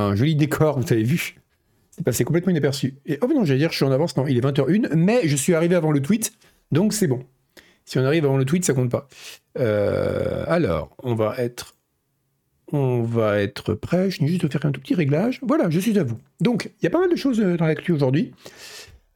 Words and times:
un 0.00 0.14
joli 0.14 0.34
décor, 0.34 0.78
vous 0.78 0.92
avez 0.92 1.02
vu. 1.02 1.36
C'est 1.90 2.04
passé 2.04 2.24
complètement 2.24 2.50
inaperçu. 2.50 2.94
Et 3.06 3.18
oh 3.20 3.26
non, 3.26 3.44
j'allais 3.44 3.58
dire, 3.58 3.70
je 3.70 3.76
suis 3.76 3.84
en 3.84 3.92
avance, 3.92 4.16
non, 4.16 4.26
il 4.26 4.36
est 4.36 4.40
20h01, 4.40 4.94
mais 4.94 5.26
je 5.28 5.36
suis 5.36 5.54
arrivé 5.54 5.74
avant 5.74 5.92
le 5.92 6.00
tweet, 6.00 6.32
donc 6.70 6.92
c'est 6.92 7.06
bon. 7.06 7.24
Si 7.84 7.98
on 7.98 8.04
arrive 8.04 8.24
avant 8.24 8.36
le 8.36 8.44
tweet, 8.44 8.64
ça 8.64 8.74
compte 8.74 8.90
pas. 8.90 9.08
Euh, 9.58 10.44
alors, 10.46 10.96
on 11.02 11.14
va 11.14 11.34
être 11.38 11.76
on 12.72 13.02
va 13.02 13.40
être 13.40 13.74
prêt. 13.74 14.10
Je 14.10 14.20
vais 14.20 14.28
juste 14.28 14.50
faire 14.50 14.64
un 14.64 14.72
tout 14.72 14.80
petit 14.80 14.94
réglage. 14.94 15.40
Voilà, 15.42 15.68
je 15.68 15.78
suis 15.78 15.98
à 15.98 16.04
vous. 16.04 16.18
Donc, 16.40 16.70
il 16.80 16.84
y 16.84 16.86
a 16.86 16.90
pas 16.90 17.00
mal 17.00 17.10
de 17.10 17.16
choses 17.16 17.38
dans 17.38 17.66
l'actu 17.66 17.92
aujourd'hui. 17.92 18.32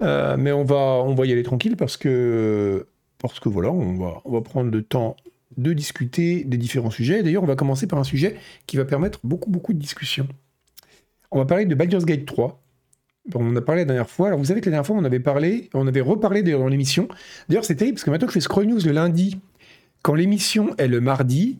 Euh, 0.02 0.36
mais 0.38 0.52
on 0.52 0.64
va, 0.64 0.76
on 0.76 1.14
va 1.14 1.24
y 1.24 1.32
aller 1.32 1.42
tranquille 1.42 1.76
parce 1.76 1.96
que, 1.96 2.86
parce 3.18 3.40
que 3.40 3.48
voilà, 3.48 3.72
on 3.72 3.94
va, 3.94 4.20
on 4.26 4.32
va 4.32 4.42
prendre 4.42 4.70
le 4.70 4.82
temps 4.82 5.16
de 5.56 5.72
discuter 5.72 6.44
des 6.44 6.58
différents 6.58 6.90
sujets. 6.90 7.22
D'ailleurs, 7.22 7.42
on 7.42 7.46
va 7.46 7.56
commencer 7.56 7.86
par 7.86 7.98
un 7.98 8.04
sujet 8.04 8.36
qui 8.66 8.76
va 8.76 8.84
permettre 8.84 9.20
beaucoup, 9.24 9.48
beaucoup 9.48 9.72
de 9.72 9.78
discussions. 9.78 10.28
On 11.36 11.40
va 11.40 11.44
parler 11.44 11.66
de 11.66 11.74
Baldur's 11.74 12.06
Gate 12.06 12.24
3. 12.24 12.62
On 13.34 13.54
a 13.56 13.60
parlé 13.60 13.82
la 13.82 13.84
dernière 13.84 14.08
fois. 14.08 14.28
Alors, 14.28 14.38
vous 14.38 14.46
savez 14.46 14.62
que 14.62 14.66
la 14.66 14.70
dernière 14.70 14.86
fois, 14.86 14.96
on 14.96 15.04
avait 15.04 15.20
parlé, 15.20 15.68
on 15.74 15.86
avait 15.86 16.00
reparlé 16.00 16.42
d'ailleurs 16.42 16.60
dans 16.60 16.68
l'émission. 16.68 17.08
D'ailleurs, 17.50 17.66
c'est 17.66 17.74
terrible 17.74 17.96
parce 17.96 18.04
que 18.04 18.10
maintenant 18.10 18.26
que 18.26 18.32
je 18.32 18.38
fais 18.38 18.40
Scroll 18.40 18.64
News 18.64 18.80
le 18.86 18.92
lundi, 18.92 19.38
quand 20.00 20.14
l'émission 20.14 20.74
est 20.78 20.88
le 20.88 21.02
mardi, 21.02 21.58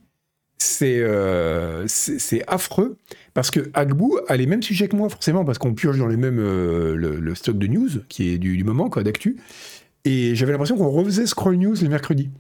euh, 0.80 1.84
c'est 1.88 2.42
affreux 2.46 2.96
parce 3.34 3.50
que 3.50 3.68
Agbou 3.74 4.18
a 4.28 4.38
les 4.38 4.46
mêmes 4.46 4.62
sujets 4.62 4.88
que 4.88 4.96
moi, 4.96 5.10
forcément, 5.10 5.44
parce 5.44 5.58
qu'on 5.58 5.74
pioche 5.74 5.98
dans 5.98 6.08
les 6.08 6.16
mêmes 6.16 6.38
euh, 6.38 6.96
le, 6.96 7.34
stock 7.34 7.58
de 7.58 7.66
news 7.66 7.90
qui 8.08 8.30
est 8.30 8.38
du, 8.38 8.64
moment, 8.64 8.88
quoi, 8.88 9.02
d'actu. 9.02 9.36
Et 10.06 10.34
j'avais 10.34 10.52
l'impression 10.52 10.78
qu'on 10.78 10.88
refaisait 10.88 11.26
Scroll 11.26 11.56
News 11.56 11.76
le 11.82 11.90
mercredi. 11.90 12.30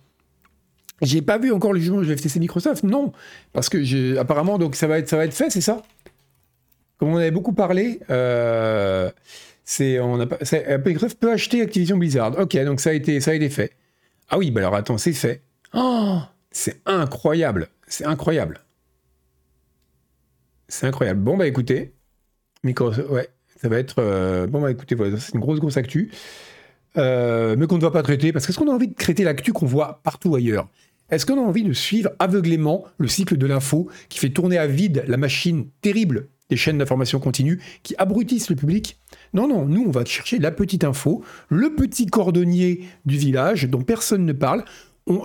J'ai 1.02 1.20
pas 1.20 1.36
vu 1.36 1.52
encore 1.52 1.74
le 1.74 1.80
jugement 1.80 2.00
de 2.00 2.16
FTC 2.16 2.40
Microsoft, 2.40 2.82
non, 2.82 3.12
parce 3.52 3.68
que 3.68 4.16
apparemment 4.16 4.56
donc 4.56 4.74
ça 4.74 4.86
va 4.86 5.04
ça 5.04 5.18
va 5.18 5.26
être 5.26 5.34
fait, 5.34 5.50
c'est 5.50 5.60
ça? 5.60 5.82
Comme 6.98 7.10
on 7.10 7.16
avait 7.16 7.30
beaucoup 7.30 7.52
parlé, 7.52 8.00
euh, 8.10 9.10
c'est 9.64 10.00
on 10.00 10.18
a 10.20 10.26
peut 10.26 11.30
acheter 11.30 11.60
Activision 11.60 11.98
Blizzard. 11.98 12.38
Ok, 12.38 12.56
donc 12.64 12.80
ça 12.80 12.90
a 12.90 12.92
été 12.92 13.20
ça 13.20 13.32
a 13.32 13.34
été 13.34 13.50
fait. 13.50 13.72
Ah 14.28 14.38
oui, 14.38 14.50
bah 14.50 14.60
alors 14.60 14.74
attends, 14.74 14.98
c'est 14.98 15.12
fait. 15.12 15.42
Oh, 15.74 16.18
c'est 16.50 16.80
incroyable. 16.86 17.68
C'est 17.86 18.06
incroyable. 18.06 18.60
C'est 20.68 20.86
incroyable. 20.86 21.20
Bon, 21.20 21.36
bah 21.36 21.46
écoutez, 21.46 21.92
Microsoft, 22.64 23.08
ouais, 23.10 23.28
ça 23.60 23.68
va 23.68 23.78
être. 23.78 23.96
Euh, 23.98 24.46
bon, 24.46 24.60
bah 24.60 24.70
écoutez, 24.70 24.94
voilà, 24.94 25.16
c'est 25.18 25.34
une 25.34 25.40
grosse, 25.40 25.60
grosse 25.60 25.76
actu. 25.76 26.10
Euh, 26.96 27.56
mais 27.58 27.66
qu'on 27.66 27.76
ne 27.76 27.82
va 27.82 27.90
pas 27.90 28.02
traiter, 28.02 28.32
parce 28.32 28.46
qu'est-ce 28.46 28.58
qu'on 28.58 28.70
a 28.70 28.74
envie 28.74 28.88
de 28.88 28.94
traiter 28.94 29.22
l'actu 29.22 29.52
qu'on 29.52 29.66
voit 29.66 30.00
partout 30.02 30.34
ailleurs? 30.34 30.68
Est-ce 31.10 31.24
qu'on 31.24 31.38
a 31.38 31.46
envie 31.46 31.62
de 31.62 31.72
suivre 31.72 32.10
aveuglément 32.18 32.84
le 32.98 33.06
cycle 33.06 33.36
de 33.36 33.46
l'info 33.46 33.88
qui 34.08 34.18
fait 34.18 34.30
tourner 34.30 34.58
à 34.58 34.66
vide 34.66 35.04
la 35.06 35.16
machine 35.16 35.68
terrible 35.82 36.28
des 36.48 36.56
chaînes 36.56 36.78
d'information 36.78 37.18
continue 37.18 37.60
qui 37.82 37.94
abrutissent 37.98 38.50
le 38.50 38.56
public 38.56 38.98
Non, 39.34 39.48
non, 39.48 39.66
nous 39.66 39.84
on 39.86 39.90
va 39.90 40.04
chercher 40.04 40.38
la 40.38 40.50
petite 40.50 40.84
info, 40.84 41.24
le 41.48 41.74
petit 41.74 42.06
cordonnier 42.06 42.84
du 43.04 43.16
village 43.16 43.68
dont 43.68 43.82
personne 43.82 44.24
ne 44.24 44.32
parle, 44.32 44.64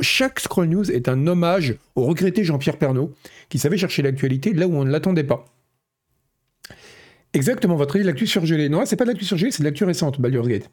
chaque 0.01 0.39
Scroll 0.39 0.67
News 0.67 0.91
est 0.91 1.09
un 1.09 1.27
hommage 1.27 1.75
au 1.95 2.03
regretté 2.03 2.43
Jean-Pierre 2.43 2.77
Pernaud, 2.77 3.13
qui 3.49 3.59
savait 3.59 3.77
chercher 3.77 4.01
l'actualité 4.01 4.53
là 4.53 4.67
où 4.67 4.75
on 4.75 4.85
ne 4.85 4.91
l'attendait 4.91 5.23
pas. 5.23 5.45
Exactement, 7.33 7.77
votre 7.77 7.95
avis 7.95 8.03
l'actu 8.03 8.27
surgelée. 8.27 8.67
Non, 8.67 8.85
c'est 8.85 8.97
pas 8.97 9.05
de 9.05 9.11
l'actu 9.11 9.23
surgelée, 9.23 9.51
c'est 9.51 9.63
de 9.63 9.67
l'actu 9.67 9.85
récente, 9.85 10.19
Baldur's 10.19 10.47
Gate. 10.47 10.69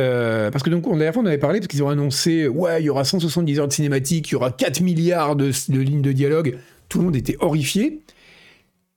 Euh, 0.00 0.50
parce 0.50 0.64
que 0.64 0.70
donc, 0.70 0.86
la 0.86 0.92
dernière 0.92 1.14
fois, 1.14 1.22
on 1.22 1.26
avait 1.26 1.38
parlé 1.38 1.60
parce 1.60 1.68
qu'ils 1.68 1.84
ont 1.84 1.88
annoncé, 1.88 2.48
ouais, 2.48 2.82
il 2.82 2.86
y 2.86 2.90
aura 2.90 3.04
170 3.04 3.60
heures 3.60 3.68
de 3.68 3.72
cinématique, 3.72 4.28
il 4.30 4.32
y 4.32 4.34
aura 4.34 4.50
4 4.50 4.80
milliards 4.80 5.36
de, 5.36 5.52
lignes 5.68 6.02
de 6.02 6.12
dialogue. 6.12 6.58
Tout 6.88 6.98
le 6.98 7.04
monde 7.04 7.16
était 7.16 7.36
horrifié. 7.38 8.00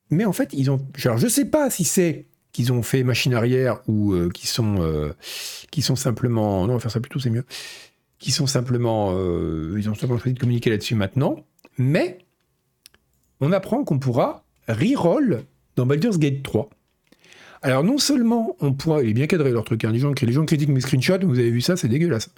Mais 0.09 0.25
en 0.25 0.33
fait, 0.33 0.49
ils 0.53 0.71
ont. 0.71 0.79
Alors, 1.03 1.17
je 1.17 1.27
sais 1.27 1.45
pas 1.45 1.69
si 1.69 1.83
c'est 1.83 2.25
qu'ils 2.51 2.71
ont 2.71 2.81
fait 2.81 3.03
machine 3.03 3.33
arrière 3.33 3.81
ou 3.87 4.13
euh, 4.13 4.29
qui 4.29 4.47
sont, 4.47 4.77
euh, 4.79 5.13
sont 5.79 5.95
simplement. 5.95 6.65
Non, 6.65 6.73
on 6.73 6.77
va 6.77 6.79
faire 6.79 6.91
ça 6.91 6.99
plutôt, 6.99 7.19
c'est 7.19 7.29
mieux 7.29 7.45
qui 8.19 8.31
sont 8.31 8.47
simplement, 8.47 9.11
euh, 9.13 9.75
ils 9.77 9.89
ont 9.89 9.95
simplement 9.95 10.19
choisi 10.19 10.33
de 10.33 10.39
communiquer 10.39 10.69
là-dessus 10.69 10.95
maintenant, 10.95 11.45
mais 11.77 12.19
on 13.39 13.51
apprend 13.51 13.83
qu'on 13.83 13.99
pourra 13.99 14.43
reroll 14.67 15.43
dans 15.75 15.85
Baldur's 15.85 16.17
Gate 16.17 16.43
3. 16.43 16.69
Alors 17.61 17.83
non 17.83 17.97
seulement 17.97 18.55
on 18.59 18.73
pourra, 18.73 19.03
il 19.03 19.09
est 19.09 19.13
bien 19.13 19.27
cadré 19.27 19.51
leur 19.51 19.63
truc, 19.63 19.83
hein, 19.83 19.91
les, 19.91 19.99
gens, 19.99 20.13
les 20.19 20.31
gens 20.31 20.45
critiquent 20.45 20.69
mes 20.69 20.81
screenshots, 20.81 21.25
vous 21.25 21.39
avez 21.39 21.51
vu 21.51 21.61
ça, 21.61 21.75
c'est 21.75 21.87
dégueulasse. 21.87 22.29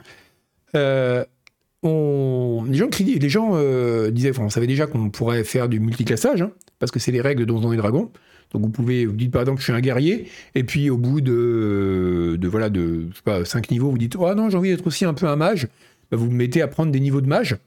On, 1.81 2.65
les 2.67 2.77
gens, 2.77 2.89
les 2.99 3.29
gens 3.29 3.51
euh, 3.53 4.11
disaient, 4.11 4.37
on 4.37 4.49
savait 4.49 4.67
déjà 4.67 4.85
qu'on 4.85 5.09
pourrait 5.09 5.43
faire 5.43 5.69
du 5.69 5.79
multiclassage, 5.79 6.41
hein, 6.41 6.51
parce 6.77 6.91
que 6.91 6.99
c'est 6.99 7.11
les 7.11 7.21
règles 7.21 7.41
de 7.41 7.45
Donjons 7.45 7.71
et 7.71 7.77
Dragons. 7.77 8.11
Donc 8.51 8.63
vous 8.63 8.69
pouvez, 8.69 9.05
vous 9.05 9.15
dites 9.15 9.31
par 9.31 9.41
exemple, 9.41 9.59
je 9.59 9.65
suis 9.65 9.73
un 9.73 9.79
guerrier, 9.79 10.27
et 10.55 10.63
puis 10.63 10.89
au 10.89 10.97
bout 10.97 11.21
de, 11.21 12.37
de 12.39 12.47
voilà, 12.47 12.69
de, 12.69 13.07
5 13.43 13.71
niveaux, 13.71 13.91
vous 13.91 13.97
dites, 13.97 14.15
oh 14.17 14.33
non, 14.33 14.49
j'ai 14.49 14.57
envie 14.57 14.69
d'être 14.69 14.87
aussi 14.87 15.05
un 15.05 15.13
peu 15.13 15.27
un 15.27 15.35
mage. 15.35 15.67
Bah, 16.11 16.17
vous 16.17 16.25
vous 16.25 16.31
mettez 16.31 16.61
à 16.61 16.67
prendre 16.67 16.91
des 16.91 16.99
niveaux 16.99 17.21
de 17.21 17.27
mage. 17.27 17.57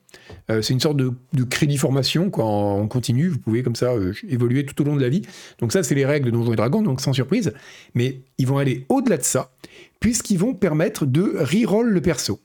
Euh, 0.50 0.62
c'est 0.62 0.72
une 0.72 0.80
sorte 0.80 0.96
de, 0.96 1.12
crédit 1.44 1.78
formation, 1.78 2.30
quoi, 2.30 2.44
en, 2.44 2.86
continu. 2.88 3.28
Vous 3.28 3.38
pouvez 3.38 3.62
comme 3.62 3.76
ça 3.76 3.92
euh, 3.92 4.12
évoluer 4.28 4.66
tout 4.66 4.80
au 4.82 4.84
long 4.84 4.96
de 4.96 5.00
la 5.00 5.08
vie. 5.08 5.22
Donc 5.58 5.72
ça, 5.72 5.82
c'est 5.82 5.94
les 5.94 6.04
règles 6.04 6.26
de 6.26 6.30
Donjons 6.32 6.52
et 6.52 6.56
Dragons, 6.56 6.82
donc 6.82 7.00
sans 7.00 7.12
surprise. 7.12 7.52
Mais 7.94 8.20
ils 8.38 8.46
vont 8.46 8.58
aller 8.58 8.84
au-delà 8.88 9.16
de 9.16 9.22
ça, 9.22 9.52
puisqu'ils 10.00 10.38
vont 10.38 10.54
permettre 10.54 11.06
de 11.06 11.36
reroll 11.38 11.90
le 11.90 12.00
perso. 12.00 12.40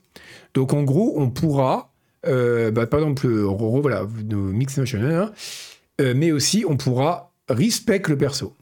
Donc 0.54 0.72
en 0.72 0.82
gros, 0.82 1.14
on 1.16 1.30
pourra, 1.30 1.92
euh, 2.26 2.70
bah, 2.70 2.86
par 2.86 3.00
exemple, 3.00 3.28
voilà, 3.28 4.06
mix 4.30 4.78
hein, 4.78 5.32
mais 6.00 6.32
aussi 6.32 6.64
on 6.68 6.76
pourra 6.76 7.32
respect 7.48 8.02
le 8.08 8.16
perso. 8.16 8.54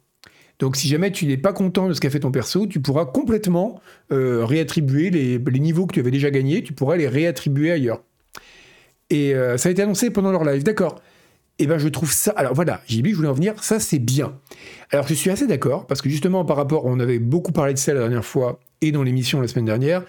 Donc 0.59 0.77
si 0.77 0.89
jamais 0.89 1.13
tu 1.13 1.27
n'es 1.27 1.37
pas 1.37 1.53
content 1.53 1.89
de 1.89 1.93
ce 1.93 2.01
qu'a 2.01 2.11
fait 2.11 2.21
ton 2.21 2.31
perso, 2.31 2.67
tu 2.67 2.81
pourras 2.81 3.05
complètement 3.05 3.81
euh, 4.13 4.45
réattribuer 4.45 5.11
les, 5.11 5.39
niveaux 5.59 5.87
que 5.87 5.95
tu 5.95 6.01
avais 6.01 6.11
déjà 6.11 6.31
gagnés, 6.31 6.63
tu 6.63 6.73
pourras 6.73 6.97
les 6.97 7.09
réattribuer 7.09 7.73
ailleurs. 7.73 8.03
Et 9.11 9.35
euh, 9.35 9.59
ça 9.59 9.69
a 9.69 9.73
été 9.73 9.83
annoncé 9.83 10.11
pendant 10.11 10.33
leur 10.33 10.45
live, 10.45 10.63
d'accord. 10.63 11.01
Eh 11.59 11.67
ben 11.67 11.79
je 11.79 11.89
trouve 11.89 12.13
ça. 12.13 12.33
Alors 12.33 12.55
voilà, 12.55 12.83
dit 12.89 13.03
je 13.05 13.15
voulais 13.17 13.29
en 13.29 13.35
venir, 13.35 13.63
ça 13.63 13.81
c'est 13.81 13.99
bien. 13.99 14.35
Alors 14.91 15.07
je 15.09 15.15
suis 15.15 15.31
assez 15.31 15.47
d'accord, 15.47 15.87
parce 15.87 16.03
que 16.03 16.11
justement 16.11 16.45
par 16.45 16.57
rapport, 16.57 16.85
on 16.85 17.01
avait 17.01 17.19
beaucoup 17.19 17.53
parlé 17.53 17.73
de 17.73 17.79
ça 17.79 17.95
la 17.95 18.01
dernière 18.01 18.25
fois 18.25 18.61
et 18.83 18.93
dans 18.93 19.03
l'émission 19.03 19.41
la 19.41 19.49
semaine 19.49 19.65
dernière, 19.65 20.03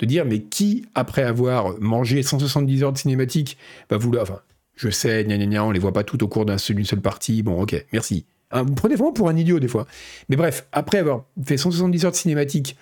de 0.00 0.06
dire 0.06 0.24
mais 0.24 0.40
qui, 0.40 0.86
après 0.94 1.22
avoir 1.22 1.78
mangé 1.80 2.22
170 2.22 2.82
heures 2.82 2.92
de 2.92 2.98
cinématique, 2.98 3.56
va 3.88 3.96
vouloir. 3.96 4.22
Enfin, 4.22 4.40
je 4.74 4.88
sais, 4.88 5.24
gna 5.24 5.36
gna 5.36 5.46
gna, 5.46 5.64
on 5.64 5.70
les 5.70 5.78
voit 5.78 5.92
pas 5.92 6.04
toutes 6.04 6.22
au 6.22 6.28
cours 6.28 6.46
d'une 6.46 6.58
seul, 6.58 6.84
seule 6.84 7.00
partie. 7.00 7.42
Bon, 7.42 7.60
ok, 7.60 7.84
merci. 7.92 8.24
Hein, 8.50 8.64
vous 8.64 8.74
prenez 8.74 8.96
vraiment 8.96 9.12
pour 9.12 9.28
un 9.28 9.36
idiot 9.36 9.60
des 9.60 9.68
fois. 9.68 9.86
Mais 10.28 10.36
bref, 10.36 10.66
après 10.72 10.98
avoir 10.98 11.24
fait 11.44 11.56
170 11.56 12.04
heures 12.04 12.12
de 12.12 12.16
cinématique, 12.16 12.76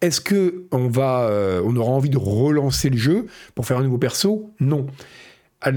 est-ce 0.00 0.20
que 0.20 0.66
on 0.72 0.88
va, 0.88 1.28
euh, 1.28 1.62
on 1.64 1.76
aura 1.76 1.92
envie 1.92 2.10
de 2.10 2.18
relancer 2.18 2.90
le 2.90 2.96
jeu 2.96 3.26
pour 3.54 3.66
faire 3.66 3.78
un 3.78 3.84
nouveau 3.84 3.98
perso? 3.98 4.50
Non. 4.60 4.86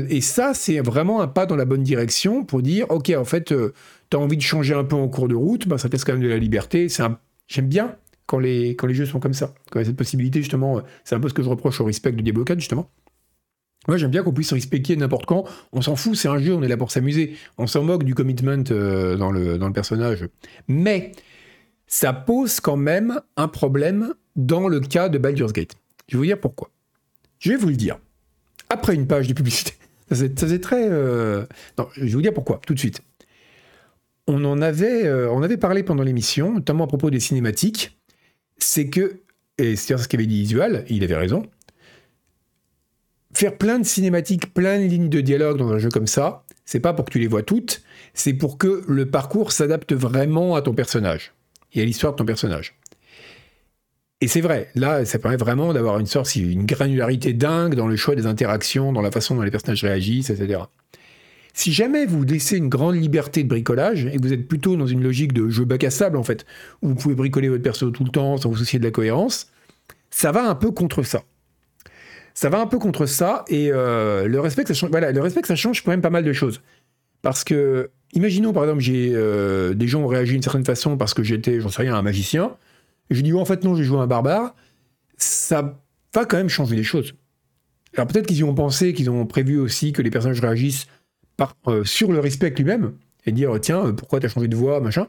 Et 0.09 0.19
ça, 0.19 0.53
c'est 0.53 0.80
vraiment 0.80 1.22
un 1.22 1.28
pas 1.28 1.46
dans 1.46 1.56
la 1.56 1.63
bonne 1.63 1.84
direction 1.84 2.44
pour 2.44 2.62
dire, 2.62 2.88
ok, 2.90 3.13
en 3.18 3.24
fait, 3.24 3.53
euh, 3.53 3.74
tu 4.09 4.18
as 4.18 4.19
envie 4.19 4.36
de 4.36 4.41
changer 4.41 4.74
un 4.74 4.84
peu 4.84 4.97
en 4.97 5.07
cours 5.07 5.30
de 5.30 5.36
route, 5.36 5.66
bah, 5.68 5.78
ça 5.78 5.88
laisse 5.88 6.03
quand 6.03 6.12
même 6.12 6.24
de 6.24 6.28
la 6.28 6.38
liberté. 6.38 6.88
Un... 7.00 7.18
J'aime 7.47 7.68
bien 7.68 7.96
quand 8.28 8.40
les, 8.40 8.76
jeux 8.90 9.06
sont 9.06 9.20
comme 9.20 9.34
ça, 9.34 9.56
quand 9.72 9.80
il 9.80 9.84
y 9.84 9.86
a 9.86 9.88
cette 9.88 9.98
possibilité, 9.98 10.42
justement. 10.42 10.78
Euh, 10.78 10.82
c'est 11.04 11.16
un 11.16 11.20
peu 11.20 11.30
ce 11.30 11.34
que 11.34 11.42
je 11.42 11.50
reproche 11.50 11.82
au 11.82 11.86
respect 11.86 12.12
de 12.12 12.22
Diablo 12.22 12.44
4, 12.44 12.60
justement. 12.60 12.92
Moi, 13.88 13.96
j'aime 13.96 14.12
bien 14.12 14.22
qu'on 14.22 14.34
puisse 14.34 14.52
respecter 14.52 14.96
n'importe 14.98 15.26
quand. 15.26 15.46
On 15.72 15.82
s'en 15.82 15.96
fout, 15.96 16.16
c'est 16.16 16.28
un 16.28 16.40
jeu, 16.40 16.54
on 16.54 16.62
est 16.62 16.68
là 16.68 16.76
pour 16.76 16.92
s'amuser. 16.92 17.38
On 17.58 17.68
s'en 17.68 17.84
moque 17.84 18.04
du 18.04 18.16
commitment 18.16 18.64
euh, 18.70 19.16
dans, 19.16 19.32
le, 19.32 19.72
personnage. 19.72 20.28
Mais 20.68 21.14
ça 21.88 22.12
pose 22.12 22.60
quand 22.60 22.76
même 22.76 23.22
un 23.38 23.48
problème 23.48 24.14
dans 24.36 24.68
le 24.68 24.82
cas 24.82 25.08
de 25.08 25.18
Baldur's 25.18 25.54
Gate. 25.54 25.76
Je 26.10 26.16
vais 26.16 26.20
vous 26.20 26.26
dire 26.26 26.40
pourquoi. 26.40 26.70
Je 27.40 27.52
vais 27.52 27.58
vous 27.58 27.70
le 27.70 27.76
dire. 27.76 27.98
Après 28.70 28.94
une 28.94 29.08
page 29.08 29.28
de 29.28 29.34
publicité. 29.34 29.74
Ça 30.12 30.16
c'est 30.18 30.62
très... 30.62 30.88
Euh, 30.90 31.46
non, 31.78 31.88
je 31.94 32.02
vais 32.02 32.10
vous 32.10 32.22
dire 32.22 32.34
pourquoi, 32.34 32.60
tout 32.66 32.74
de 32.74 32.80
suite. 32.80 33.02
On 34.30 34.44
en 34.44 34.62
avait 34.62 35.58
parlé 35.58 35.84
pendant 35.84 36.04
l'émission, 36.04 36.54
notamment 36.54 36.84
à 36.84 36.88
propos 36.88 37.10
des 37.10 37.22
cinématiques. 37.22 37.98
C'est 38.57 38.89
que, 38.89 39.21
et 39.57 39.75
c'est 39.75 39.98
ce 39.98 40.07
qu'avait 40.07 40.25
dit 40.25 40.42
Isual, 40.42 40.86
il 40.89 41.04
avait 41.04 41.15
raison, 41.15 41.44
faire 43.33 43.57
plein 43.57 43.80
de 43.80 43.86
cinématiques, 43.86 44.54
plein 44.54 44.80
de 44.80 44.86
lignes 44.86 45.09
de 45.09 45.21
dialogue 45.21 45.57
dans 45.57 45.71
un 45.71 45.77
jeu 45.77 45.89
comme 45.89 46.07
ça, 46.07 46.44
c'est 46.65 46.80
pas 46.80 46.94
pour 46.94 47.06
que 47.06 47.12
tu 47.12 47.19
les 47.19 47.27
vois 47.27 47.44
toutes, 47.44 47.81
c'est 48.13 48.33
pour 48.33 48.57
que 48.57 48.83
le 48.88 49.09
parcours 49.09 49.51
s'adapte 49.51 49.94
vraiment 49.94 50.56
à 50.56 50.62
ton 50.62 50.74
personnage 50.74 51.33
et 51.74 51.81
à 51.81 51.86
l'histoire 51.86 52.13
de 52.13 52.18
ton 52.18 52.25
personnage. 52.25 52.75
Et 54.19 54.27
c'est 54.27 54.42
vrai, 54.42 54.69
là, 54.74 55.06
ça 55.06 55.19
permet 55.19 55.38
vraiment 55.38 55.74
d'avoir 55.74 56.00
une 56.00 56.07
sorte, 56.07 56.36
une 56.36 56.65
granularité 56.65 57.33
dingue 57.33 57.75
dans 57.75 57.88
le 57.88 57.95
choix 57.95 58.15
des 58.15 58.25
interactions, 58.25 58.92
dans 58.92 59.01
la 59.01 59.12
façon 59.12 59.36
dont 59.36 59.44
les 59.44 59.51
personnages 59.51 59.83
réagissent, 59.83 60.31
etc. 60.31 60.62
Si 61.57 61.74
jamais 61.74 62.06
vous 62.06 62.24
laissez 62.24 62.56
une 62.56 62.69
grande 62.69 62.94
liberté 62.94 63.44
de 63.44 63.50
bricolage 63.50 64.06
et 64.06 64.18
que 64.18 64.21
vous 64.21 64.31
êtes 64.31 64.48
plutôt 64.48 64.75
dans 64.75 64.86
une 64.86 65.01
logique 65.01 65.33
de 65.33 65.50
jeu 65.50 65.65
bac 65.65 65.83
à 65.83 65.89
sable, 65.89 66.15
en 66.15 66.21
fait, 66.21 66.45
où 66.83 66.89
vous 66.89 66.95
pouvez 66.95 67.15
bricoler 67.15 67.50
votre 67.50 67.63
perso 67.63 67.89
tout 67.89 68.04
le 68.04 68.12
temps 68.12 68.38
sans 68.38 68.50
vous 68.50 68.57
soucier 68.57 68.77
de 68.77 68.83
la 68.83 68.92
cohérence, 68.92 69.51
ça 70.12 70.31
va 70.31 70.48
un 70.48 70.54
peu 70.54 70.69
contre 70.69 71.01
ça 71.01 71.24
ça 72.36 72.50
va 72.50 72.62
un 72.62 72.68
peu 72.68 72.77
contre 72.77 73.07
ça. 73.07 73.44
Et 73.48 73.71
euh, 73.71 74.27
le, 74.27 74.39
respect 74.39 74.68
ça 74.68 74.75
change, 74.75 74.92
voilà, 74.92 75.12
le 75.12 75.19
respect 75.19 75.42
ça 75.45 75.56
change 75.56 75.83
quand 75.83 75.89
même 75.89 76.04
pas 76.04 76.12
mal 76.12 76.24
de 76.24 76.33
choses. 76.33 76.62
Parce 77.24 77.44
que 77.44 77.89
imaginons 78.13 78.53
par 78.53 78.65
exemple, 78.65 78.81
j'ai 78.81 79.10
des 79.74 79.88
gens 79.88 80.01
ont 80.01 80.07
réagi 80.07 80.33
d'une 80.33 80.44
certaine 80.44 80.63
façon 80.63 80.95
parce 80.95 81.15
que 81.15 81.24
j'étais, 81.24 81.60
j'en 81.60 81.69
sais 81.69 81.81
rien, 81.81 81.95
un 81.95 82.03
magicien. 82.03 82.56
Et 83.10 83.15
je 83.15 83.21
dis, 83.21 83.33
oh, 83.33 83.39
en 83.39 83.45
fait, 83.45 83.63
non, 83.63 83.75
j'ai 83.75 83.83
joué 83.83 83.98
un 83.98 84.06
barbare. 84.06 84.53
Ça 85.18 85.81
va 86.13 86.25
quand 86.25 86.38
même 86.38 86.50
changer 86.50 86.75
les 86.75 86.83
choses. 86.83 87.15
Alors 87.95 88.06
peut-être 88.06 88.27
qu'ils 88.27 88.38
y 88.38 88.44
ont 88.44 88.53
pensé, 88.53 88.94
qu'ils 88.94 89.10
ont 89.10 89.25
prévu 89.25 89.57
aussi 89.57 89.92
que 89.92 90.03
les 90.03 90.12
personnages 90.12 90.39
réagissent 90.39 90.86
par, 91.38 91.56
sur 91.84 92.12
le 92.12 92.19
respect 92.19 92.50
lui-même 92.50 92.94
et 93.25 93.31
dire 93.31 93.54
tiens 93.62 93.94
pourquoi 93.94 94.19
t'as 94.19 94.28
changé 94.28 94.48
de 94.48 94.56
voix 94.56 94.80
machin 94.81 95.07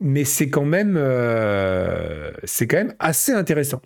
mais 0.00 0.24
c'est 0.24 0.50
quand 0.50 0.64
même 0.64 1.00
c'est 2.44 2.66
quand 2.66 2.76
même 2.76 2.94
assez 2.98 3.32
intéressant 3.32 3.80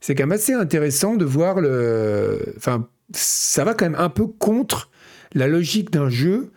c'est 0.00 0.14
quand 0.14 0.24
même 0.24 0.32
assez 0.32 0.52
intéressant 0.52 1.16
de 1.16 1.24
voir 1.24 1.60
le. 1.60 2.54
Enfin, 2.56 2.88
ça 3.12 3.64
va 3.64 3.74
quand 3.74 3.86
même 3.86 4.00
un 4.00 4.08
peu 4.08 4.26
contre 4.26 4.90
la 5.34 5.48
logique 5.48 5.90
d'un 5.90 6.08
jeu 6.08 6.52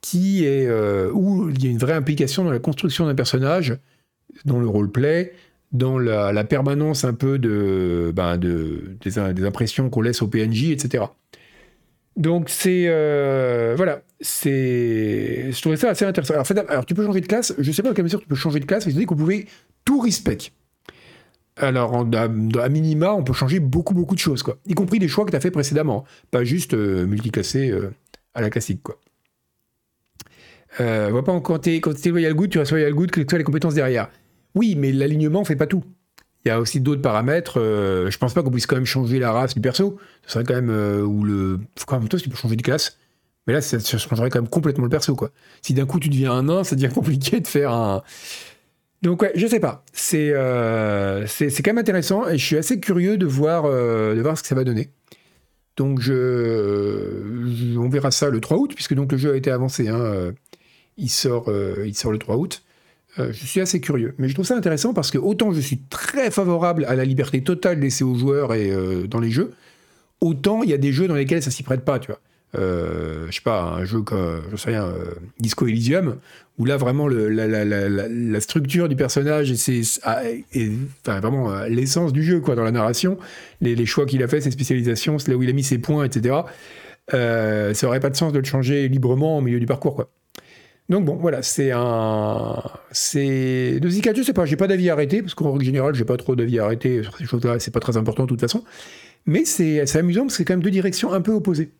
qui 0.00 0.44
est 0.44 0.66
euh, 0.66 1.10
où 1.12 1.48
il 1.50 1.64
y 1.64 1.68
a 1.68 1.70
une 1.70 1.78
vraie 1.78 1.94
implication 1.94 2.44
dans 2.44 2.50
la 2.50 2.58
construction 2.58 3.06
d'un 3.06 3.14
personnage, 3.14 3.76
dans 4.44 4.58
le 4.58 4.66
roleplay, 4.66 5.32
dans 5.72 5.98
la, 5.98 6.44
permanence 6.44 7.04
un 7.04 7.14
peu 7.14 7.38
de, 7.38 8.12
ben 8.14 8.36
de 8.36 8.96
des, 9.00 9.44
impressions 9.44 9.90
qu'on 9.90 10.02
laisse 10.02 10.22
au 10.22 10.28
PNJ, 10.28 10.70
etc. 10.70 11.04
Donc 12.16 12.48
c'est 12.48 12.84
euh, 12.86 13.74
voilà, 13.76 14.02
c'est 14.20 15.50
je 15.50 15.60
trouvais 15.60 15.76
ça 15.76 15.90
assez 15.90 16.04
intéressant. 16.04 16.34
Alors, 16.34 16.70
alors, 16.70 16.86
tu 16.86 16.94
peux 16.94 17.04
changer 17.04 17.20
de 17.20 17.26
classe. 17.26 17.54
Je 17.58 17.72
sais 17.72 17.82
pas 17.82 17.88
dans 17.88 17.94
quelle 17.94 18.04
mesure 18.04 18.20
tu 18.20 18.28
peux 18.28 18.34
changer 18.34 18.60
de 18.60 18.66
classe, 18.66 18.86
mais 18.86 18.92
je 18.92 18.98
dis 18.98 19.06
qu'on 19.06 19.16
pouvait 19.16 19.46
tout 19.84 20.00
respect. 20.00 20.38
Alors, 21.56 22.04
à, 22.14 22.68
minima, 22.68 23.14
on 23.14 23.22
peut 23.22 23.32
changer 23.32 23.60
beaucoup, 23.60 23.94
beaucoup 23.94 24.14
de 24.14 24.20
choses, 24.20 24.42
quoi. 24.42 24.58
Y 24.66 24.74
compris 24.74 24.98
des 24.98 25.06
choix 25.06 25.24
que 25.24 25.30
tu 25.30 25.36
as 25.36 25.40
fait 25.40 25.52
précédemment. 25.52 26.04
Pas 26.30 26.42
juste 26.42 26.74
euh, 26.74 27.06
multiclassé 27.06 27.70
euh, 27.70 27.92
à 28.34 28.40
la 28.40 28.50
classique, 28.50 28.82
quoi. 28.82 28.98
Euh, 30.80 31.22
pas 31.22 31.40
quand 31.40 31.60
tu 31.60 31.76
es 31.76 32.08
loyal 32.08 32.34
good, 32.34 32.50
tu 32.50 32.58
restes 32.58 32.72
loyal 32.72 32.92
good, 32.92 33.10
que 33.12 33.20
tu 33.20 33.34
as 33.34 33.38
les 33.38 33.44
compétences 33.44 33.74
derrière. 33.74 34.10
Oui, 34.56 34.74
mais 34.76 34.90
l'alignement 34.90 35.44
fait 35.44 35.54
pas 35.54 35.68
tout. 35.68 35.84
Il 36.44 36.48
y 36.48 36.50
a 36.50 36.60
aussi 36.60 36.80
d'autres 36.80 37.02
paramètres. 37.02 37.58
Euh, 37.58 38.10
je 38.10 38.18
pense 38.18 38.34
pas 38.34 38.42
qu'on 38.42 38.50
puisse 38.50 38.66
quand 38.66 38.76
même 38.76 38.84
changer 38.84 39.18
la 39.18 39.32
race 39.32 39.54
du 39.54 39.60
perso. 39.60 39.98
Ce 40.26 40.32
serait 40.32 40.44
quand 40.44 40.54
même. 40.54 40.70
ou 40.70 41.24
le. 41.24 41.60
Toi, 41.86 42.00
tu 42.20 42.28
peux 42.28 42.36
changer 42.36 42.56
de 42.56 42.62
classe. 42.62 42.98
Mais 43.46 43.52
là, 43.52 43.60
ça, 43.60 43.78
changerait 43.78 44.30
quand 44.30 44.40
même 44.40 44.48
complètement 44.48 44.84
le 44.84 44.90
perso, 44.90 45.14
quoi. 45.14 45.30
Si 45.60 45.74
d'un 45.74 45.84
coup 45.84 46.00
tu 46.00 46.08
deviens 46.08 46.32
un 46.32 46.44
nain, 46.44 46.64
ça 46.64 46.76
devient 46.76 46.88
compliqué 46.94 47.40
de 47.40 47.46
faire 47.46 47.72
un 47.72 48.02
donc 49.04 49.20
ouais, 49.20 49.32
je 49.34 49.46
sais 49.46 49.60
pas. 49.60 49.84
Euh, 50.14 51.26
c'est 51.28 51.62
quand 51.62 51.70
même 51.70 51.78
intéressant 51.78 52.26
et 52.26 52.38
je 52.38 52.44
suis 52.44 52.56
assez 52.56 52.80
curieux 52.80 53.18
de 53.18 53.26
voir 53.26 53.66
euh, 53.66 54.14
de 54.14 54.22
voir 54.22 54.38
ce 54.38 54.42
que 54.42 54.48
ça 54.48 54.54
va 54.54 54.64
donner. 54.64 54.88
Donc 55.76 56.00
je, 56.00 57.76
on 57.76 57.90
verra 57.90 58.10
ça 58.10 58.30
le 58.30 58.40
3 58.40 58.56
août 58.56 58.72
puisque 58.74 58.94
donc 58.94 59.12
le 59.12 59.18
jeu 59.18 59.32
a 59.32 59.36
été 59.36 59.50
avancé. 59.50 59.88
Hein, 59.88 60.00
euh, 60.00 60.32
il 60.96 61.10
sort 61.10 61.52
il 61.84 61.94
sort 61.94 62.12
le 62.12 62.18
3 62.18 62.36
août. 62.36 62.62
Je 63.18 63.46
suis 63.46 63.60
assez 63.60 63.80
curieux, 63.80 64.14
mais 64.18 64.28
je 64.28 64.34
trouve 64.34 64.46
ça 64.46 64.56
intéressant 64.56 64.92
parce 64.92 65.10
que 65.10 65.18
autant 65.18 65.52
je 65.52 65.60
suis 65.60 65.78
très 65.90 66.30
favorable 66.30 66.84
à 66.86 66.94
la 66.94 67.04
liberté 67.04 67.42
totale 67.42 67.78
laissée 67.78 68.04
aux 68.04 68.16
joueurs 68.16 68.54
et 68.54 68.72
dans 69.08 69.20
les 69.20 69.30
jeux, 69.30 69.52
autant 70.20 70.62
il 70.62 70.70
y 70.70 70.74
a 70.74 70.78
des 70.78 70.92
jeux 70.92 71.06
dans 71.06 71.14
lesquels 71.14 71.42
ça 71.42 71.50
s'y 71.50 71.62
prête 71.62 71.84
pas, 71.84 71.98
tu 71.98 72.08
vois. 72.08 72.20
Euh, 72.56 73.26
je 73.30 73.36
sais 73.36 73.40
pas, 73.42 73.62
un 73.62 73.84
jeu 73.84 74.02
comme, 74.02 74.42
je 74.52 74.56
sais 74.56 74.70
rien, 74.70 74.84
euh, 74.84 75.14
Disco 75.40 75.66
Elysium, 75.66 76.18
où 76.58 76.64
là 76.64 76.76
vraiment 76.76 77.08
la, 77.08 78.40
structure 78.40 78.88
du 78.88 78.94
personnage 78.94 79.50
et, 79.50 79.56
c'est 79.56 79.82
vraiment 81.04 81.52
euh, 81.52 81.68
l'essence 81.68 82.12
du 82.12 82.22
jeu 82.22 82.40
quoi 82.40 82.54
dans 82.54 82.62
la 82.62 82.70
narration, 82.70 83.18
les, 83.60 83.86
choix 83.86 84.06
qu'il 84.06 84.22
a 84.22 84.28
fait, 84.28 84.40
ses 84.40 84.52
spécialisations, 84.52 85.16
là 85.26 85.34
où 85.34 85.42
il 85.42 85.50
a 85.50 85.52
mis 85.52 85.64
ses 85.64 85.78
points, 85.78 86.04
etc. 86.04 86.36
ça 87.10 87.86
aurait 87.86 88.00
pas 88.00 88.10
de 88.10 88.16
sens 88.16 88.32
de 88.32 88.38
le 88.38 88.44
changer 88.44 88.88
librement 88.88 89.38
au 89.38 89.40
milieu 89.40 89.58
du 89.58 89.66
parcours 89.66 89.96
quoi. 89.96 90.10
Donc 90.90 91.06
bon, 91.06 91.16
voilà, 91.16 91.42
c'est 91.42 91.70
un, 91.72 92.62
c'est 92.90 93.80
de 93.80 93.88
Zika, 93.88 94.12
je 94.14 94.22
sais 94.22 94.34
pas, 94.34 94.44
j'ai 94.44 94.56
pas 94.56 94.66
d'avis 94.66 94.90
arrêté 94.90 95.22
parce 95.22 95.34
qu'en 95.34 95.52
règle 95.52 95.64
générale, 95.64 95.94
j'ai 95.94 96.04
pas 96.04 96.18
trop 96.18 96.36
d'avis 96.36 96.58
arrêté 96.58 97.02
sur 97.02 97.16
ces 97.16 97.24
choses-là, 97.24 97.58
c'est 97.58 97.70
pas 97.70 97.80
très 97.80 97.96
important 97.96 98.24
de 98.24 98.28
toute 98.28 98.40
façon. 98.40 98.64
Mais 99.24 99.44
c'est 99.46 99.96
amusant 99.96 100.22
parce 100.22 100.34
que 100.34 100.38
c'est 100.38 100.44
quand 100.44 100.52
même 100.52 100.62
deux 100.62 100.70
directions 100.70 101.12
un 101.12 101.22
peu 101.22 101.32
opposées. 101.32 101.70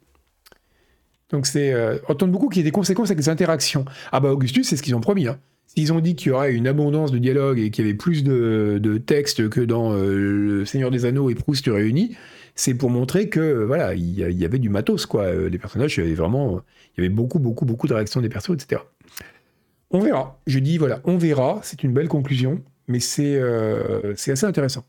Donc 1.31 1.47
c'est 1.47 1.73
euh, 1.73 1.99
entendre 2.09 2.33
beaucoup 2.33 2.49
qu'il 2.49 2.59
y 2.59 2.61
ait 2.61 2.65
des 2.65 2.71
conséquences 2.71 3.09
avec 3.11 3.19
les 3.19 3.29
interactions. 3.29 3.85
Ah 4.13 4.21
bah 4.21 4.33
Augustus, 4.33 4.69
c'est 4.69 4.77
ce 4.77 4.83
qu'ils 4.83 4.95
ont 4.95 5.01
promis. 5.01 5.27
Hein. 5.27 5.39
S'ils 5.67 5.93
ont 5.93 6.01
dit 6.01 6.15
qu'il 6.15 6.29
y 6.29 6.31
aurait 6.33 6.55
une 6.55 6.67
abondance 6.67 7.11
de 7.11 7.19
dialogue 7.19 7.59
et 7.59 7.71
qu'il 7.71 7.85
y 7.85 7.89
avait 7.89 7.97
plus 7.97 8.23
de, 8.23 8.79
de 8.81 8.97
textes 8.99 9.49
que 9.51 9.61
dans 9.61 9.93
euh, 9.93 10.17
Le 10.17 10.65
Seigneur 10.65 10.91
des 10.91 11.05
Anneaux 11.05 11.29
et 11.29 11.35
Proust 11.35 11.67
réunis, 11.67 12.17
c'est 12.55 12.75
pour 12.75 12.91
montrer 12.91 13.29
que 13.29 13.65
voilà, 13.65 13.95
il 13.95 14.15
y, 14.15 14.45
avait 14.45 14.59
du 14.59 14.69
matos 14.69 15.07
quoi. 15.07 15.25
Euh, 15.25 15.49
les 15.49 15.59
personnages, 15.59 15.97
il 15.97 16.05
y 16.05 16.07
avait 16.07 16.15
vraiment, 16.15 16.61
il 16.97 17.03
y 17.03 17.07
avait 17.07 17.15
beaucoup, 17.15 17.41
beaucoup, 17.41 17.65
beaucoup 17.65 17.89
de 17.89 17.95
réactions 17.95 18.21
des 18.21 18.29
persos, 18.29 18.55
etc. 18.55 18.83
On 19.95 20.01
verra. 20.01 20.41
Je 20.47 20.59
dis 20.59 20.77
voilà, 20.77 21.01
on 21.05 21.17
verra. 21.17 21.61
C'est 21.63 21.83
une 21.83 21.95
belle 21.95 22.09
conclusion, 22.09 22.63
mais 22.87 23.01
c'est 23.01 23.41
c'est 24.17 24.33
assez 24.33 24.45
intéressant. 24.45 24.85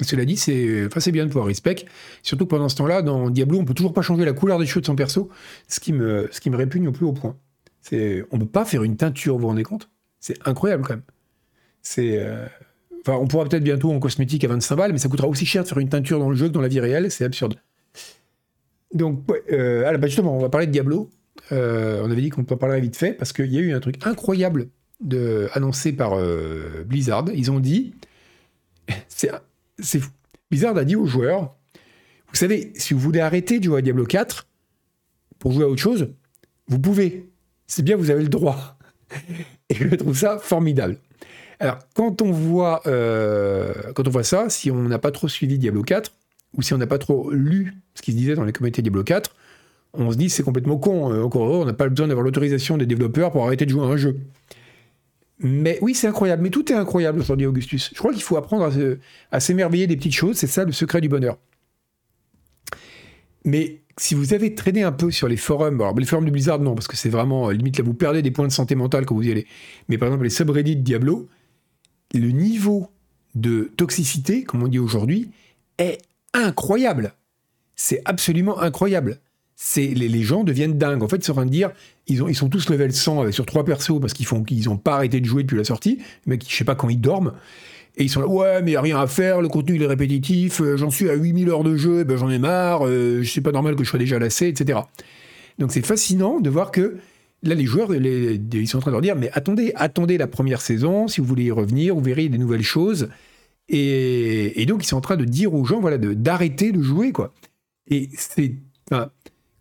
Cela 0.00 0.24
dit, 0.24 0.36
c'est 0.36 1.12
bien 1.12 1.24
de 1.24 1.28
pouvoir 1.28 1.46
respect, 1.46 1.84
surtout 2.22 2.46
pendant 2.46 2.68
ce 2.68 2.74
temps-là, 2.76 3.00
dans 3.00 3.30
Diablo, 3.30 3.58
on 3.58 3.64
peut 3.64 3.74
toujours 3.74 3.92
pas 3.92 4.02
changer 4.02 4.24
la 4.24 4.32
couleur 4.32 4.58
des 4.58 4.66
cheveux 4.66 4.80
de 4.80 4.86
son 4.86 4.96
perso, 4.96 5.30
ce 5.68 5.78
qui 5.78 5.92
me, 5.92 6.28
répugne 6.52 6.88
au 6.88 6.92
plus 6.92 7.06
haut 7.06 7.12
point. 7.12 7.36
On 7.92 8.38
peut 8.38 8.46
pas 8.46 8.64
faire 8.64 8.82
une 8.82 8.96
teinture, 8.96 9.34
vous 9.34 9.42
vous 9.42 9.46
rendez 9.48 9.62
compte? 9.62 9.88
C'est 10.18 10.36
incroyable 10.46 10.82
quand 10.84 10.94
même. 10.94 11.02
Euh, 11.98 12.46
enfin, 13.06 13.18
on 13.18 13.28
pourra 13.28 13.44
peut-être 13.44 13.62
bientôt 13.62 13.92
en 13.92 14.00
cosmétique 14.00 14.42
à 14.44 14.48
25 14.48 14.74
balles, 14.74 14.92
mais 14.92 14.98
ça 14.98 15.08
coûtera 15.08 15.28
aussi 15.28 15.46
cher 15.46 15.62
de 15.62 15.68
faire 15.68 15.78
une 15.78 15.88
teinture 15.90 16.18
dans 16.18 16.30
le 16.30 16.36
jeu 16.36 16.48
que 16.48 16.52
dans 16.52 16.60
la 16.60 16.68
vie 16.68 16.80
réelle, 16.80 17.10
c'est 17.10 17.24
absurde. 17.24 17.54
Donc, 18.92 19.20
euh, 19.52 19.84
ah, 19.86 19.96
bah, 19.96 20.06
justement, 20.08 20.36
on 20.36 20.40
va 20.40 20.48
parler 20.48 20.66
de 20.66 20.72
Diablo. 20.72 21.10
Euh, 21.52 22.00
on 22.02 22.10
avait 22.10 22.22
dit 22.22 22.30
qu'on 22.30 22.44
peut 22.44 22.56
parler 22.56 22.80
vite 22.80 22.96
fait 22.96 23.12
parce 23.12 23.32
qu'il 23.32 23.52
y 23.52 23.58
a 23.58 23.60
eu 23.60 23.72
un 23.72 23.80
truc 23.80 24.04
incroyable 24.06 24.68
de, 25.00 25.48
annoncé 25.52 25.92
par 25.92 26.16
Blizzard. 26.86 27.26
Ils 27.34 27.50
ont 27.50 27.60
dit, 27.60 27.94
c'est 29.08 29.30
c'est 29.78 30.00
bizarre 30.50 30.76
a 30.76 30.84
dit 30.84 30.96
aux 30.96 31.06
joueurs, 31.06 31.56
vous 32.28 32.36
savez, 32.36 32.72
si 32.76 32.94
vous 32.94 33.00
voulez 33.00 33.20
arrêter 33.20 33.58
de 33.58 33.64
jouer 33.64 33.78
à 33.78 33.82
Diablo 33.82 34.04
4 34.04 34.46
pour 35.38 35.52
jouer 35.52 35.64
à 35.64 35.68
autre 35.68 35.80
chose, 35.80 36.14
vous 36.68 36.78
pouvez. 36.78 37.30
C'est 37.66 37.82
bien, 37.82 37.96
vous 37.96 38.10
avez 38.10 38.22
le 38.22 38.28
droit. 38.28 38.76
Et 39.70 39.74
je 39.74 39.94
trouve 39.94 40.16
ça 40.16 40.38
formidable. 40.38 40.98
Alors, 41.60 41.78
quand 41.94 42.22
on 42.22 42.32
voit, 42.32 42.82
euh, 42.86 43.72
quand 43.94 44.06
on 44.06 44.10
voit 44.10 44.24
ça, 44.24 44.48
si 44.48 44.70
on 44.70 44.82
n'a 44.82 44.98
pas 44.98 45.12
trop 45.12 45.28
suivi 45.28 45.58
Diablo 45.58 45.82
4, 45.82 46.12
ou 46.56 46.62
si 46.62 46.74
on 46.74 46.78
n'a 46.78 46.86
pas 46.86 46.98
trop 46.98 47.30
lu 47.30 47.74
ce 47.94 48.02
qui 48.02 48.12
se 48.12 48.16
disait 48.16 48.34
dans 48.34 48.44
les 48.44 48.52
communautés 48.52 48.82
Diablo 48.82 49.04
4, 49.04 49.34
on 49.96 50.10
se 50.10 50.16
dit 50.16 50.30
c'est 50.30 50.42
complètement 50.42 50.76
con. 50.76 51.12
Euh, 51.12 51.22
encore 51.22 51.44
heureux, 51.44 51.62
on 51.62 51.64
n'a 51.64 51.72
pas 51.72 51.88
besoin 51.88 52.08
d'avoir 52.08 52.24
l'autorisation 52.24 52.76
des 52.76 52.86
développeurs 52.86 53.32
pour 53.32 53.44
arrêter 53.44 53.64
de 53.64 53.70
jouer 53.70 53.82
à 53.82 53.86
un 53.86 53.96
jeu. 53.96 54.18
Mais 55.38 55.78
oui, 55.82 55.94
c'est 55.94 56.06
incroyable. 56.06 56.42
Mais 56.42 56.50
tout 56.50 56.70
est 56.72 56.74
incroyable 56.74 57.20
aujourd'hui, 57.20 57.46
Augustus. 57.46 57.90
Je 57.92 57.98
crois 57.98 58.12
qu'il 58.12 58.22
faut 58.22 58.36
apprendre 58.36 58.70
à, 59.30 59.40
s'émerveiller 59.40 59.86
des 59.86 59.96
petites 59.96 60.14
choses. 60.14 60.36
C'est 60.36 60.46
ça 60.46 60.64
le 60.64 60.72
secret 60.72 61.00
du 61.00 61.08
bonheur. 61.08 61.38
Mais 63.44 63.80
si 63.98 64.14
vous 64.14 64.32
avez 64.32 64.54
traîné 64.54 64.82
un 64.82 64.92
peu 64.92 65.10
sur 65.10 65.28
les 65.28 65.36
forums, 65.36 65.80
alors 65.80 65.94
les 65.94 66.06
forums 66.06 66.24
de 66.24 66.30
Blizzard, 66.30 66.60
non, 66.60 66.74
parce 66.74 66.88
que 66.88 66.96
c'est 66.96 67.10
vraiment, 67.10 67.50
limite, 67.50 67.78
là, 67.78 67.84
vous 67.84 67.94
perdez 67.94 68.22
des 68.22 68.30
points 68.30 68.46
de 68.46 68.52
santé 68.52 68.74
mentale 68.74 69.06
quand 69.06 69.14
vous 69.14 69.26
y 69.26 69.30
allez. 69.30 69.46
Mais 69.88 69.98
par 69.98 70.08
exemple, 70.08 70.24
les 70.24 70.30
subreddits 70.30 70.76
de 70.76 70.82
Diablo, 70.82 71.28
le 72.14 72.30
niveau 72.30 72.88
de 73.34 73.72
toxicité, 73.76 74.44
comme 74.44 74.62
on 74.62 74.68
dit 74.68 74.78
aujourd'hui, 74.78 75.30
est 75.78 75.98
incroyable. 76.32 77.12
C'est 77.76 78.00
absolument 78.04 78.60
incroyable 78.60 79.20
c'est 79.56 79.86
les, 79.86 80.22
gens 80.22 80.44
deviennent 80.44 80.76
dingues. 80.78 81.02
En 81.02 81.08
fait, 81.08 81.16
ils 81.16 81.24
sont 81.24 81.32
en 81.32 81.36
train 81.36 81.46
de 81.46 81.50
dire, 81.50 81.70
ils, 82.06 82.22
ont, 82.22 82.28
ils 82.28 82.34
sont 82.34 82.48
tous 82.48 82.68
level 82.70 82.92
100 82.92 83.32
sur 83.32 83.46
trois 83.46 83.64
persos 83.64 84.00
parce 84.00 84.12
qu'ils 84.12 84.26
font 84.26 84.42
qu'ils 84.42 84.64
n'ont 84.64 84.76
pas 84.76 84.96
arrêté 84.96 85.20
de 85.20 85.26
jouer 85.26 85.42
depuis 85.42 85.56
la 85.56 85.64
sortie. 85.64 85.98
Mais 86.26 86.38
je 86.46 86.54
sais 86.54 86.64
pas 86.64 86.74
quand 86.74 86.88
ils 86.88 87.00
dorment. 87.00 87.32
Et 87.96 88.04
ils 88.04 88.08
sont 88.10 88.20
là, 88.20 88.26
ouais, 88.26 88.60
mais 88.62 88.72
il 88.72 88.74
n'y 88.74 88.76
a 88.76 88.80
rien 88.80 89.00
à 89.00 89.06
faire, 89.06 89.40
le 89.40 89.48
contenu 89.48 89.76
il 89.76 89.82
est 89.82 89.86
répétitif, 89.86 90.60
euh, 90.60 90.76
j'en 90.76 90.90
suis 90.90 91.08
à 91.08 91.14
8000 91.14 91.48
heures 91.48 91.62
de 91.62 91.76
jeu, 91.76 92.02
ben, 92.02 92.16
j'en 92.16 92.28
ai 92.28 92.40
marre, 92.40 92.86
euh, 92.86 93.22
sais 93.22 93.40
pas 93.40 93.52
normal 93.52 93.76
que 93.76 93.84
je 93.84 93.88
sois 93.88 94.00
déjà 94.00 94.18
lassé, 94.18 94.48
etc. 94.48 94.80
Donc 95.60 95.70
c'est 95.70 95.86
fascinant 95.86 96.40
de 96.40 96.50
voir 96.50 96.72
que 96.72 96.96
là, 97.44 97.54
les 97.54 97.64
joueurs, 97.66 97.94
ils 97.94 98.68
sont 98.68 98.78
en 98.78 98.80
train 98.80 98.90
de 98.90 98.96
leur 98.96 99.00
dire, 99.00 99.14
mais 99.14 99.30
attendez, 99.32 99.72
attendez 99.76 100.18
la 100.18 100.26
première 100.26 100.60
saison, 100.60 101.06
si 101.06 101.20
vous 101.20 101.26
voulez 101.26 101.44
y 101.44 101.50
revenir, 101.52 101.94
vous 101.94 102.00
verrez 102.00 102.28
des 102.28 102.38
nouvelles 102.38 102.62
choses. 102.62 103.10
Et, 103.68 104.64
donc 104.66 104.84
ils 104.84 104.88
sont 104.88 104.96
en 104.96 105.00
train 105.00 105.16
de 105.16 105.24
dire 105.24 105.54
aux 105.54 105.64
gens, 105.64 105.80
voilà, 105.80 105.98
d'arrêter 105.98 106.72
de, 106.72 106.82
jouer, 106.82 107.12
quoi. 107.12 107.32
Et 107.88 108.08
c'est 108.16 108.54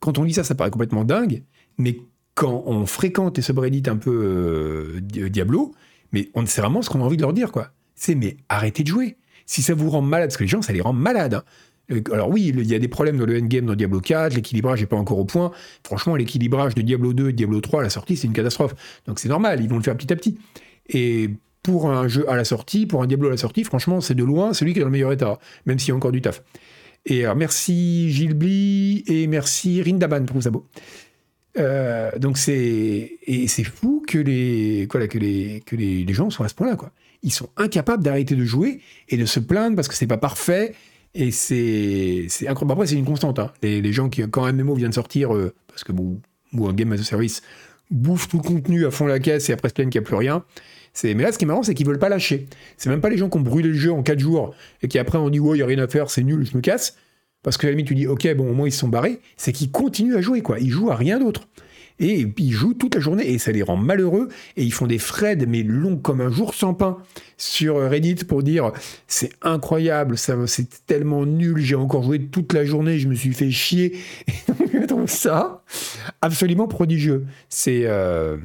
quand 0.03 0.17
on 0.17 0.23
lit 0.23 0.33
ça, 0.33 0.43
ça 0.43 0.53
paraît 0.53 0.69
complètement 0.69 1.05
dingue, 1.05 1.43
mais 1.77 1.97
quand 2.35 2.63
on 2.65 2.85
fréquente 2.85 3.37
les 3.37 3.43
subreddits 3.43 3.89
un 3.89 3.95
peu 3.95 4.11
euh, 4.11 5.29
Diablo, 5.29 5.73
mais 6.11 6.29
on 6.33 6.45
sait 6.45 6.59
vraiment 6.59 6.81
ce 6.81 6.89
qu'on 6.89 6.99
a 6.99 7.05
envie 7.05 7.15
de 7.15 7.21
leur 7.21 7.31
dire, 7.31 7.53
quoi. 7.53 7.69
C'est 7.95 8.13
mais 8.13 8.35
arrêtez 8.49 8.83
de 8.83 8.89
jouer. 8.89 9.15
Si 9.45 9.61
ça 9.61 9.73
vous 9.73 9.89
rend 9.89 10.01
malade, 10.01 10.27
parce 10.27 10.35
que 10.35 10.43
les 10.43 10.49
gens, 10.49 10.61
ça 10.61 10.73
les 10.73 10.81
rend 10.81 10.91
malades. 10.91 11.35
Hein. 11.35 11.43
Euh, 11.91 12.01
alors 12.11 12.29
oui, 12.29 12.51
il 12.53 12.69
y 12.69 12.75
a 12.75 12.79
des 12.79 12.87
problèmes 12.89 13.17
dans 13.17 13.25
le 13.25 13.41
endgame 13.41 13.65
dans 13.65 13.75
Diablo 13.75 14.01
4, 14.01 14.35
l'équilibrage 14.35 14.81
n'est 14.81 14.87
pas 14.87 14.97
encore 14.97 15.19
au 15.19 15.25
point. 15.25 15.51
Franchement, 15.85 16.17
l'équilibrage 16.17 16.75
de 16.75 16.81
Diablo 16.81 17.13
2 17.13 17.29
et 17.29 17.33
Diablo 17.33 17.61
3 17.61 17.79
à 17.79 17.83
la 17.83 17.89
sortie, 17.89 18.17
c'est 18.17 18.27
une 18.27 18.33
catastrophe. 18.33 18.75
Donc 19.07 19.19
c'est 19.19 19.29
normal, 19.29 19.61
ils 19.61 19.69
vont 19.69 19.77
le 19.77 19.83
faire 19.83 19.95
petit 19.95 20.11
à 20.11 20.17
petit. 20.17 20.37
Et 20.89 21.29
pour 21.61 21.89
un 21.89 22.09
jeu 22.09 22.29
à 22.29 22.35
la 22.35 22.43
sortie, 22.43 22.87
pour 22.87 23.01
un 23.03 23.07
Diablo 23.07 23.29
à 23.29 23.31
la 23.31 23.37
sortie, 23.37 23.63
franchement, 23.63 24.01
c'est 24.01 24.15
de 24.15 24.23
loin 24.25 24.53
celui 24.53 24.73
qui 24.73 24.79
est 24.79 24.81
dans 24.81 24.87
le 24.87 24.91
meilleur 24.91 25.13
état, 25.13 25.39
même 25.65 25.79
s'il 25.79 25.89
y 25.89 25.91
a 25.93 25.95
encore 25.95 26.11
du 26.11 26.21
taf. 26.21 26.43
Et 27.05 27.23
alors, 27.23 27.35
merci 27.35 28.11
Gilles 28.11 28.33
Bly 28.33 29.03
et 29.07 29.27
merci 29.27 29.81
Rindaban 29.81 30.25
pour 30.25 30.37
vos 30.37 30.47
abos. 30.47 30.67
Euh, 31.59 32.09
donc 32.17 32.39
c'est 32.39 33.19
et 33.27 33.47
c'est 33.47 33.63
fou 33.63 34.03
que 34.07 34.17
les 34.17 34.87
voilà 34.91 35.07
que 35.07 35.19
les 35.19 35.61
que 35.67 35.75
les, 35.75 36.11
gens 36.11 36.31
soient 36.31 36.47
à 36.47 36.49
ce 36.49 36.55
point-là 36.55 36.75
quoi. 36.75 36.91
Ils 37.21 37.31
sont 37.31 37.49
incapables 37.57 38.03
d'arrêter 38.03 38.35
de 38.35 38.43
jouer 38.43 38.81
et 39.07 39.17
de 39.17 39.25
se 39.25 39.39
plaindre 39.39 39.75
parce 39.75 39.87
que 39.87 39.93
c'est 39.93 40.07
pas 40.07 40.17
parfait 40.17 40.73
et 41.13 41.29
c'est 41.29 42.25
c'est 42.29 42.47
incroyable. 42.47 42.71
Après 42.71 42.87
c'est 42.87 42.95
une 42.95 43.05
constante. 43.05 43.37
Hein. 43.37 43.51
Les, 43.61 43.81
les, 43.81 43.93
gens 43.93 44.09
qui 44.09 44.27
quand 44.29 44.45
un 44.45 44.53
MMO 44.53 44.73
vient 44.73 44.89
de 44.89 44.95
sortir 44.95 45.35
euh, 45.35 45.53
parce 45.67 45.83
que 45.83 45.91
bon 45.91 46.19
ou 46.53 46.67
un 46.67 46.73
game 46.73 46.91
as 46.91 46.99
a 46.99 47.03
service 47.03 47.43
bouffe 47.91 48.27
tout 48.27 48.37
le 48.37 48.43
contenu 48.43 48.85
à 48.85 48.91
fond 48.91 49.05
la 49.05 49.19
caisse 49.19 49.49
et 49.49 49.53
après 49.53 49.69
se 49.69 49.73
plaignent 49.75 49.89
qu'il 49.89 50.01
n'y 50.01 50.05
a 50.05 50.07
plus 50.07 50.17
rien. 50.17 50.43
Mais 51.03 51.23
là 51.23 51.31
ce 51.31 51.37
qui 51.37 51.45
est 51.45 51.47
marrant 51.47 51.63
c'est 51.63 51.73
qu'ils 51.73 51.87
veulent 51.87 51.99
pas 51.99 52.09
lâcher. 52.09 52.47
C'est 52.77 52.89
même 52.89 53.01
pas 53.01 53.09
les 53.09 53.17
gens 53.17 53.29
qui 53.29 53.37
ont 53.37 53.41
brûlé 53.41 53.69
le 53.69 53.75
jeu 53.75 53.91
en 53.91 54.03
4 54.03 54.19
jours 54.19 54.53
et 54.81 54.87
qui 54.87 54.99
après 54.99 55.17
ont 55.17 55.29
dit 55.29 55.39
ouais 55.39 55.57
il 55.57 55.59
y 55.59 55.63
a 55.63 55.65
rien 55.65 55.79
à 55.79 55.87
faire 55.87 56.09
c'est 56.09 56.23
nul 56.23 56.45
je 56.45 56.55
me 56.55 56.61
casse 56.61 56.95
parce 57.43 57.57
que 57.57 57.67
à 57.67 57.69
la 57.69 57.71
limite, 57.71 57.87
tu 57.87 57.95
dis, 57.95 58.07
ok, 58.07 58.33
bon, 58.35 58.49
au 58.49 58.53
moins 58.53 58.67
ils 58.67 58.71
sont 58.71 58.87
barrés, 58.87 59.19
c'est 59.37 59.51
qu'ils 59.51 59.69
continuent 59.69 60.15
à 60.15 60.21
jouer, 60.21 60.41
quoi. 60.41 60.59
Ils 60.59 60.69
jouent 60.69 60.89
à 60.89 60.95
rien 60.95 61.19
d'autre. 61.19 61.47
Et 61.99 62.25
ils 62.37 62.51
jouent 62.51 62.73
toute 62.73 62.95
la 62.95 63.01
journée 63.01 63.29
et 63.29 63.37
ça 63.37 63.51
les 63.51 63.61
rend 63.61 63.77
malheureux. 63.77 64.29
Et 64.57 64.63
ils 64.63 64.73
font 64.73 64.87
des 64.87 64.97
threads, 64.97 65.45
mais 65.47 65.61
longs 65.61 65.97
comme 65.97 66.21
un 66.21 66.31
jour 66.31 66.55
sans 66.55 66.73
pain, 66.73 66.97
sur 67.37 67.77
Reddit 67.77 68.15
pour 68.27 68.41
dire 68.41 68.71
c'est 69.07 69.31
incroyable, 69.43 70.17
ça, 70.17 70.35
c'est 70.47 70.85
tellement 70.87 71.25
nul, 71.25 71.59
j'ai 71.59 71.75
encore 71.75 72.03
joué 72.03 72.19
toute 72.19 72.53
la 72.53 72.65
journée, 72.65 72.97
je 72.97 73.07
me 73.07 73.13
suis 73.13 73.33
fait 73.33 73.51
chier. 73.51 73.95
Et 74.27 74.33
je 74.73 74.85
trouve 74.85 75.07
ça 75.07 75.63
absolument 76.21 76.67
prodigieux. 76.67 77.25
C'est 77.49 77.83
euh, 77.85 78.37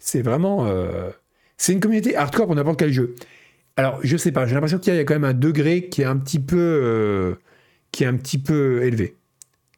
c'est 0.00 0.22
vraiment. 0.22 0.66
Euh, 0.66 1.10
c'est 1.56 1.72
une 1.72 1.80
communauté 1.80 2.16
hardcore 2.16 2.46
pour 2.46 2.54
n'importe 2.54 2.78
quel 2.78 2.92
jeu. 2.92 3.14
Alors, 3.76 3.98
je 4.02 4.16
sais 4.16 4.32
pas, 4.32 4.46
j'ai 4.46 4.54
l'impression 4.54 4.78
qu'il 4.78 4.94
y 4.94 4.98
a 4.98 5.04
quand 5.04 5.14
même 5.14 5.24
un 5.24 5.34
degré 5.34 5.88
qui 5.88 6.02
est 6.02 6.06
un 6.06 6.16
petit 6.16 6.40
peu. 6.40 6.58
Euh, 6.58 7.34
qui 7.94 8.02
est 8.02 8.08
un 8.08 8.16
petit 8.16 8.38
peu 8.38 8.82
élevé, 8.82 9.14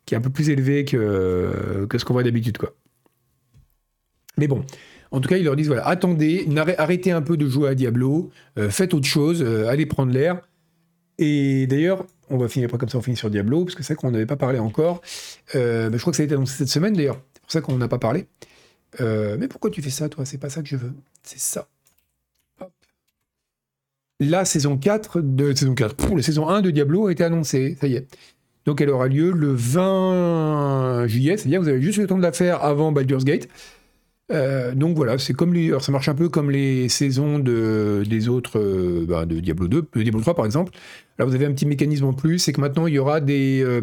qui 0.06 0.14
est 0.14 0.16
un 0.16 0.22
peu 0.22 0.30
plus 0.30 0.48
élevé 0.48 0.86
que, 0.86 1.86
que 1.86 1.98
ce 1.98 2.04
qu'on 2.06 2.14
voit 2.14 2.22
d'habitude, 2.22 2.56
quoi. 2.56 2.74
Mais 4.38 4.48
bon, 4.48 4.64
en 5.10 5.20
tout 5.20 5.28
cas, 5.28 5.36
ils 5.36 5.44
leur 5.44 5.56
disent 5.56 5.66
voilà, 5.66 5.86
attendez, 5.86 6.48
arrêtez 6.78 7.10
un 7.10 7.22
peu 7.22 7.36
de 7.36 7.46
jouer 7.46 7.68
à 7.68 7.74
Diablo, 7.74 8.30
euh, 8.58 8.70
faites 8.70 8.94
autre 8.94 9.06
chose, 9.06 9.42
euh, 9.42 9.68
allez 9.68 9.86
prendre 9.86 10.12
l'air. 10.12 10.40
Et 11.18 11.66
d'ailleurs, 11.66 12.06
on 12.28 12.38
va 12.38 12.48
finir 12.48 12.68
pas 12.68 12.78
comme 12.78 12.88
ça, 12.88 12.98
on 12.98 13.02
finit 13.02 13.16
sur 13.16 13.30
Diablo, 13.30 13.64
parce 13.64 13.74
que 13.74 13.82
c'est 13.82 13.94
vrai 13.94 14.00
qu'on 14.00 14.10
n'avait 14.10 14.26
pas 14.26 14.36
parlé 14.36 14.58
encore. 14.58 15.00
Euh, 15.54 15.90
je 15.92 15.98
crois 15.98 16.10
que 16.10 16.16
ça 16.16 16.22
a 16.22 16.26
été 16.26 16.34
annoncé 16.34 16.56
cette 16.56 16.68
semaine 16.68 16.94
d'ailleurs, 16.94 17.20
c'est 17.34 17.42
pour 17.42 17.52
ça 17.52 17.60
qu'on 17.60 17.76
n'a 17.76 17.88
pas 17.88 17.98
parlé. 17.98 18.26
mais 19.00 19.48
pourquoi 19.48 19.70
tu 19.70 19.82
fais 19.82 19.90
ça, 19.90 20.08
toi? 20.08 20.24
C'est 20.24 20.38
pas 20.38 20.50
ça 20.50 20.62
que 20.62 20.68
je 20.68 20.76
veux, 20.76 20.92
c'est 21.26 21.40
ça. 21.40 21.68
La 24.18 24.46
saison 24.46 24.78
4 24.78 25.20
de 25.20 25.54
saison 25.54 25.74
4, 25.74 25.94
pour 25.94 26.16
la 26.16 26.22
saison 26.22 26.48
1 26.48 26.62
de 26.62 26.70
Diablo 26.70 27.06
a 27.06 27.12
été 27.12 27.22
annoncée, 27.22 27.76
ça 27.80 27.86
y 27.86 27.96
est. 27.96 28.06
Donc 28.64 28.80
elle 28.80 28.90
aura 28.90 29.08
lieu 29.08 29.30
le 29.30 29.52
20 29.52 31.06
juillet, 31.06 31.36
c'est-à-dire 31.36 31.60
vous 31.60 31.68
avez 31.68 31.82
juste 31.82 31.98
le 31.98 32.06
temps 32.06 32.16
de 32.16 32.22
la 32.22 32.32
faire 32.32 32.64
avant 32.64 32.92
Baldur's 32.92 33.24
Gate. 33.24 33.48
Euh, 34.32 34.74
donc 34.74 34.96
voilà, 34.96 35.18
c'est 35.18 35.34
comme 35.34 35.54
les, 35.54 35.78
ça 35.78 35.92
marche 35.92 36.08
un 36.08 36.14
peu 36.14 36.28
comme 36.28 36.50
les 36.50 36.88
saisons 36.88 37.38
de, 37.38 38.02
des 38.08 38.28
autres, 38.28 38.58
euh, 38.58 39.04
bah, 39.06 39.24
de 39.24 39.38
Diablo 39.38 39.68
2, 39.68 39.86
de 39.94 40.02
Diablo 40.02 40.20
3 40.20 40.34
par 40.34 40.46
exemple. 40.46 40.72
Là, 41.18 41.24
vous 41.24 41.34
avez 41.34 41.46
un 41.46 41.52
petit 41.52 41.66
mécanisme 41.66 42.06
en 42.06 42.12
plus, 42.12 42.40
c'est 42.40 42.52
que 42.52 42.60
maintenant 42.60 42.86
il 42.86 42.94
y 42.94 42.98
aura 42.98 43.20
des, 43.20 43.62
euh, 43.62 43.82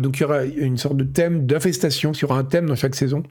donc 0.00 0.18
il 0.18 0.22
y 0.22 0.24
aura 0.24 0.44
une 0.44 0.76
sorte 0.76 0.96
de 0.96 1.04
thème 1.04 1.46
d'infestation, 1.46 2.12
il 2.12 2.20
y 2.20 2.24
aura 2.24 2.38
un 2.38 2.44
thème 2.44 2.66
dans 2.66 2.74
chaque 2.74 2.96
saison. 2.96 3.22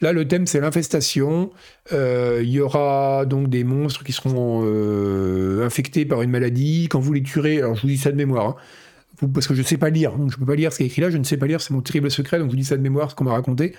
Là, 0.00 0.12
le 0.12 0.26
thème, 0.26 0.46
c'est 0.46 0.60
l'infestation. 0.60 1.50
Euh, 1.92 2.40
il 2.42 2.50
y 2.50 2.60
aura 2.60 3.24
donc 3.26 3.48
des 3.48 3.64
monstres 3.64 4.04
qui 4.04 4.12
seront 4.12 4.62
euh, 4.64 5.64
infectés 5.64 6.04
par 6.04 6.22
une 6.22 6.30
maladie. 6.30 6.88
Quand 6.90 7.00
vous 7.00 7.12
les 7.12 7.22
tuerez, 7.22 7.58
alors 7.58 7.76
je 7.76 7.82
vous 7.82 7.88
dis 7.88 7.98
ça 7.98 8.10
de 8.10 8.16
mémoire, 8.16 8.56
hein, 9.22 9.28
parce 9.32 9.46
que 9.46 9.54
je 9.54 9.60
ne 9.60 9.66
sais 9.66 9.76
pas 9.76 9.90
lire, 9.90 10.12
donc 10.12 10.30
je 10.30 10.36
ne 10.36 10.40
peux 10.40 10.46
pas 10.46 10.56
lire 10.56 10.72
ce 10.72 10.78
qui 10.78 10.82
est 10.82 10.86
écrit 10.86 11.02
là, 11.02 11.10
je 11.10 11.16
ne 11.16 11.24
sais 11.24 11.36
pas 11.36 11.46
lire, 11.46 11.60
c'est 11.60 11.72
mon 11.72 11.80
terrible 11.80 12.10
secret, 12.10 12.38
donc 12.38 12.48
je 12.48 12.50
vous 12.50 12.56
dis 12.56 12.64
ça 12.64 12.76
de 12.76 12.82
mémoire, 12.82 13.10
ce 13.10 13.14
qu'on 13.14 13.24
m'a 13.24 13.32
raconté. 13.32 13.74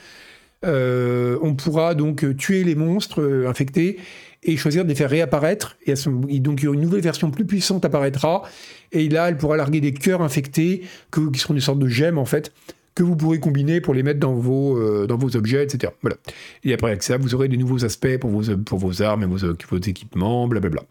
Euh, 0.63 1.38
on 1.41 1.53
pourra 1.53 1.93
donc 1.95 2.25
tuer 2.38 2.63
les 2.63 2.75
monstres 2.75 3.45
infectés 3.45 3.98
et 4.41 4.57
choisir 4.57 4.84
de 4.84 4.89
les 4.89 4.95
faire 4.95 5.10
réapparaître. 5.10 5.77
Et, 5.86 5.93
donc 6.39 6.63
une 6.63 6.79
nouvelle 6.79 7.01
version 7.01 7.29
plus 7.29 7.45
puissante 7.45 7.84
apparaîtra. 7.84 8.43
Et 8.91 9.10
là, 9.10 9.27
elle 9.27 9.38
pourra 9.38 9.57
larguer 9.57 9.81
des 9.81 9.93
cœurs 9.93 10.22
infectés 10.22 10.84
qui 11.12 11.39
seront 11.39 11.53
des 11.53 11.60
sortes 11.60 11.79
de 11.79 11.88
gemmes 11.88 12.17
en 12.17 12.25
fait 12.25 12.53
que 12.96 13.04
vous 13.04 13.18
pourrez 13.18 13.40
combiner 13.40 13.82
pour 13.82 13.94
les 13.94 14.04
mettre 14.04 14.22
dans 14.22 14.34
vos, 14.34 14.78
euh, 14.78 15.06
dans 15.06 15.18
vos 15.18 15.36
objets, 15.36 15.64
etc. 15.64 15.92
Voilà. 16.02 16.16
Et 16.64 16.74
après, 16.74 16.88
avec 16.88 17.04
ça, 17.04 17.18
vous 17.18 17.36
aurez 17.36 17.50
des 17.50 17.58
nouveaux 17.58 17.84
aspects 17.84 18.18
pour 18.18 18.30
vos, 18.30 18.58
pour 18.58 18.80
vos 18.80 19.02
armes 19.02 19.24
et 19.24 19.25
vos, 19.25 19.78
équipements, 19.78 20.48
blablabla. 20.48 20.84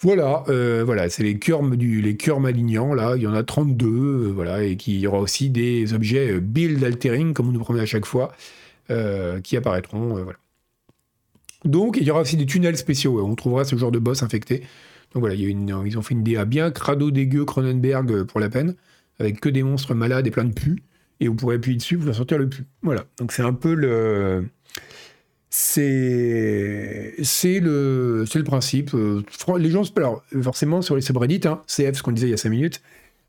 Voilà, 0.00 0.44
euh, 0.48 0.82
voilà, 0.84 1.08
c'est 1.08 1.22
les 1.22 1.38
cœurs, 1.38 1.62
du, 1.62 2.02
les 2.02 2.18
malignants, 2.38 2.92
là, 2.92 3.14
il 3.16 3.22
y 3.22 3.26
en 3.26 3.32
a 3.32 3.42
32, 3.42 3.86
euh, 3.86 4.32
voilà, 4.34 4.62
et 4.62 4.76
qu'il 4.76 4.98
y 4.98 5.06
aura 5.06 5.20
aussi 5.20 5.48
des 5.48 5.94
objets 5.94 6.38
build 6.38 6.84
altering, 6.84 7.32
comme 7.32 7.48
on 7.48 7.52
nous 7.52 7.60
promet 7.60 7.80
à 7.80 7.86
chaque 7.86 8.04
fois, 8.04 8.32
qui 9.42 9.56
apparaîtront, 9.56 10.22
voilà. 10.22 10.38
Donc, 11.64 11.96
il 11.98 12.06
y 12.06 12.10
aura 12.10 12.20
aussi 12.20 12.36
des 12.36 12.46
tunnels 12.46 12.76
spéciaux, 12.76 13.24
on 13.24 13.34
trouvera 13.34 13.64
ce 13.64 13.74
genre 13.76 13.90
de 13.90 13.98
boss 13.98 14.22
infecté. 14.22 14.60
Donc 15.14 15.22
voilà, 15.22 15.34
ils 15.34 15.98
ont 15.98 16.02
fait 16.02 16.14
une 16.14 16.22
DA 16.22 16.44
bien 16.44 16.70
crado 16.70 17.10
dégueu 17.10 17.44
Cronenberg 17.44 18.24
pour 18.24 18.38
la 18.38 18.50
peine, 18.50 18.74
avec 19.18 19.40
que 19.40 19.48
des 19.48 19.62
monstres 19.62 19.94
malades 19.94 20.26
et 20.26 20.30
plein 20.30 20.44
de 20.44 20.52
pus 20.52 20.82
et 21.20 21.28
vous 21.28 21.34
pourrez 21.34 21.56
appuyer 21.56 21.76
dessus, 21.76 21.96
vous 21.96 22.06
faire 22.06 22.14
sortir 22.14 22.38
le 22.38 22.48
pu. 22.48 22.64
Voilà. 22.82 23.04
Donc 23.18 23.32
c'est 23.32 23.42
un 23.42 23.52
peu 23.52 23.74
le. 23.74 24.48
C'est 25.48 27.14
le 27.60 28.24
le 28.34 28.44
principe. 28.44 28.94
Euh, 28.94 29.22
les 29.58 29.70
gens 29.70 29.84
se 29.84 29.92
alors 29.96 30.22
forcément 30.42 30.82
sur 30.82 30.96
les 30.96 31.00
subreddits, 31.00 31.40
hein, 31.46 31.62
CF 31.66 31.94
ce 31.94 32.02
qu'on 32.02 32.12
disait 32.12 32.26
il 32.26 32.30
y 32.30 32.34
a 32.34 32.36
5 32.36 32.50
minutes, 32.50 32.82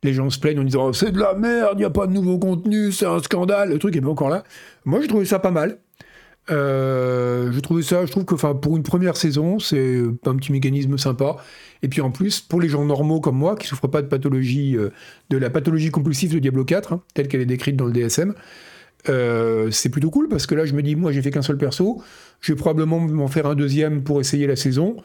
les 0.03 0.13
gens 0.13 0.29
se 0.29 0.37
plaignent 0.37 0.59
en 0.59 0.63
disant 0.65 0.91
c'est 0.91 1.11
de 1.11 1.19
la 1.19 1.35
merde, 1.35 1.73
il 1.75 1.79
n'y 1.79 1.85
a 1.85 1.89
pas 1.89 2.05
de 2.05 2.11
nouveau 2.11 2.37
contenu, 2.37 2.91
c'est 2.91 3.05
un 3.05 3.19
scandale, 3.19 3.69
le 3.69 3.79
truc 3.79 3.95
est 3.95 4.01
pas 4.01 4.09
encore 4.09 4.29
là. 4.29 4.43
Moi 4.83 4.99
j'ai 4.99 5.07
trouvé 5.07 5.23
ça 5.23 5.39
pas 5.39 5.51
mal. 5.51 5.79
Euh, 6.49 7.51
je 7.51 7.59
trouvais 7.59 7.83
ça, 7.83 8.05
je 8.05 8.11
trouve 8.11 8.25
que 8.25 8.35
pour 8.53 8.77
une 8.77 8.83
première 8.83 9.17
saison, 9.17 9.59
c'est 9.59 10.01
un 10.25 10.35
petit 10.35 10.51
mécanisme 10.51 10.97
sympa. 10.97 11.37
Et 11.83 11.87
puis 11.87 12.01
en 12.01 12.11
plus, 12.11 12.39
pour 12.39 12.61
les 12.61 12.69
gens 12.69 12.85
normaux 12.85 13.19
comme 13.19 13.37
moi, 13.37 13.55
qui 13.55 13.67
souffrent 13.67 13.89
pas 13.89 14.01
de 14.01 14.07
pathologie, 14.07 14.75
euh, 14.77 14.89
de 15.29 15.37
la 15.37 15.49
pathologie 15.49 15.91
compulsive 15.91 16.33
de 16.33 16.39
Diablo 16.39 16.65
4, 16.65 16.93
hein, 16.93 17.01
telle 17.13 17.27
qu'elle 17.27 17.41
est 17.41 17.45
décrite 17.45 17.75
dans 17.75 17.85
le 17.85 17.91
DSM, 17.91 18.33
euh, 19.09 19.71
c'est 19.71 19.89
plutôt 19.89 20.09
cool 20.09 20.27
parce 20.27 20.47
que 20.47 20.55
là, 20.55 20.65
je 20.65 20.73
me 20.73 20.81
dis, 20.81 20.95
moi, 20.95 21.11
j'ai 21.11 21.21
fait 21.21 21.31
qu'un 21.31 21.41
seul 21.41 21.57
perso, 21.57 22.01
je 22.41 22.53
vais 22.53 22.57
probablement 22.57 22.99
m'en 22.99 23.27
faire 23.27 23.45
un 23.45 23.55
deuxième 23.55 24.03
pour 24.03 24.19
essayer 24.19 24.47
la 24.47 24.55
saison 24.55 24.97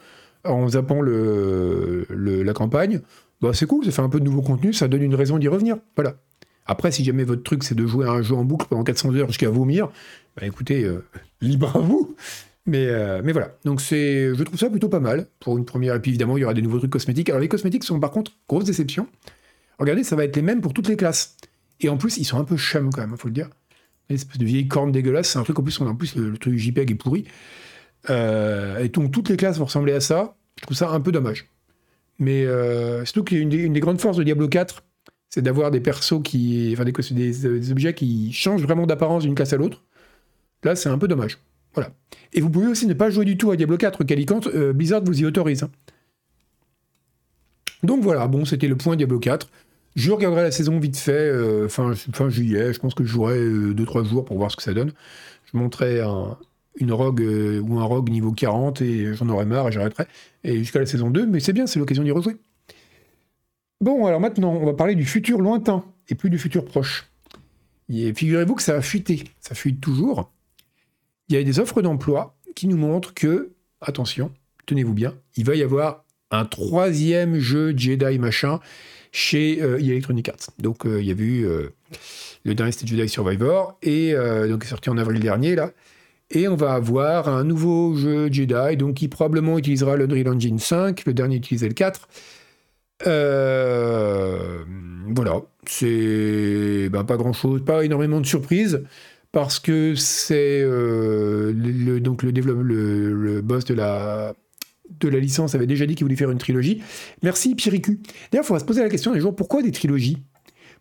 en 0.45 0.69
zappant 0.69 1.01
le, 1.01 2.05
la 2.09 2.53
campagne. 2.53 3.01
Bah, 3.41 3.51
c'est 3.53 3.65
cool, 3.65 3.85
ça 3.85 3.91
fait 3.91 4.01
un 4.01 4.09
peu 4.09 4.19
de 4.19 4.25
nouveau 4.25 4.41
contenu, 4.41 4.73
ça 4.73 4.87
donne 4.87 5.03
une 5.03 5.15
raison 5.15 5.37
d'y 5.37 5.47
revenir. 5.47 5.77
Voilà. 5.95 6.15
Après, 6.65 6.91
si 6.91 7.03
jamais 7.03 7.25
votre 7.25 7.43
truc 7.43 7.63
c'est 7.63 7.75
de 7.75 7.85
jouer 7.85 8.07
à 8.07 8.11
un 8.11 8.21
jeu 8.21 8.35
en 8.35 8.45
boucle 8.45 8.67
pendant 8.69 8.83
400 8.83 9.13
heures 9.15 9.27
jusqu'à 9.27 9.49
vomir, 9.49 9.89
bah 10.35 10.45
écoutez, 10.45 10.83
euh, 10.83 11.03
libre 11.41 11.75
à 11.75 11.79
vous. 11.79 12.15
Mais, 12.65 12.87
euh, 12.87 13.21
mais 13.23 13.33
voilà, 13.33 13.57
donc 13.65 13.81
c'est, 13.81 14.33
je 14.33 14.43
trouve 14.43 14.57
ça 14.57 14.69
plutôt 14.69 14.87
pas 14.87 15.01
mal 15.01 15.27
pour 15.39 15.57
une 15.57 15.65
première. 15.65 15.95
Et 15.95 15.99
puis 15.99 16.11
évidemment, 16.11 16.37
il 16.37 16.41
y 16.41 16.43
aura 16.45 16.53
des 16.53 16.61
nouveaux 16.61 16.79
trucs 16.79 16.91
cosmétiques. 16.91 17.29
Alors 17.29 17.41
les 17.41 17.49
cosmétiques 17.49 17.83
sont 17.83 17.99
par 17.99 18.11
contre 18.11 18.31
grosse 18.47 18.63
déception. 18.63 19.07
Regardez, 19.79 20.03
ça 20.03 20.15
va 20.15 20.23
être 20.23 20.35
les 20.35 20.41
mêmes 20.41 20.61
pour 20.61 20.73
toutes 20.73 20.87
les 20.87 20.95
classes. 20.95 21.35
Et 21.81 21.89
en 21.89 21.97
plus, 21.97 22.17
ils 22.17 22.23
sont 22.23 22.37
un 22.37 22.45
peu 22.45 22.55
chum 22.55 22.89
quand 22.91 23.01
même, 23.01 23.17
faut 23.17 23.27
le 23.27 23.33
dire. 23.33 23.49
Une 24.09 24.15
espèce 24.15 24.37
de 24.37 24.45
vieille 24.45 24.67
corne 24.67 24.91
dégueulasse. 24.91 25.29
C'est 25.29 25.39
un 25.39 25.43
truc 25.43 25.59
en 25.59 25.63
plus, 25.63 25.79
on 25.81 25.87
en 25.87 25.95
plus 25.95 26.15
le, 26.15 26.37
truc 26.37 26.57
JPEG 26.57 26.91
est 26.91 26.95
pourri. 26.95 27.25
Euh, 28.09 28.79
et 28.79 28.89
donc 28.89 29.11
toutes 29.11 29.29
les 29.29 29.37
classes 29.37 29.57
vont 29.57 29.65
ressembler 29.65 29.93
à 29.93 29.99
ça. 29.99 30.35
Je 30.57 30.63
trouve 30.63 30.77
ça 30.77 30.89
un 30.89 31.01
peu 31.01 31.11
dommage. 31.11 31.49
Mais 32.19 32.45
surtout 33.03 33.25
qu'il 33.25 33.37
y 33.37 33.39
a 33.41 33.43
une 33.43 33.49
des, 33.49 33.57
une 33.57 33.73
des 33.73 33.79
grandes 33.81 33.99
forces 33.99 34.17
de 34.17 34.23
Diablo 34.23 34.47
4, 34.47 34.83
c'est 35.33 35.41
d'avoir 35.41 35.71
des 35.71 35.79
persos 35.79 36.21
qui. 36.23 36.69
Enfin, 36.73 36.85
des, 36.85 37.71
objets 37.71 37.95
qui 37.95 38.31
changent 38.31 38.61
vraiment 38.61 38.85
d'apparence 38.85 39.23
d'une 39.23 39.33
classe 39.33 39.51
à 39.51 39.57
l'autre. 39.57 39.83
Là, 40.63 40.75
c'est 40.75 40.89
un 40.89 40.97
peu 40.97 41.07
dommage. 41.07 41.37
Voilà. 41.73 41.91
Et 42.33 42.41
vous 42.41 42.49
pouvez 42.49 42.67
aussi 42.67 42.87
ne 42.87 42.93
pas 42.93 43.09
jouer 43.09 43.25
du 43.25 43.37
tout 43.37 43.51
à 43.51 43.55
Diablo 43.55 43.77
4, 43.77 44.03
Calicante, 44.03 44.47
euh, 44.47 44.73
Blizzard 44.73 45.03
vous 45.03 45.21
y 45.21 45.25
autorise. 45.25 45.63
Hein. 45.63 45.71
Donc 47.83 48.01
voilà, 48.03 48.27
bon, 48.27 48.45
c'était 48.45 48.67
le 48.67 48.75
point 48.75 48.95
Diablo 48.95 49.19
4. 49.19 49.49
Je 49.95 50.11
regarderai 50.11 50.43
la 50.43 50.51
saison 50.51 50.79
vite 50.79 50.97
fait, 50.97 51.11
euh, 51.11 51.67
fin, 51.67 51.93
juillet. 52.29 52.73
Je 52.73 52.79
pense 52.79 52.93
que 52.93 53.03
je 53.03 53.11
jouerai 53.11 53.37
2-3 53.37 53.99
euh, 53.99 54.03
jours 54.05 54.25
pour 54.25 54.37
voir 54.37 54.49
ce 54.51 54.55
que 54.55 54.63
ça 54.63 54.73
donne. 54.73 54.91
Je 55.51 55.57
montrerai 55.57 56.01
une 56.79 56.91
rogue 56.91 57.21
ou 57.21 57.79
un 57.79 57.83
rogue 57.83 58.09
niveau 58.09 58.31
40 58.31 58.81
et 58.81 59.13
j'en 59.13 59.29
aurai 59.29 59.45
marre 59.45 59.67
et 59.67 59.71
j'arrêterai. 59.71 60.05
Et 60.43 60.57
jusqu'à 60.57 60.79
la 60.79 60.87
saison 60.87 61.11
2, 61.11 61.27
mais 61.27 61.39
c'est 61.39 61.53
bien, 61.53 61.67
c'est 61.67 61.77
l'occasion 61.77 62.03
d'y 62.03 62.09
rejouer. 62.09 62.37
Bon, 63.81 64.05
alors 64.07 64.19
maintenant, 64.19 64.53
on 64.53 64.65
va 64.65 64.73
parler 64.73 64.95
du 64.95 65.05
futur 65.05 65.39
lointain 65.39 65.83
et 66.09 66.15
plus 66.15 66.31
du 66.31 66.39
futur 66.39 66.65
proche. 66.65 67.11
Figurez-vous 67.89 68.55
que 68.55 68.63
ça 68.63 68.75
a 68.75 68.81
fuité. 68.81 69.25
Ça 69.39 69.53
fuite 69.53 69.79
toujours. 69.79 70.31
Il 71.33 71.37
y 71.37 71.39
a 71.39 71.43
des 71.43 71.59
offres 71.59 71.81
d'emploi 71.81 72.35
qui 72.53 72.67
nous 72.67 72.77
montrent 72.77 73.15
que, 73.15 73.53
attention, 73.81 74.31
tenez-vous 74.67 74.93
bien, 74.93 75.15
il 75.35 75.45
va 75.45 75.55
y 75.55 75.63
avoir 75.63 76.05
un 76.29 76.45
troisième 76.45 77.39
jeu 77.39 77.75
Jedi 77.75 78.19
machin 78.19 78.59
chez 79.11 79.59
euh, 79.63 79.79
Electronic 79.79 80.29
Arts. 80.29 80.51
Donc 80.59 80.85
euh, 80.85 81.01
il 81.01 81.07
y 81.07 81.11
a 81.11 81.15
eu 81.15 81.43
euh, 81.47 81.73
le 82.43 82.53
dernier 82.53 82.71
c'était 82.71 82.85
Jedi 82.85 83.09
Survivor 83.09 83.79
et 83.81 84.13
donc 84.47 84.63
est 84.63 84.67
sorti 84.67 84.91
en 84.91 84.97
avril 84.99 85.21
dernier 85.21 85.55
là. 85.55 85.71
Et 86.29 86.47
on 86.47 86.55
va 86.55 86.73
avoir 86.73 87.27
un 87.27 87.43
nouveau 87.43 87.95
jeu 87.95 88.31
Jedi 88.31 88.77
donc 88.77 88.93
qui 88.93 89.07
probablement 89.07 89.57
utilisera 89.57 89.97
l'Unreal 89.97 90.35
Engine 90.35 90.59
5, 90.59 91.03
le 91.07 91.15
dernier 91.15 91.37
utilisait 91.37 91.67
le 91.67 91.73
4. 91.73 92.07
Euh, 93.07 94.63
voilà, 95.07 95.41
c'est 95.65 96.89
ben, 96.89 97.03
pas 97.03 97.17
grand 97.17 97.33
chose, 97.33 97.63
pas 97.63 97.83
énormément 97.83 98.21
de 98.21 98.25
surprises. 98.25 98.83
Parce 99.33 99.59
que 99.59 99.95
c'est 99.95 100.61
le, 100.61 101.99
donc 101.99 102.23
le, 102.23 102.31
le, 102.31 103.41
boss 103.41 103.65
de 103.65 103.73
la, 103.73 104.33
de 105.01 105.09
la 105.09 105.19
licence 105.19 105.55
avait 105.55 105.67
déjà 105.67 105.85
dit 105.85 105.95
qu'il 105.95 106.05
voulait 106.05 106.15
faire 106.15 106.31
une 106.31 106.37
trilogie. 106.37 106.81
Merci 107.23 107.55
Piricu. 107.55 107.99
D'ailleurs, 108.31 108.45
il 108.45 108.47
faudra 108.47 108.59
se 108.59 108.65
poser 108.65 108.81
la 108.81 108.89
question 108.89 109.11
des 109.11 109.19
jours, 109.19 109.35
pourquoi 109.35 109.61
des 109.61 109.71
trilogies? 109.71 110.23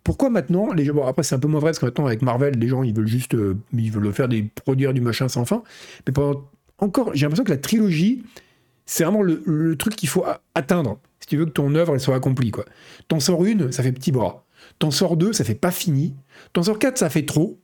Pourquoi 0.04 0.30
maintenant 0.30 0.72
les 0.72 0.84
gens 0.84 0.94
bon 0.94 1.06
après 1.06 1.22
c'est 1.22 1.36
un 1.36 1.38
peu 1.38 1.46
moins 1.46 1.60
vrai 1.60 1.70
parce 1.70 1.78
que 1.78 1.86
maintenant 1.86 2.06
avec 2.06 2.22
Marvel 2.22 2.54
les 2.54 2.66
gens 2.66 2.82
ils 2.82 2.92
veulent 2.92 3.06
juste 3.06 3.36
ils 3.72 3.92
veulent 3.92 4.12
faire 4.12 4.26
des 4.26 4.42
produire 4.42 4.92
du 4.92 5.00
machin 5.00 5.28
sans 5.28 5.44
fin 5.44 5.62
mais 6.04 6.12
pendant 6.12 6.50
encore 6.78 7.12
j'ai 7.14 7.24
l'impression 7.24 7.44
que 7.44 7.52
la 7.52 7.56
trilogie 7.56 8.24
c'est 8.84 9.04
vraiment 9.04 9.22
le, 9.22 9.76
truc 9.76 9.94
qu'il 9.94 10.08
faut 10.08 10.24
atteindre 10.56 10.98
si 11.20 11.28
tu 11.28 11.36
veux 11.36 11.46
que 11.46 11.50
ton 11.50 11.74
œuvre 11.76 11.94
elle 11.94 12.00
soit 12.00 12.16
accomplie 12.16 12.50
quoi. 12.50 12.64
T'en 13.06 13.20
sors 13.20 13.44
une, 13.44 13.70
ça 13.70 13.82
fait 13.82 13.92
petit 13.92 14.10
bras. 14.10 14.44
T'en 14.78 14.90
sors 14.90 15.16
deux, 15.16 15.32
ça 15.32 15.44
fait 15.44 15.54
pas 15.54 15.70
fini. 15.70 16.14
T'en 16.52 16.64
sors 16.64 16.78
quatre, 16.78 16.98
ça 16.98 17.08
fait 17.08 17.24
trop. 17.24 17.60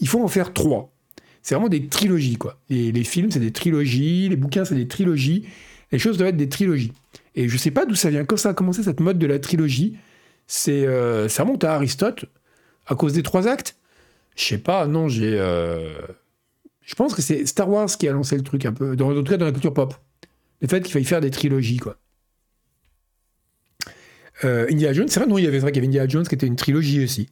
Il 0.00 0.08
faut 0.08 0.22
en 0.22 0.28
faire 0.28 0.52
trois. 0.52 0.92
C'est 1.42 1.54
vraiment 1.54 1.68
des 1.68 1.86
trilogies 1.86 2.36
quoi. 2.36 2.60
Les 2.68 3.04
films 3.04 3.30
c'est 3.30 3.40
des 3.40 3.52
trilogies, 3.52 4.28
les 4.28 4.36
bouquins 4.36 4.64
c'est 4.64 4.74
des 4.74 4.88
trilogies. 4.88 5.46
Les 5.92 5.98
choses 5.98 6.18
doivent 6.18 6.30
être 6.30 6.36
des 6.36 6.48
trilogies. 6.48 6.92
Et 7.34 7.48
je 7.48 7.56
sais 7.56 7.70
pas 7.70 7.86
d'où 7.86 7.94
ça 7.94 8.10
vient. 8.10 8.24
Quand 8.24 8.36
ça 8.36 8.50
a 8.50 8.54
commencé 8.54 8.82
cette 8.82 9.00
mode 9.00 9.18
de 9.18 9.26
la 9.26 9.38
trilogie, 9.38 9.96
c'est 10.46 10.86
euh, 10.86 11.28
ça 11.28 11.42
remonte 11.42 11.64
à 11.64 11.74
Aristote 11.74 12.26
à 12.86 12.94
cause 12.94 13.12
des 13.12 13.22
trois 13.22 13.46
actes? 13.48 13.76
Je 14.36 14.44
sais 14.44 14.58
pas. 14.58 14.86
Non, 14.86 15.08
j'ai. 15.08 15.38
Euh, 15.38 15.94
je 16.82 16.94
pense 16.94 17.14
que 17.14 17.22
c'est 17.22 17.46
Star 17.46 17.68
Wars 17.68 17.88
qui 17.88 18.08
a 18.08 18.12
lancé 18.12 18.36
le 18.36 18.42
truc 18.42 18.64
un 18.66 18.72
peu. 18.72 18.96
Dans, 18.96 19.10
en 19.10 19.22
tout 19.22 19.30
cas 19.30 19.36
dans 19.36 19.46
la 19.46 19.52
culture 19.52 19.74
pop 19.74 19.94
le 20.60 20.68
fait 20.68 20.82
qu'il 20.82 20.92
faille 20.92 21.04
faire 21.04 21.20
des 21.20 21.30
trilogies, 21.30 21.78
quoi. 21.78 21.96
Euh, 24.44 24.66
Indiana 24.70 24.94
Jones, 24.94 25.08
c'est 25.08 25.20
vrai, 25.20 25.28
non, 25.28 25.38
il 25.38 25.44
y 25.44 25.46
avait 25.46 25.58
vrai 25.58 25.70
qu'il 25.72 25.82
y 25.82 25.84
avait 25.84 25.88
Indiana 25.88 26.08
Jones 26.08 26.26
qui 26.26 26.34
était 26.34 26.46
une 26.46 26.56
trilogie 26.56 27.04
aussi. 27.04 27.28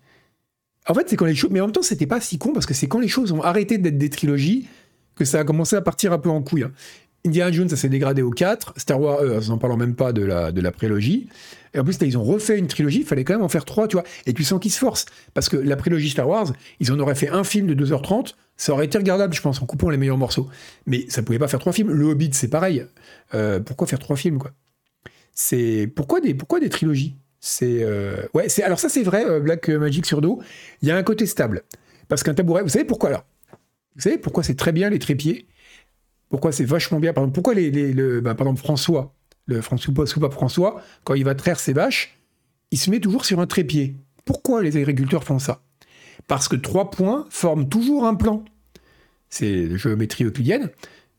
En 0.89 0.95
fait, 0.95 1.09
c'est 1.09 1.17
quand 1.17 1.27
les 1.27 1.35
choses. 1.35 1.51
Mais 1.51 1.61
en 1.61 1.67
même 1.67 1.73
temps, 1.73 1.83
c'était 1.83 2.07
pas 2.07 2.21
si 2.21 2.39
con 2.39 2.53
parce 2.53 2.67
que 2.67 2.75
c'est 2.75 2.89
quand 2.89 2.99
les 2.99 3.09
choses 3.09 3.33
ont 3.33 3.43
arrêté 3.43 3.79
d'être 3.79 3.99
des 3.99 4.11
trilogies 4.11 4.67
que 5.15 5.25
ça 5.25 5.41
a 5.41 5.45
commencé 5.45 5.77
à 5.77 5.83
partir 5.83 6.13
un 6.13 6.19
peu 6.19 6.31
en 6.31 6.43
couille. 6.43 6.65
Hein. 6.65 6.73
Indiana 7.27 7.53
Jones, 7.53 7.69
ça 7.69 7.77
s'est 7.77 7.89
dégradé 7.89 8.23
au 8.23 8.31
4. 8.31 8.75
Star 8.77 9.01
Wars, 9.01 9.19
euh, 9.21 9.41
n'en 9.49 9.59
parlant 9.59 9.77
même 9.77 9.95
pas 9.95 10.13
de 10.13 10.23
la, 10.23 10.53
de 10.53 10.61
la 10.61 10.71
prélogie. 10.71 11.29
Et 11.75 11.79
en 11.79 11.85
plus, 11.85 12.01
là, 12.01 12.07
ils 12.07 12.17
ont 12.17 12.25
refait 12.25 12.59
une 12.59 12.69
trilogie, 12.69 13.01
il 13.01 13.05
fallait 13.05 13.25
quand 13.25 13.35
même 13.35 13.43
en 13.43 13.49
faire 13.49 13.65
trois, 13.65 13.89
tu 13.89 13.97
vois. 13.97 14.05
Et 14.27 14.33
tu 14.33 14.45
sens 14.45 14.61
qu'ils 14.61 14.73
se 14.73 14.79
forcent. 14.79 15.07
Parce 15.35 15.49
que 15.49 15.57
la 15.57 15.77
prélogie 15.77 16.09
Star 16.09 16.29
Wars, 16.29 16.53
ils 16.81 16.91
en 16.93 16.99
auraient 16.99 17.17
fait 17.17 17.29
un 17.29 17.45
film 17.45 17.67
de 17.67 17.87
2h30, 17.87 18.35
ça 18.57 18.73
aurait 18.73 18.87
été 18.87 18.97
regardable, 18.97 19.35
je 19.35 19.43
pense, 19.43 19.61
en 19.61 19.67
coupant 19.67 19.91
les 19.91 19.99
meilleurs 19.99 20.17
morceaux. 20.17 20.49
Mais 20.87 21.05
ça 21.09 21.23
pouvait 21.23 21.39
pas 21.39 21.49
faire 21.49 21.61
trois 21.61 21.73
films. 21.73 21.91
Le 21.91 22.07
Hobbit, 22.07 22.31
c'est 22.33 22.49
pareil. 22.49 22.87
Euh, 23.35 23.61
pourquoi 23.61 23.87
faire 23.87 23.99
trois 23.99 24.17
films, 24.17 24.39
quoi? 24.39 24.53
C'est 25.33 25.91
pourquoi 25.95 26.21
des 26.21 26.35
pourquoi 26.35 26.59
des 26.59 26.69
trilogies? 26.69 27.15
C'est 27.41 27.83
euh, 27.83 28.17
c'est 28.49 28.63
alors 28.63 28.81
ça 28.81 28.89
c'est 28.89 29.03
vrai. 29.03 29.25
Euh, 29.25 29.41
Black 29.41 29.69
Magic 29.69 30.07
sur 30.07 30.21
dos, 30.21 30.41
il 30.83 30.89
y 30.89 30.91
a 30.91 30.97
un 30.97 31.03
côté 31.03 31.27
stable 31.27 31.63
parce 32.09 32.23
qu'un 32.23 32.35
tabouret. 32.35 32.63
Vous 32.63 32.69
savez 32.69 32.85
pourquoi 32.85 33.11
alors? 33.11 33.25
Vous 33.95 34.03
savez 34.03 34.19
pourquoi 34.19 34.43
c'est 34.43 34.57
très 34.57 34.73
bien 34.73 34.91
les 34.91 34.99
trépieds? 34.99 35.47
Pourquoi 36.29 36.53
c'est 36.53 36.65
vachement 36.65 37.01
bien? 37.01 37.13
Par 37.13 37.25
exemple, 37.25 37.35
pourquoi 37.35 37.55
les, 37.55 37.71
le, 37.71 38.21
bah, 38.21 38.37
François, 38.57 39.15
le 39.47 39.61
François 39.61 39.95
pas 39.95 40.31
François, 40.31 40.83
quand 41.05 41.15
il 41.15 41.25
va 41.25 41.35
traire 41.35 41.59
ses 41.59 41.73
vaches, 41.73 42.19
il 42.71 42.79
se 42.79 42.91
met 42.91 43.01
toujours 43.01 43.25
sur 43.25 43.41
un 43.41 43.47
trépied? 43.47 43.97
Pourquoi 44.25 44.63
les 44.63 44.77
agriculteurs 44.77 45.25
font 45.25 45.39
ça? 45.39 45.63
Parce 46.27 46.49
que 46.49 46.57
trois 46.57 46.91
points 46.91 47.27
forment 47.31 47.69
toujours 47.69 48.05
un 48.05 48.15
plan. 48.15 48.45
C'est 49.31 49.67
la 49.67 49.77
géométrie 49.77 50.25
euclidienne. 50.25 50.71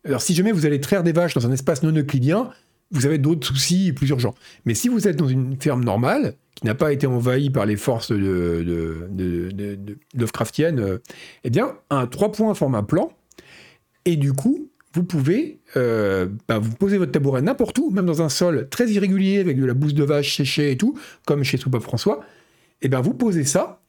Alors 0.06 0.22
si 0.22 0.34
jamais 0.36 0.52
vous 0.52 0.66
allez 0.66 0.80
traire 0.80 1.04
des 1.04 1.12
vaches 1.12 1.34
dans 1.34 1.48
un 1.48 1.52
espace 1.52 1.82
non 1.82 1.92
euclidien, 1.92 2.52
vous 2.92 3.06
avez 3.06 3.18
d'autres 3.18 3.46
soucis 3.46 3.94
plus 3.94 4.10
urgents. 4.10 4.36
Mais 4.66 4.74
si 4.74 4.90
vous 4.90 5.08
êtes 5.08 5.16
dans 5.16 5.28
une 5.28 5.60
ferme 5.60 5.84
normale, 5.84 6.36
qui 6.56 6.66
n'a 6.66 6.76
pas 6.76 6.92
été 6.92 7.08
envahie 7.08 7.50
par 7.50 7.66
les 7.66 7.78
forces 7.78 8.12
de, 8.12 9.08
de, 9.10 9.98
Lovecraftiennes, 10.18 10.80
euh, 10.80 10.98
eh 11.44 11.50
bien, 11.50 11.76
un 11.90 12.06
trois 12.08 12.32
points 12.32 12.54
forme 12.54 12.76
un 12.76 12.84
plan, 12.84 13.12
et 14.06 14.18
du 14.18 14.34
coup, 14.34 14.70
vous 14.94 15.04
pouvez 15.04 15.60
euh, 15.78 16.28
bah, 16.48 16.60
vous 16.60 16.72
poser 16.72 16.98
votre 16.98 17.12
tabouret 17.12 17.42
n'importe 17.42 17.78
où, 17.78 17.92
même 17.92 18.06
dans 18.06 18.22
un 18.22 18.30
sol 18.30 18.68
très 18.70 18.90
irrégulier 18.90 19.40
avec 19.40 19.60
de 19.60 19.66
la 19.66 19.74
bouse 19.74 19.94
de 19.94 20.04
vache 20.04 20.36
séchée 20.36 20.72
et 20.72 20.78
tout, 20.78 20.98
comme 21.26 21.44
chez 21.44 21.58
Soupape 21.58 21.84
François, 21.84 22.22
eh 22.82 22.90
bien 22.90 23.00
vous 23.00 23.14
posez 23.14 23.46
ça, 23.46 23.82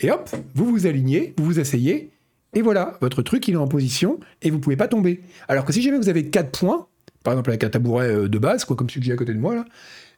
et 0.00 0.10
hop, 0.10 0.28
vous 0.54 0.66
vous 0.66 0.86
alignez, 0.86 1.34
vous 1.38 1.44
vous 1.44 1.60
asseyez, 1.60 2.10
et 2.52 2.62
voilà, 2.62 2.98
votre 3.00 3.22
truc, 3.22 3.46
il 3.48 3.54
est 3.54 3.58
en 3.58 3.68
position 3.68 4.18
et 4.42 4.50
vous 4.50 4.58
pouvez 4.58 4.76
pas 4.76 4.88
tomber. 4.88 5.20
Alors 5.46 5.64
que 5.64 5.72
si 5.72 5.82
jamais 5.82 5.98
vous 5.98 6.08
avez 6.08 6.26
4 6.26 6.50
points, 6.50 6.88
par 7.22 7.34
exemple 7.34 7.50
avec 7.50 7.64
un 7.64 7.70
tabouret 7.70 8.08
euh, 8.08 8.28
de 8.28 8.38
base, 8.38 8.64
comme 8.64 8.88
celui 8.88 9.00
que 9.00 9.06
j'ai 9.06 9.12
à 9.12 9.16
côté 9.16 9.34
de 9.34 9.38
moi 9.38 9.54
là, 9.54 9.64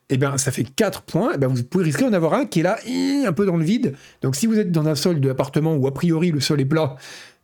et 0.08 0.14
eh 0.14 0.18
bien 0.18 0.36
ça 0.36 0.50
fait 0.50 0.64
4 0.64 1.02
points, 1.02 1.32
et 1.32 1.38
bien 1.38 1.48
vous 1.48 1.62
pouvez 1.62 1.84
risquer 1.84 2.04
d'en 2.04 2.12
avoir 2.12 2.34
un 2.34 2.44
qui 2.44 2.60
est 2.60 2.62
là, 2.62 2.78
un 3.26 3.32
peu 3.32 3.46
dans 3.46 3.56
le 3.56 3.64
vide. 3.64 3.94
Donc 4.20 4.36
si 4.36 4.46
vous 4.46 4.58
êtes 4.58 4.70
dans 4.70 4.86
un 4.86 4.94
sol 4.94 5.20
d'appartement 5.20 5.74
où 5.74 5.86
a 5.86 5.94
priori 5.94 6.30
le 6.30 6.40
sol 6.40 6.60
est 6.60 6.66
plat, 6.66 6.96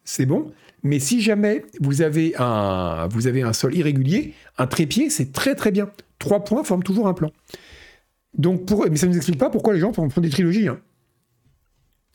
c'est 0.05 0.27
bon. 0.27 0.53
Mais 0.83 1.01
si 1.01 1.21
jamais 1.21 1.64
vous 1.81 2.03
avez 2.03 2.35
un, 2.37 3.09
sol 3.53 3.75
irrégulier, 3.75 4.35
un 4.59 4.66
trépied, 4.66 5.11
c'est 5.11 5.33
très 5.33 5.55
très 5.55 5.71
bien. 5.71 5.90
3 6.18 6.44
points 6.44 6.64
forment 6.64 6.83
toujours 6.83 7.09
un 7.09 7.14
plan. 7.14 7.31
Mais 8.37 8.97
ça 8.97 9.07
ne 9.07 9.12
nous 9.12 9.16
explique 9.16 9.38
pas 9.38 9.51
pourquoi 9.51 9.75
les 9.75 9.81
gens 9.81 9.92
font, 9.92 10.09
des 10.21 10.31
trilogies. 10.31 10.68
Hein. 10.68 10.81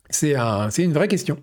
C'est 0.09 0.35
un, 0.35 0.69
une 0.69 0.93
vraie 0.93 1.07
question. 1.07 1.37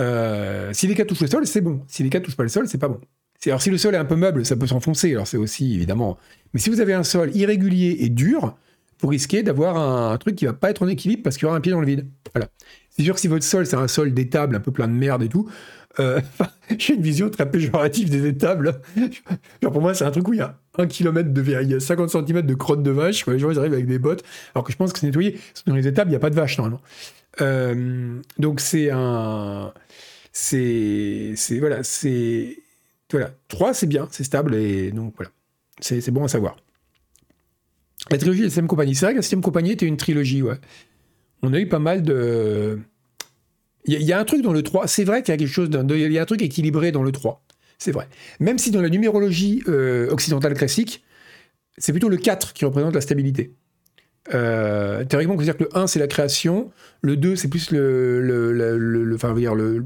Euh, 0.00 0.72
si 0.72 0.86
les 0.86 0.94
cas 0.94 1.04
touchent 1.04 1.20
le 1.20 1.26
sol, 1.28 1.46
c'est 1.46 1.60
bon. 1.60 1.82
Si 1.86 2.02
les 2.02 2.10
cas 2.10 2.20
touchent 2.20 2.36
pas 2.36 2.42
le 2.42 2.48
sol, 2.48 2.66
c'est 2.68 2.78
pas 2.78 2.88
bon. 2.88 3.00
Alors 3.46 3.62
si 3.62 3.70
le 3.70 3.78
sol 3.78 3.94
est 3.94 3.98
un 3.98 4.04
peu 4.04 4.16
meuble, 4.16 4.44
ça 4.44 4.56
peut 4.56 4.66
s'enfoncer, 4.66 5.12
alors 5.12 5.26
c'est 5.26 5.36
aussi 5.36 5.74
évidemment. 5.74 6.18
Mais 6.52 6.60
si 6.60 6.70
vous 6.70 6.80
avez 6.80 6.94
un 6.94 7.04
sol 7.04 7.34
irrégulier 7.36 7.98
et 8.00 8.08
dur, 8.08 8.56
vous 9.00 9.08
risquez 9.08 9.42
d'avoir 9.42 9.76
un, 9.76 10.16
truc 10.18 10.36
qui 10.36 10.46
va 10.46 10.52
pas 10.52 10.70
être 10.70 10.82
en 10.82 10.88
équilibre 10.88 11.22
parce 11.22 11.36
qu'il 11.36 11.44
y 11.44 11.48
aura 11.48 11.56
un 11.56 11.60
pied 11.60 11.72
dans 11.72 11.80
le 11.80 11.86
vide. 11.86 12.06
Voilà. 12.34 12.48
C'est 12.90 13.02
sûr 13.02 13.14
que 13.14 13.20
si 13.20 13.28
votre 13.28 13.44
sol 13.44 13.66
c'est 13.66 13.76
un 13.76 13.88
sol 13.88 14.14
d'étable 14.14 14.56
un 14.56 14.60
peu 14.60 14.72
plein 14.72 14.88
de 14.88 14.94
merde 14.94 15.22
et 15.22 15.28
tout, 15.28 15.48
euh, 16.00 16.20
j'ai 16.78 16.94
une 16.94 17.02
vision 17.02 17.28
très 17.30 17.50
péjorative 17.50 18.10
des 18.10 18.26
étables. 18.26 18.80
Pour 19.60 19.80
moi 19.80 19.94
c'est 19.94 20.04
un 20.04 20.10
truc 20.10 20.26
où 20.28 20.32
il 20.32 20.38
y 20.38 20.42
a 20.42 20.58
un 20.78 20.86
kilomètre 20.86 21.32
de 21.32 21.62
il 21.62 21.70
y 21.70 21.74
a 21.74 21.80
50 21.80 22.10
cm 22.10 22.42
de 22.42 22.54
crotte 22.54 22.82
de 22.82 22.90
vache, 22.90 23.26
les 23.26 23.38
gens 23.38 23.56
arrivent 23.56 23.74
avec 23.74 23.86
des 23.86 23.98
bottes, 23.98 24.24
alors 24.54 24.64
que 24.64 24.72
je 24.72 24.76
pense 24.76 24.92
que 24.92 24.98
c'est 24.98 25.06
nettoyé. 25.06 25.38
Dans 25.66 25.74
les 25.74 25.86
étables 25.86 26.10
il 26.10 26.12
n'y 26.12 26.16
a 26.16 26.20
pas 26.20 26.30
de 26.30 26.34
vache 26.36 26.56
normalement. 26.58 26.80
Euh, 27.42 28.18
donc 28.38 28.60
c'est 28.60 28.90
un 28.90 29.72
c'est 30.32 31.34
voilà, 31.58 31.82
c'est 31.82 32.58
voilà, 33.10 33.34
3 33.48 33.74
c'est 33.74 33.86
bien, 33.86 34.08
c'est 34.10 34.24
stable 34.24 34.54
et 34.54 34.90
donc 34.90 35.14
voilà. 35.16 35.30
C'est 35.80 36.10
bon 36.10 36.24
à 36.24 36.28
savoir. 36.28 36.56
La 38.10 38.18
trilogie 38.18 38.40
de 38.40 38.46
la 38.46 38.50
7 38.50 38.66
compagnie, 38.66 38.94
c'est 38.94 39.04
vrai 39.04 39.12
que 39.12 39.18
la 39.18 39.22
7 39.22 39.40
compagnie 39.40 39.72
était 39.72 39.86
une 39.86 39.96
trilogie, 39.96 40.42
ouais. 40.42 40.58
On 41.42 41.52
a 41.52 41.60
eu 41.60 41.68
pas 41.68 41.78
mal 41.78 42.02
de 42.02 42.80
il 43.88 44.02
y, 44.02 44.12
a 44.12 44.18
un 44.18 44.24
truc 44.24 44.42
dans 44.42 44.52
le 44.52 44.62
3, 44.62 44.88
c'est 44.88 45.04
vrai 45.04 45.22
qu'il 45.22 45.32
y 45.32 45.34
a 45.34 45.36
quelque 45.36 45.52
chose 45.52 45.70
il 45.72 46.12
y 46.12 46.18
a 46.18 46.22
un 46.22 46.26
truc 46.26 46.42
équilibré 46.42 46.90
dans 46.90 47.04
le 47.04 47.12
3. 47.12 47.44
C'est 47.78 47.92
vrai. 47.92 48.08
Même 48.40 48.58
si 48.58 48.72
dans 48.72 48.82
la 48.82 48.88
numérologie 48.88 49.62
euh, 49.68 50.10
occidentale 50.10 50.54
classique, 50.54 51.04
c'est 51.78 51.92
plutôt 51.92 52.08
le 52.08 52.16
4 52.16 52.52
qui 52.52 52.64
représente 52.64 52.94
la 52.94 53.00
stabilité. 53.00 53.54
Euh, 54.34 55.04
théoriquement, 55.04 55.34
on 55.34 55.36
peut 55.36 55.44
dire 55.44 55.56
que 55.56 55.64
le 55.64 55.76
1, 55.76 55.86
c'est 55.86 56.00
la 56.00 56.08
création, 56.08 56.72
le 57.00 57.16
2, 57.16 57.36
c'est 57.36 57.48
plus 57.48 57.70
le, 57.70 58.20
le, 58.20 58.52
le, 58.52 59.04
le 59.04 59.14
enfin, 59.14 59.32
dire 59.34 59.54
le, 59.54 59.84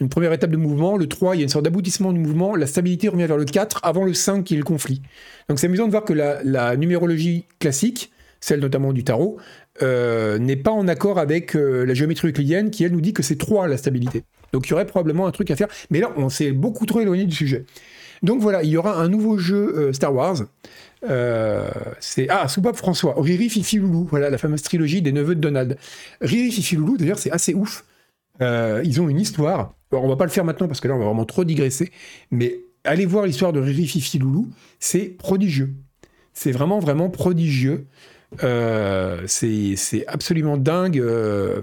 une 0.00 0.08
première 0.08 0.32
étape 0.32 0.50
de 0.50 0.56
mouvement. 0.56 0.96
Le 0.96 1.06
3, 1.06 1.36
il 1.36 1.38
y 1.38 1.42
a 1.42 1.44
une 1.44 1.50
sorte 1.50 1.64
d'aboutissement 1.64 2.12
du 2.12 2.18
mouvement. 2.18 2.56
La 2.56 2.66
stabilité 2.66 3.08
revient 3.08 3.26
vers 3.26 3.36
le 3.36 3.44
4 3.44 3.80
avant 3.82 4.04
le 4.04 4.14
5 4.14 4.44
qui 4.44 4.54
est 4.54 4.58
le 4.58 4.64
conflit. 4.64 5.02
Donc 5.48 5.58
c'est 5.58 5.66
amusant 5.66 5.86
de 5.86 5.90
voir 5.90 6.04
que 6.04 6.12
la, 6.12 6.76
numérologie 6.76 7.44
classique, 7.58 8.10
celle 8.40 8.60
notamment 8.60 8.92
du 8.92 9.04
tarot, 9.04 9.36
euh, 9.82 10.38
n'est 10.38 10.56
pas 10.56 10.70
en 10.70 10.88
accord 10.88 11.18
avec 11.18 11.54
euh, 11.54 11.84
la 11.84 11.94
géométrie 11.94 12.28
euclidienne 12.28 12.70
qui, 12.70 12.84
elle, 12.84 12.92
nous 12.92 13.00
dit 13.00 13.12
que 13.12 13.22
c'est 13.22 13.36
3 13.36 13.68
la 13.68 13.76
stabilité. 13.76 14.24
Donc 14.52 14.66
il 14.66 14.70
y 14.70 14.72
aurait 14.72 14.86
probablement 14.86 15.26
un 15.26 15.32
truc 15.32 15.50
à 15.50 15.56
faire. 15.56 15.68
Mais 15.90 16.00
là, 16.00 16.10
on 16.16 16.28
s'est 16.28 16.52
beaucoup 16.52 16.86
trop 16.86 17.00
éloigné 17.00 17.26
du 17.26 17.34
sujet. 17.34 17.64
Donc 18.22 18.40
voilà, 18.40 18.62
il 18.62 18.70
y 18.70 18.76
aura 18.76 19.00
un 19.00 19.08
nouveau 19.08 19.38
jeu 19.38 19.74
euh, 19.76 19.92
Star 19.92 20.14
Wars. 20.14 20.36
c'est 22.00 22.28
ah 22.28 22.48
Soupape 22.48 22.76
François, 22.76 23.14
Riri 23.16 23.48
Fifi 23.48 23.78
Loulou, 23.78 24.06
voilà 24.10 24.28
la 24.28 24.38
fameuse 24.38 24.62
trilogie 24.62 25.02
des 25.02 25.12
neveux 25.12 25.34
de 25.34 25.40
Donald. 25.40 25.76
Riri 26.20 26.50
Fifi 26.50 26.76
Loulou, 26.76 26.96
d'ailleurs, 26.96 27.18
c'est 27.18 27.30
assez 27.30 27.54
ouf. 27.54 27.84
Ils 28.40 29.00
ont 29.00 29.08
une 29.08 29.20
histoire 29.20 29.74
alors, 29.92 30.04
on 30.04 30.08
va 30.08 30.16
pas 30.16 30.24
le 30.24 30.30
faire 30.30 30.44
maintenant 30.44 30.68
parce 30.68 30.80
que 30.80 30.88
là, 30.88 30.94
on 30.94 30.98
va 30.98 31.06
vraiment 31.06 31.24
trop 31.24 31.44
digresser. 31.44 31.90
Mais 32.30 32.60
allez 32.84 33.06
voir 33.06 33.26
l'histoire 33.26 33.52
de 33.52 33.60
Riri 33.60 33.86
Fifi 33.86 34.18
Loulou. 34.18 34.48
C'est 34.78 35.06
prodigieux. 35.06 35.74
C'est 36.32 36.52
vraiment, 36.52 36.78
vraiment 36.78 37.10
prodigieux. 37.10 37.86
Euh, 38.44 39.22
c'est 39.26 40.04
absolument 40.06 40.56
dingue. 40.56 40.98
Euh, 40.98 41.62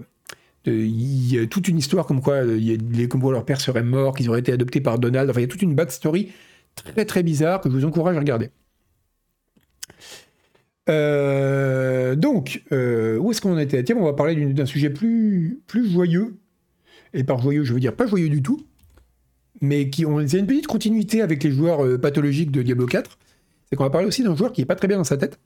il 0.66 1.34
y 1.34 1.40
a 1.40 1.48
toute 1.48 1.70
une 1.70 1.78
histoire 1.78 2.06
comme 2.06 2.22
quoi, 2.22 2.40
a, 2.40 3.08
comme 3.10 3.32
leur 3.32 3.46
père 3.46 3.62
serait 3.62 3.84
mort, 3.84 4.14
qu'ils 4.16 4.30
auraient 4.30 4.42
été 4.42 4.52
adoptés 4.52 4.82
par 4.82 5.00
Donald. 5.00 5.30
Enfin, 5.30 5.40
il 5.40 5.44
y 5.44 5.46
a 5.46 5.50
toute 5.50 5.62
une 5.62 5.76
backstory 5.76 6.34
très 6.76 7.06
très 7.06 7.24
bizarre 7.24 7.62
que 7.62 7.70
je 7.70 7.76
vous 7.76 7.86
encourage 7.86 8.18
à 8.18 8.20
regarder. 8.20 8.50
Euh, 10.90 12.16
donc, 12.16 12.62
où 12.72 13.32
est-ce 13.32 13.40
qu'on 13.40 13.58
était? 13.58 13.82
Tiens, 13.86 13.96
on 13.98 14.04
va 14.04 14.12
parler 14.12 14.36
d'un 14.54 14.66
sujet 14.66 14.90
plus, 14.90 15.62
plus 15.68 15.90
joyeux, 15.90 16.36
et 17.14 17.24
par 17.24 17.42
joyeux, 17.42 17.64
je 17.64 17.74
veux 17.74 17.80
dire 17.80 17.96
pas 17.96 18.08
joyeux 18.08 18.30
du 18.30 18.42
tout, 18.42 18.66
mais 19.62 19.90
qui 19.90 20.06
ont 20.06 20.20
une 20.20 20.48
petite 20.48 20.68
continuité 20.68 21.22
avec 21.22 21.44
les 21.44 21.52
joueurs 21.52 21.86
euh, 21.86 21.98
pathologiques 21.98 22.52
de 22.52 22.62
Diablo 22.62 22.86
4. 22.86 23.18
C'est 23.70 23.76
qu'on 23.76 23.84
va 23.84 23.90
parler 23.90 24.08
aussi 24.08 24.24
d'un 24.24 24.36
joueur 24.36 24.54
qui 24.54 24.62
est 24.62 24.66
pas 24.66 24.76
très 24.76 24.88
bien 24.88 24.98
dans 24.98 25.04
sa 25.04 25.18
tête. 25.18 25.40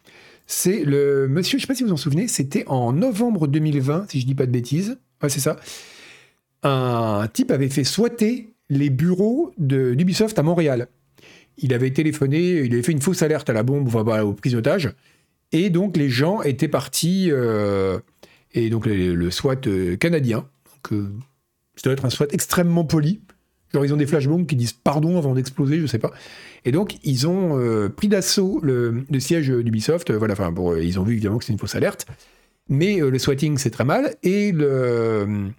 C'est 0.45 0.83
le 0.83 1.27
monsieur, 1.27 1.57
je 1.57 1.63
sais 1.63 1.67
pas 1.67 1.75
si 1.75 1.83
vous 1.83 1.91
en 1.91 1.97
souvenez, 1.97 2.27
c'était 2.27 2.65
en 2.67 2.93
novembre 2.93 3.47
2020, 3.47 4.09
si 4.09 4.21
je 4.21 4.25
dis 4.25 4.35
pas 4.35 4.45
de 4.45 4.51
bêtises. 4.51 4.99
Ouais, 5.23 5.29
c'est 5.29 5.39
ça. 5.39 5.57
un 6.63 7.27
type 7.31 7.51
avait 7.51 7.69
fait 7.69 7.83
swatter 7.83 8.53
les 8.69 8.89
bureaux 8.89 9.53
d'Ubisoft 9.57 10.37
à 10.37 10.43
Montréal. 10.43 10.87
Il 11.57 11.73
avait 11.73 11.91
téléphoné, 11.91 12.61
il 12.61 12.73
avait 12.73 12.83
fait 12.83 12.91
une 12.91 13.01
fausse 13.01 13.21
alerte 13.21 13.49
à 13.49 13.53
la 13.53 13.63
bombe, 13.63 13.87
enfin, 13.87 14.03
bah, 14.03 14.25
aux 14.25 14.33
prises 14.33 14.55
et 15.51 15.69
donc 15.69 15.97
les 15.97 16.09
gens 16.09 16.41
étaient 16.41 16.67
partis, 16.67 17.27
euh, 17.29 17.99
et 18.53 18.69
donc 18.69 18.85
le, 18.85 19.31
SWAT 19.31 19.67
euh, 19.67 19.95
canadien, 19.97 20.47
donc, 20.89 21.01
ça 21.81 21.89
doit 21.89 21.93
être 21.93 22.05
un 22.05 22.09
SWAT 22.09 22.27
extrêmement 22.31 22.83
poli, 22.83 23.21
genre 23.73 23.85
ils 23.85 23.93
ont 23.93 23.97
des 23.97 24.05
flashbombs 24.05 24.45
qui 24.45 24.55
disent 24.55 24.73
pardon 24.73 25.17
avant 25.17 25.33
d'exploser, 25.33 25.79
je 25.79 25.85
sais 25.85 25.99
pas, 25.99 26.11
et 26.65 26.71
donc 26.71 26.97
ils 27.03 27.27
ont 27.27 27.89
pris 27.95 28.07
d'assaut 28.07 28.59
le, 28.61 29.05
siège 29.19 29.49
d'Ubisoft, 29.49 30.11
voilà, 30.11 30.33
enfin 30.33 30.53
ils 30.79 30.99
ont 30.99 31.03
vu 31.03 31.13
évidemment 31.13 31.37
que 31.37 31.45
c'est 31.45 31.53
une 31.53 31.59
fausse 31.59 31.75
alerte, 31.75 32.05
mais 32.69 32.99
le 32.99 33.17
swatting 33.17 33.57
c'est 33.57 33.71
très 33.71 33.85
mal, 33.85 34.15
et, 34.23 34.51
le, 34.51 35.49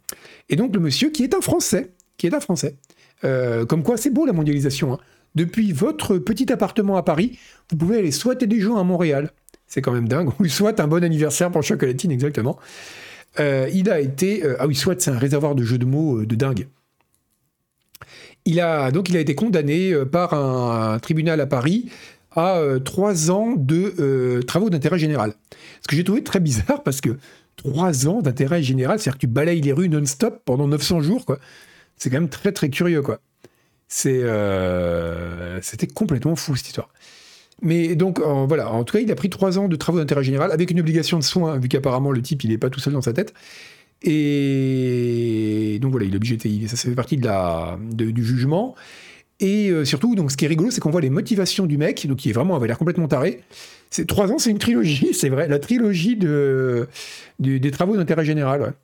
et 0.49 0.57
donc 0.57 0.75
le 0.75 0.81
monsieur 0.81 1.11
qui 1.11 1.25
est 1.25 1.35
un 1.35 1.41
Français, 1.41 1.93
qui 2.17 2.27
est 2.27 2.35
un 2.35 2.41
Français, 2.41 2.77
comme 3.23 3.83
quoi 3.83 3.97
c'est 3.97 4.11
beau 4.11 4.27
la 4.27 4.33
mondialisation, 4.33 4.95
hein. 4.95 4.99
Depuis 5.35 5.73
votre 5.73 6.19
petit 6.19 6.53
appartement 6.53 6.97
à 6.97 7.03
Paris, 7.03 7.39
vous 7.71 7.77
pouvez 7.77 7.99
aller 7.99 8.11
souhaiter 8.11 8.47
des 8.47 8.61
gens 8.61 8.77
à 8.77 8.85
Montréal. 8.85 9.31
C'est 9.67 9.81
quand 9.81 9.93
même 9.93 10.09
dingue. 10.09 10.31
Ou 10.39 10.47
soit 10.47 10.79
un 10.81 10.87
bon 10.87 11.03
anniversaire 11.03 11.51
pour 11.51 11.63
Chocolatine, 11.63 12.11
exactement. 12.11 12.59
Euh, 13.41 13.69
il 13.73 13.91
a 13.91 14.01
été. 14.01 14.45
Euh, 14.45 14.57
ah 14.59 14.67
oui, 14.67 14.75
soit 14.75 15.01
c'est 15.01 15.11
un 15.11 15.19
réservoir 15.19 15.55
de 15.55 15.63
jeux 15.63 15.79
de 15.79 15.85
mots 15.85 16.21
euh, 16.21 16.27
de 16.27 16.35
dingue. 16.35 16.69
Il 18.45 18.61
a, 18.61 18.91
donc 18.91 19.09
il 19.09 19.17
a 19.17 19.21
été 19.21 19.35
condamné 19.37 19.95
par 20.11 20.35
un, 20.35 20.99
tribunal 20.99 21.41
à 21.41 21.47
Paris 21.47 21.91
à 22.35 22.61
trois 22.85 23.31
ans 23.31 23.55
de 23.57 24.41
travaux 24.49 24.69
d'intérêt 24.69 24.99
général. 24.99 25.35
Ce 25.83 25.87
que 25.87 25.95
j'ai 25.95 26.03
trouvé 26.03 26.25
très 26.25 26.41
bizarre 26.41 26.83
parce 26.83 27.01
que 27.01 27.19
trois 27.57 28.09
ans 28.09 28.21
d'intérêt 28.21 28.61
général, 28.61 28.99
c'est-à-dire 28.99 29.19
que 29.19 29.21
tu 29.21 29.27
balayes 29.29 29.61
les 29.61 29.73
rues 29.73 29.89
non-stop 29.89 30.43
pendant 30.45 30.67
900 30.67 31.03
jours, 31.03 31.25
quoi. 31.25 31.39
C'est 31.97 32.11
quand 32.11 32.17
même 32.17 32.31
très 32.31 32.51
très 32.51 32.69
curieux, 32.69 33.03
quoi. 33.03 33.21
C'est, 33.87 34.23
c'était 35.63 35.87
complètement 35.87 36.35
fou 36.35 36.57
cette 36.57 36.67
histoire. 36.67 36.89
Mais 37.63 37.95
donc, 37.95 38.21
voilà, 38.21 38.71
en 38.73 38.85
tout 38.85 38.97
cas, 38.97 39.03
il 39.03 39.11
a 39.11 39.15
pris 39.15 39.31
trois 39.31 39.59
ans 39.59 39.69
de 39.69 39.77
travaux 39.77 39.99
d'intérêt 39.99 40.25
général 40.25 40.51
avec 40.53 40.71
une 40.71 40.81
obligation 40.81 41.19
de 41.19 41.25
soins, 41.25 41.59
vu 41.59 41.69
qu'apparemment 41.69 42.11
le 42.11 42.21
type, 42.21 42.43
il 42.45 42.51
n'est 42.51 42.59
pas 42.59 42.71
tout 42.71 42.81
seul 42.81 42.93
dans 42.93 43.03
sa 43.03 43.13
tête. 43.13 43.33
Et 44.05 45.79
donc 45.81 45.93
voilà, 45.93 46.07
il 46.07 46.13
est 46.13 46.17
obligé, 46.17 46.37
de, 46.37 46.67
ça, 46.67 46.77
ça 46.77 46.89
fait 46.89 46.95
partie 46.95 47.17
du 47.17 48.25
jugement. 48.25 48.75
Et 49.41 49.71
euh, 49.71 49.85
surtout, 49.85 50.15
donc, 50.15 50.31
ce 50.31 50.37
qui 50.37 50.45
est 50.45 50.49
rigolo, 50.49 50.71
c'est 50.71 50.81
qu'on 50.81 50.91
voit 50.91 51.01
les 51.01 51.11
motivations 51.11 51.67
du 51.67 51.77
mec, 51.77 52.07
donc 52.07 52.19
qui 52.19 52.31
est 52.31 52.33
vraiment, 52.33 52.55
avait 52.55 52.69
l'air 52.69 52.79
complètement 52.79 53.09
taré. 53.09 53.41
Trois 54.07 54.31
ans, 54.31 54.39
c'est 54.39 54.51
une 54.51 54.59
trilogie, 54.59 55.13
c'est 55.15 55.29
vrai, 55.29 55.49
la 55.49 55.59
trilogie 55.59 56.17
de, 56.17 56.89
des 57.39 57.71
travaux 57.71 57.97
d'intérêt 57.97 58.25
général. 58.25 58.75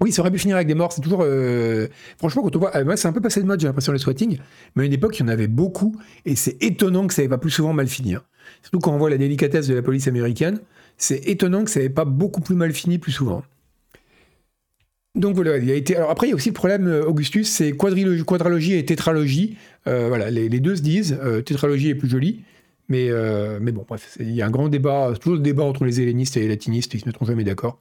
Oui, 0.00 0.12
ça 0.12 0.22
aurait 0.22 0.30
pu 0.30 0.38
finir 0.38 0.54
avec 0.54 0.68
des 0.68 0.74
morts. 0.74 0.92
C'est 0.92 1.00
toujours. 1.00 1.22
Euh, 1.24 1.88
franchement, 2.18 2.42
quand 2.42 2.54
on 2.54 2.58
voit. 2.60 2.76
Euh, 2.76 2.96
c'est 2.96 3.08
un 3.08 3.12
peu 3.12 3.20
passé 3.20 3.40
de 3.42 3.46
mode, 3.46 3.60
j'ai 3.60 3.66
l'impression, 3.66 3.92
le 3.92 3.98
swatting. 3.98 4.38
Mais 4.76 4.84
à 4.84 4.86
une 4.86 4.92
époque, 4.92 5.18
il 5.18 5.22
y 5.22 5.24
en 5.24 5.28
avait 5.28 5.48
beaucoup. 5.48 5.96
Et 6.24 6.36
c'est 6.36 6.62
étonnant 6.62 7.06
que 7.08 7.14
ça 7.14 7.22
n'ait 7.22 7.28
pas 7.28 7.38
plus 7.38 7.50
souvent 7.50 7.72
mal 7.72 7.88
fini. 7.88 8.14
Hein. 8.14 8.22
Surtout 8.62 8.78
quand 8.78 8.92
on 8.92 8.98
voit 8.98 9.10
la 9.10 9.18
délicatesse 9.18 9.66
de 9.66 9.74
la 9.74 9.82
police 9.82 10.06
américaine. 10.06 10.60
C'est 10.96 11.28
étonnant 11.28 11.64
que 11.64 11.70
ça 11.70 11.80
n'ait 11.80 11.88
pas 11.88 12.04
beaucoup 12.04 12.40
plus 12.40 12.54
mal 12.54 12.72
fini 12.72 12.98
plus 12.98 13.12
souvent. 13.12 13.42
Donc 15.16 15.34
voilà, 15.34 15.58
il 15.58 15.68
a 15.70 15.74
été. 15.74 15.96
Alors 15.96 16.10
après, 16.10 16.28
il 16.28 16.30
y 16.30 16.32
a 16.32 16.36
aussi 16.36 16.50
le 16.50 16.54
problème, 16.54 16.86
euh, 16.86 17.04
Augustus, 17.04 17.48
c'est 17.48 17.72
quadralogie 17.72 18.74
et 18.74 18.84
tétralogie. 18.84 19.56
voilà, 19.84 20.30
les, 20.30 20.48
deux 20.60 20.76
se 20.76 20.82
disent. 20.82 21.18
tétralogie 21.44 21.90
est 21.90 21.94
plus 21.96 22.08
jolie. 22.08 22.42
Mais, 22.88 23.10
mais 23.60 23.72
bon, 23.72 23.84
bref, 23.86 24.16
il 24.20 24.30
y 24.30 24.42
a 24.42 24.46
un 24.46 24.50
grand 24.50 24.68
débat, 24.68 25.12
toujours 25.20 25.36
le 25.36 25.42
débat 25.42 25.64
entre 25.64 25.84
les 25.84 26.00
hellénistes 26.00 26.36
et 26.36 26.40
les 26.40 26.48
latinistes, 26.48 26.94
ils 26.94 27.00
se 27.00 27.06
mettront 27.06 27.26
jamais 27.26 27.44
d'accord. 27.44 27.80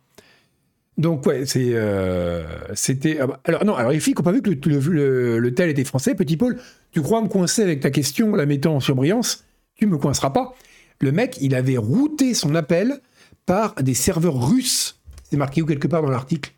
Donc 0.97 1.27
ouais, 1.27 1.45
c'est 1.45 1.73
euh, 1.73 2.43
c'était 2.73 3.19
ah 3.19 3.27
bah, 3.27 3.39
alors 3.43 3.63
non 3.65 3.75
alors 3.75 3.91
les 3.91 3.99
filles 3.99 4.15
qui 4.15 4.21
n'ont 4.21 4.25
pas 4.25 4.31
vu 4.31 4.41
que 4.41 4.49
le, 4.49 5.38
le, 5.38 5.53
tel 5.53 5.69
était 5.69 5.83
français, 5.83 6.15
petit 6.15 6.38
Paul, 6.38 6.57
tu 6.91 7.01
crois 7.01 7.21
me 7.21 7.27
coincer 7.27 7.62
avec 7.62 7.81
ta 7.81 7.91
question, 7.91 8.36
la 8.36 8.47
mettant 8.47 8.75
en 8.75 8.79
surbrillance, 8.79 9.45
tu 9.75 9.86
me 9.86 9.97
coinceras 9.97 10.31
pas. 10.31 10.55
Le 10.99 11.12
mec, 11.12 11.38
il 11.39 11.53
avait 11.53 11.77
routé 11.77 12.33
son 12.33 12.55
appel 12.55 12.99
par 13.45 13.75
des 13.75 13.93
serveurs 13.93 14.49
russes. 14.49 14.99
C'est 15.29 15.38
marqué 15.38 15.62
où 15.62 15.67
quelque 15.67 15.88
part 15.88 16.01
dans 16.01 16.10
l'article? 16.10 16.51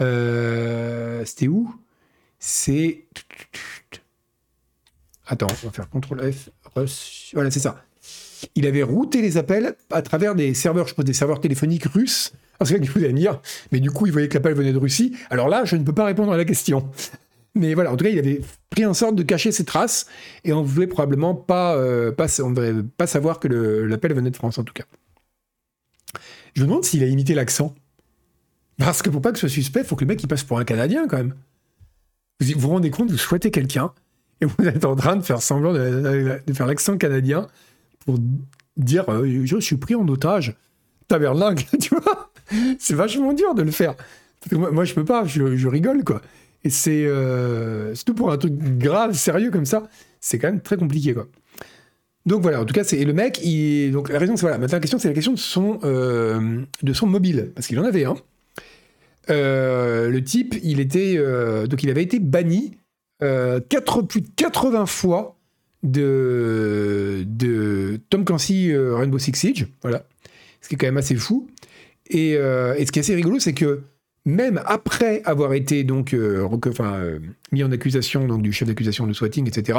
Euh, 0.00 1.24
c'était 1.24 1.46
où? 1.46 1.72
C'est 2.40 3.04
attends, 5.28 5.46
on 5.62 5.66
va 5.68 5.72
faire 5.72 5.88
CTRL 5.88 6.32
F. 6.32 6.50
Voilà, 7.34 7.50
c'est 7.52 7.60
ça. 7.60 7.84
Il 8.56 8.66
avait 8.66 8.82
routé 8.82 9.22
les 9.22 9.36
appels 9.36 9.76
à 9.90 10.02
travers 10.02 10.34
des 10.34 10.52
serveurs, 10.54 10.88
je 10.88 10.94
pense 10.94 11.04
des 11.04 11.12
serveurs 11.12 11.40
téléphoniques 11.40 11.84
russes 11.84 12.32
parce 12.58 12.70
que 12.70 12.76
vous 12.76 12.98
allez 12.98 13.12
me 13.12 13.18
dire, 13.18 13.40
mais 13.72 13.80
du 13.80 13.90
coup, 13.90 14.06
il 14.06 14.12
voyait 14.12 14.28
que 14.28 14.34
l'appel 14.34 14.54
venait 14.54 14.72
de 14.72 14.78
Russie. 14.78 15.16
Alors 15.30 15.48
là, 15.48 15.64
je 15.64 15.76
ne 15.76 15.84
peux 15.84 15.92
pas 15.92 16.04
répondre 16.04 16.32
à 16.32 16.36
la 16.36 16.44
question. 16.44 16.88
Mais 17.54 17.74
voilà, 17.74 17.92
en 17.92 17.96
tout 17.96 18.04
cas, 18.04 18.10
il 18.10 18.18
avait 18.18 18.40
pris 18.70 18.86
en 18.86 18.94
sorte 18.94 19.14
de 19.14 19.22
cacher 19.22 19.52
ses 19.52 19.64
traces 19.64 20.06
et 20.44 20.52
on 20.52 20.62
ne 20.62 20.66
voulait 20.66 20.86
probablement 20.86 21.34
pas, 21.34 21.76
euh, 21.76 22.12
pas, 22.12 22.26
on 22.40 22.54
pas 22.96 23.06
savoir 23.06 23.40
que 23.40 23.48
l'appel 23.48 24.14
venait 24.14 24.30
de 24.30 24.36
France, 24.36 24.58
en 24.58 24.64
tout 24.64 24.72
cas. 24.72 24.84
Je 26.54 26.62
me 26.62 26.66
demande 26.66 26.84
s'il 26.84 27.02
a 27.02 27.06
imité 27.06 27.34
l'accent. 27.34 27.74
Parce 28.78 29.02
que 29.02 29.10
pour 29.10 29.20
pas 29.20 29.32
que 29.32 29.38
ce 29.38 29.48
soit 29.48 29.54
suspect, 29.54 29.80
il 29.80 29.86
faut 29.86 29.96
que 29.96 30.04
le 30.04 30.08
mec 30.08 30.22
il 30.22 30.28
passe 30.28 30.44
pour 30.44 30.58
un 30.58 30.64
Canadien 30.64 31.06
quand 31.06 31.18
même. 31.18 31.34
Vous 32.40 32.58
vous 32.58 32.68
rendez 32.68 32.90
compte, 32.90 33.10
vous 33.10 33.18
souhaitez 33.18 33.50
quelqu'un 33.50 33.92
et 34.40 34.46
vous 34.46 34.66
êtes 34.66 34.84
en 34.84 34.96
train 34.96 35.16
de 35.16 35.22
faire 35.22 35.40
semblant 35.40 35.72
de, 35.72 36.40
faire 36.52 36.66
l'accent 36.66 36.98
canadien 36.98 37.46
pour 38.04 38.18
dire 38.76 39.08
euh, 39.08 39.42
je 39.44 39.60
suis 39.60 39.76
pris 39.76 39.94
en 39.94 40.06
otage. 40.08 40.56
Taberlingue, 41.06 41.64
tu 41.80 41.94
vois 41.94 42.31
c'est 42.78 42.94
vachement 42.94 43.32
dur 43.32 43.54
de 43.54 43.62
le 43.62 43.70
faire. 43.70 43.94
moi, 44.50 44.84
je 44.84 44.94
peux 44.94 45.04
pas, 45.04 45.24
je, 45.24 45.66
rigole, 45.68 46.04
quoi. 46.04 46.20
Et 46.64 46.70
c'est 46.70 47.04
euh, 47.06 47.94
tout 48.06 48.14
pour 48.14 48.30
un 48.30 48.38
truc 48.38 48.54
grave, 48.78 49.14
sérieux 49.14 49.50
comme 49.50 49.66
ça. 49.66 49.88
C'est 50.20 50.38
quand 50.38 50.48
même 50.48 50.60
très 50.60 50.76
compliqué, 50.76 51.14
quoi. 51.14 51.26
Donc 52.24 52.42
voilà, 52.42 52.60
en 52.60 52.64
tout 52.64 52.74
cas, 52.74 52.84
c'est 52.84 53.04
le 53.04 53.12
mec. 53.12 53.40
Donc 53.90 54.08
la 54.08 54.18
raison, 54.18 54.36
c'est 54.36 54.42
voilà. 54.42 54.58
Maintenant, 54.58 54.76
la 54.76 54.80
question, 54.80 54.98
c'est 54.98 55.08
la 55.08 55.14
question 55.14 55.32
de 55.32 55.38
son 55.38 55.80
euh, 55.82 56.60
de 56.82 56.92
son 56.92 57.08
mobile, 57.08 57.50
parce 57.54 57.66
qu'il 57.66 57.78
en 57.80 57.84
avait 57.84 58.04
un. 58.04 58.14
Euh, 59.30 60.08
le 60.08 60.22
type, 60.22 60.54
il 60.62 60.78
était 60.78 61.16
donc 61.66 61.82
il 61.82 61.90
avait 61.90 62.02
été 62.02 62.20
banni 62.20 62.76
4, 63.20 64.02
plus 64.02 64.20
de 64.20 64.28
80 64.36 64.86
fois 64.86 65.36
de, 65.82 67.24
de 67.26 68.00
Tom 68.08 68.24
Clancy 68.24 68.72
Rainbow 68.72 69.18
Six 69.18 69.34
Siege, 69.34 69.66
voilà, 69.82 70.04
ce 70.60 70.68
qui 70.68 70.76
est 70.76 70.78
quand 70.78 70.86
même 70.86 70.98
assez 70.98 71.16
fou. 71.16 71.48
Euh, 72.14 72.74
et, 72.76 72.86
ce 72.86 72.92
qui 72.92 72.98
est 72.98 73.02
assez 73.02 73.14
rigolo, 73.14 73.38
c'est 73.38 73.54
que 73.54 73.82
même 74.24 74.60
après 74.66 75.22
avoir 75.24 75.52
été 75.52 75.84
donc 75.84 76.14
euh, 76.14 76.46
euh, 76.80 77.18
mis 77.50 77.64
en 77.64 77.72
accusation 77.72 78.26
donc 78.26 78.42
du 78.42 78.52
chef 78.52 78.68
d'accusation 78.68 79.06
de 79.06 79.12
swatting, 79.12 79.48
etc., 79.48 79.78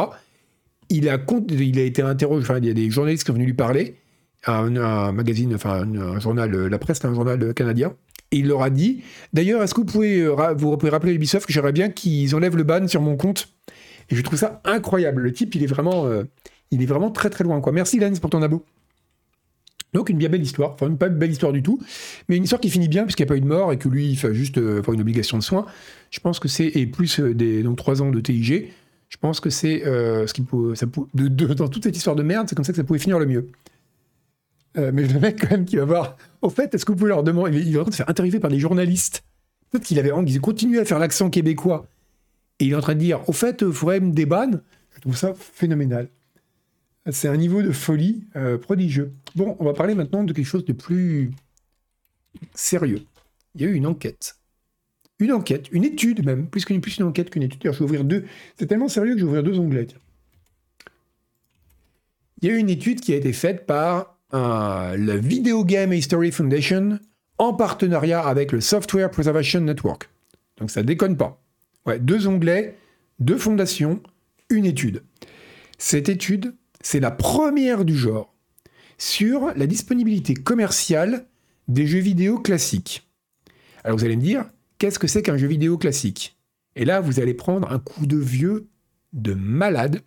il 0.90 1.10
a, 1.10 1.18
il 1.50 1.80
a 1.80 1.84
été 1.84 2.02
interrogé. 2.02 2.54
Il 2.58 2.66
y 2.66 2.70
a 2.70 2.74
des 2.74 2.90
journalistes 2.90 3.24
qui 3.24 3.28
sont 3.28 3.34
venus 3.34 3.48
lui 3.48 3.54
parler 3.54 3.96
à 4.44 4.60
un, 4.60 5.12
magazine, 5.14 5.56
enfin 5.56 5.88
un, 5.88 6.20
journal, 6.20 6.52
la 6.52 6.78
presse, 6.78 7.04
un 7.06 7.14
journal 7.14 7.54
canadien. 7.54 7.96
Et 8.32 8.38
il 8.38 8.48
leur 8.48 8.62
a 8.62 8.70
dit 8.70 9.02
D'ailleurs, 9.32 9.64
est-ce 9.64 9.74
que 9.74 9.80
vous 9.80 9.86
pouvez 9.86 10.28
vous 10.28 10.78
pouvez 10.78 10.92
rappeler 10.92 11.14
Ubisoft 11.14 11.46
que 11.46 11.54
j'aimerais 11.54 11.72
bien 11.72 11.90
qu'ils 11.90 12.36
enlèvent 12.36 12.58
le 12.58 12.64
ban 12.64 12.88
sur 12.88 13.02
mon 13.02 13.16
compte? 13.16 13.48
Et 14.10 14.16
je 14.16 14.22
trouve 14.22 14.38
ça 14.38 14.62
incroyable. 14.66 15.22
Le 15.22 15.32
type, 15.32 15.56
il 15.56 15.64
est 15.64 15.68
vraiment, 15.68 16.10
il 16.70 16.84
est 16.84 16.86
vraiment 16.86 17.12
très 17.12 17.30
très 17.30 17.46
loin. 17.46 17.62
Quoi. 17.62 17.72
Merci 17.72 18.00
Lens 18.00 18.20
pour 18.20 18.30
ton 18.30 18.42
abo. 18.42 18.66
Donc 19.94 20.10
une 20.10 20.18
bien 20.18 20.30
belle 20.30 20.42
histoire, 20.42 20.72
enfin 20.72 20.92
pas 20.96 21.08
une 21.08 21.18
belle 21.18 21.32
histoire 21.32 21.54
du 21.54 21.62
tout, 21.62 21.80
mais 22.28 22.38
une 22.38 22.44
histoire 22.44 22.60
qui 22.60 22.70
finit 22.70 22.88
bien 22.88 23.04
puisqu'il 23.04 23.24
n'y 23.24 23.28
a 23.28 23.32
pas 23.34 23.38
eu 23.38 23.42
de 23.42 23.48
mort 23.48 23.72
et 23.72 23.78
que 23.78 23.88
lui 23.88 24.08
il 24.08 24.16
fait 24.16 24.34
juste 24.34 24.58
euh, 24.58 24.82
une 24.92 25.02
obligation 25.02 25.38
de 25.38 25.44
soins. 25.44 25.66
Je 26.10 26.20
pense 26.20 26.40
que 26.40 26.48
c'est 26.48 26.66
et 26.66 26.88
plus 26.88 27.20
euh, 27.20 27.34
des 27.34 27.62
donc 27.62 27.78
trois 27.78 28.02
ans 28.02 28.10
de 28.10 28.20
TIG. 28.20 28.72
Je 29.10 29.18
pense 29.18 29.40
que 29.40 29.52
c'est 29.52 29.86
euh, 29.86 30.26
ce 30.26 30.34
qui 30.34 30.42
peut, 30.42 30.74
ça 30.74 30.88
de, 31.14 31.54
dans 31.54 31.68
toute 31.68 31.84
cette 31.84 31.96
histoire 31.96 32.16
de 32.16 32.24
merde, 32.24 32.48
c'est 32.50 32.56
comme 32.56 32.66
ça 32.66 32.74
que 32.74 32.78
ça 32.78 32.84
pouvait 32.84 33.00
finir 33.00 33.20
le 33.20 33.28
mieux. 33.28 33.50
mais 34.76 35.08
le 35.08 35.20
mec 35.20 35.40
quand 35.42 35.52
même 35.52 35.66
qui 35.66 35.76
va 35.76 35.86
voir. 35.86 36.18
Au 36.42 36.50
fait, 36.50 36.74
est-ce 36.74 36.84
que 36.84 36.92
vous 36.92 36.98
pouvez 36.98 37.10
leur 37.10 37.24
demander 37.24 37.62
Il 37.62 37.76
est 37.76 37.78
en 37.78 37.84
train 37.84 37.92
de 37.92 37.96
faire 37.96 38.10
interviewer 38.10 38.40
par 38.40 38.50
des 38.50 38.60
journalistes. 38.60 39.24
Peut-être 39.70 39.86
qu'il 39.86 40.00
avait 40.00 40.12
envie, 40.12 40.40
continuer 40.40 40.80
à 40.80 40.86
faire 40.86 40.98
l'accent 40.98 41.30
québécois. 41.30 41.86
Et 42.60 42.66
il 42.66 42.72
est 42.72 42.76
en 42.76 42.82
train 42.82 42.96
de 42.96 43.00
dire, 43.00 43.28
au 43.28 43.34
fait, 43.34 43.62
il 43.62 43.72
faudrait 43.72 44.00
me 44.00 44.12
débanne. 44.12 44.62
Je 44.96 45.02
trouve 45.02 45.16
ça 45.16 45.34
phénoménal. 45.36 46.10
C'est 47.12 47.28
un 47.28 47.36
niveau 47.36 47.62
de 47.62 47.72
folie 47.72 48.24
euh, 48.36 48.58
prodigieux. 48.58 49.14
Bon, 49.36 49.58
on 49.60 49.66
va 49.66 49.74
parler 49.74 49.94
maintenant 49.94 50.24
de 50.24 50.32
quelque 50.32 50.46
chose 50.46 50.64
de 50.64 50.74
plus 50.74 51.32
sérieux. 52.54 53.02
Il 53.56 53.62
y 53.62 53.66
a 53.66 53.68
eu 53.68 53.74
une 53.74 53.88
enquête. 53.88 54.38
Une 55.20 55.34
enquête, 55.34 55.68
une 55.72 55.84
étude 55.84 56.26
même, 56.26 56.48
plus 56.48 56.66
qu'une 56.66 56.82
plus 56.82 56.98
une 56.98 57.06
enquête 57.06 57.30
qu'une 57.30 57.44
étude. 57.44 57.62
Je 57.64 57.70
vais 57.70 57.82
ouvrir 57.82 58.04
deux. 58.04 58.26
C'est 58.58 58.68
tellement 58.68 58.88
sérieux 58.88 59.14
que 59.14 59.20
je 59.20 59.26
vais 59.26 59.30
ouvrir 59.30 59.44
deux 59.44 59.60
onglets. 59.60 59.88
Il 62.42 62.50
y 62.50 62.52
a 62.52 62.56
eu 62.56 62.58
une 62.58 62.70
étude 62.70 63.00
qui 63.00 63.14
a 63.14 63.18
été 63.18 63.32
faite 63.32 63.66
par 63.66 64.18
euh, 64.34 64.98
la 64.98 65.18
Video 65.18 65.64
Game 65.64 65.94
History 65.94 66.32
Foundation 66.32 67.00
en 67.38 67.54
partenariat 67.54 68.22
avec 68.22 68.52
le 68.52 68.62
Software 68.62 69.12
Preservation 69.12 69.62
Network. 69.62 70.10
Donc 70.58 70.72
ça 70.72 70.84
déconne 70.84 71.18
pas. 71.18 71.42
Ouais, 71.86 72.00
deux 72.00 72.28
onglets, 72.28 72.78
deux 73.20 73.38
fondations, 73.38 74.02
une 74.50 74.66
étude. 74.66 75.04
Cette 75.78 76.10
étude 76.10 76.56
c'est 76.84 77.00
la 77.00 77.10
première 77.10 77.86
du 77.86 77.98
genre 77.98 78.36
sur 79.00 79.52
la 79.56 79.66
disponibilité 79.66 80.36
commerciale 80.36 81.26
des 81.68 81.88
jeux 81.88 82.00
vidéo 82.00 82.40
classiques. 82.40 83.10
Alors 83.84 83.98
vous 83.98 84.06
allez 84.06 84.18
me 84.18 84.22
dire, 84.22 84.46
qu'est-ce 84.78 85.00
que 85.00 85.08
c'est 85.08 85.24
qu'un 85.24 85.38
jeu 85.38 85.48
vidéo 85.48 85.78
classique? 85.78 86.38
Et 86.76 86.86
là, 86.86 87.02
vous 87.02 87.20
allez 87.20 87.34
prendre 87.34 87.72
un 87.72 87.80
coup 87.80 88.06
de 88.06 88.18
vieux 88.18 88.68
de 89.14 89.34
malade. 89.34 90.02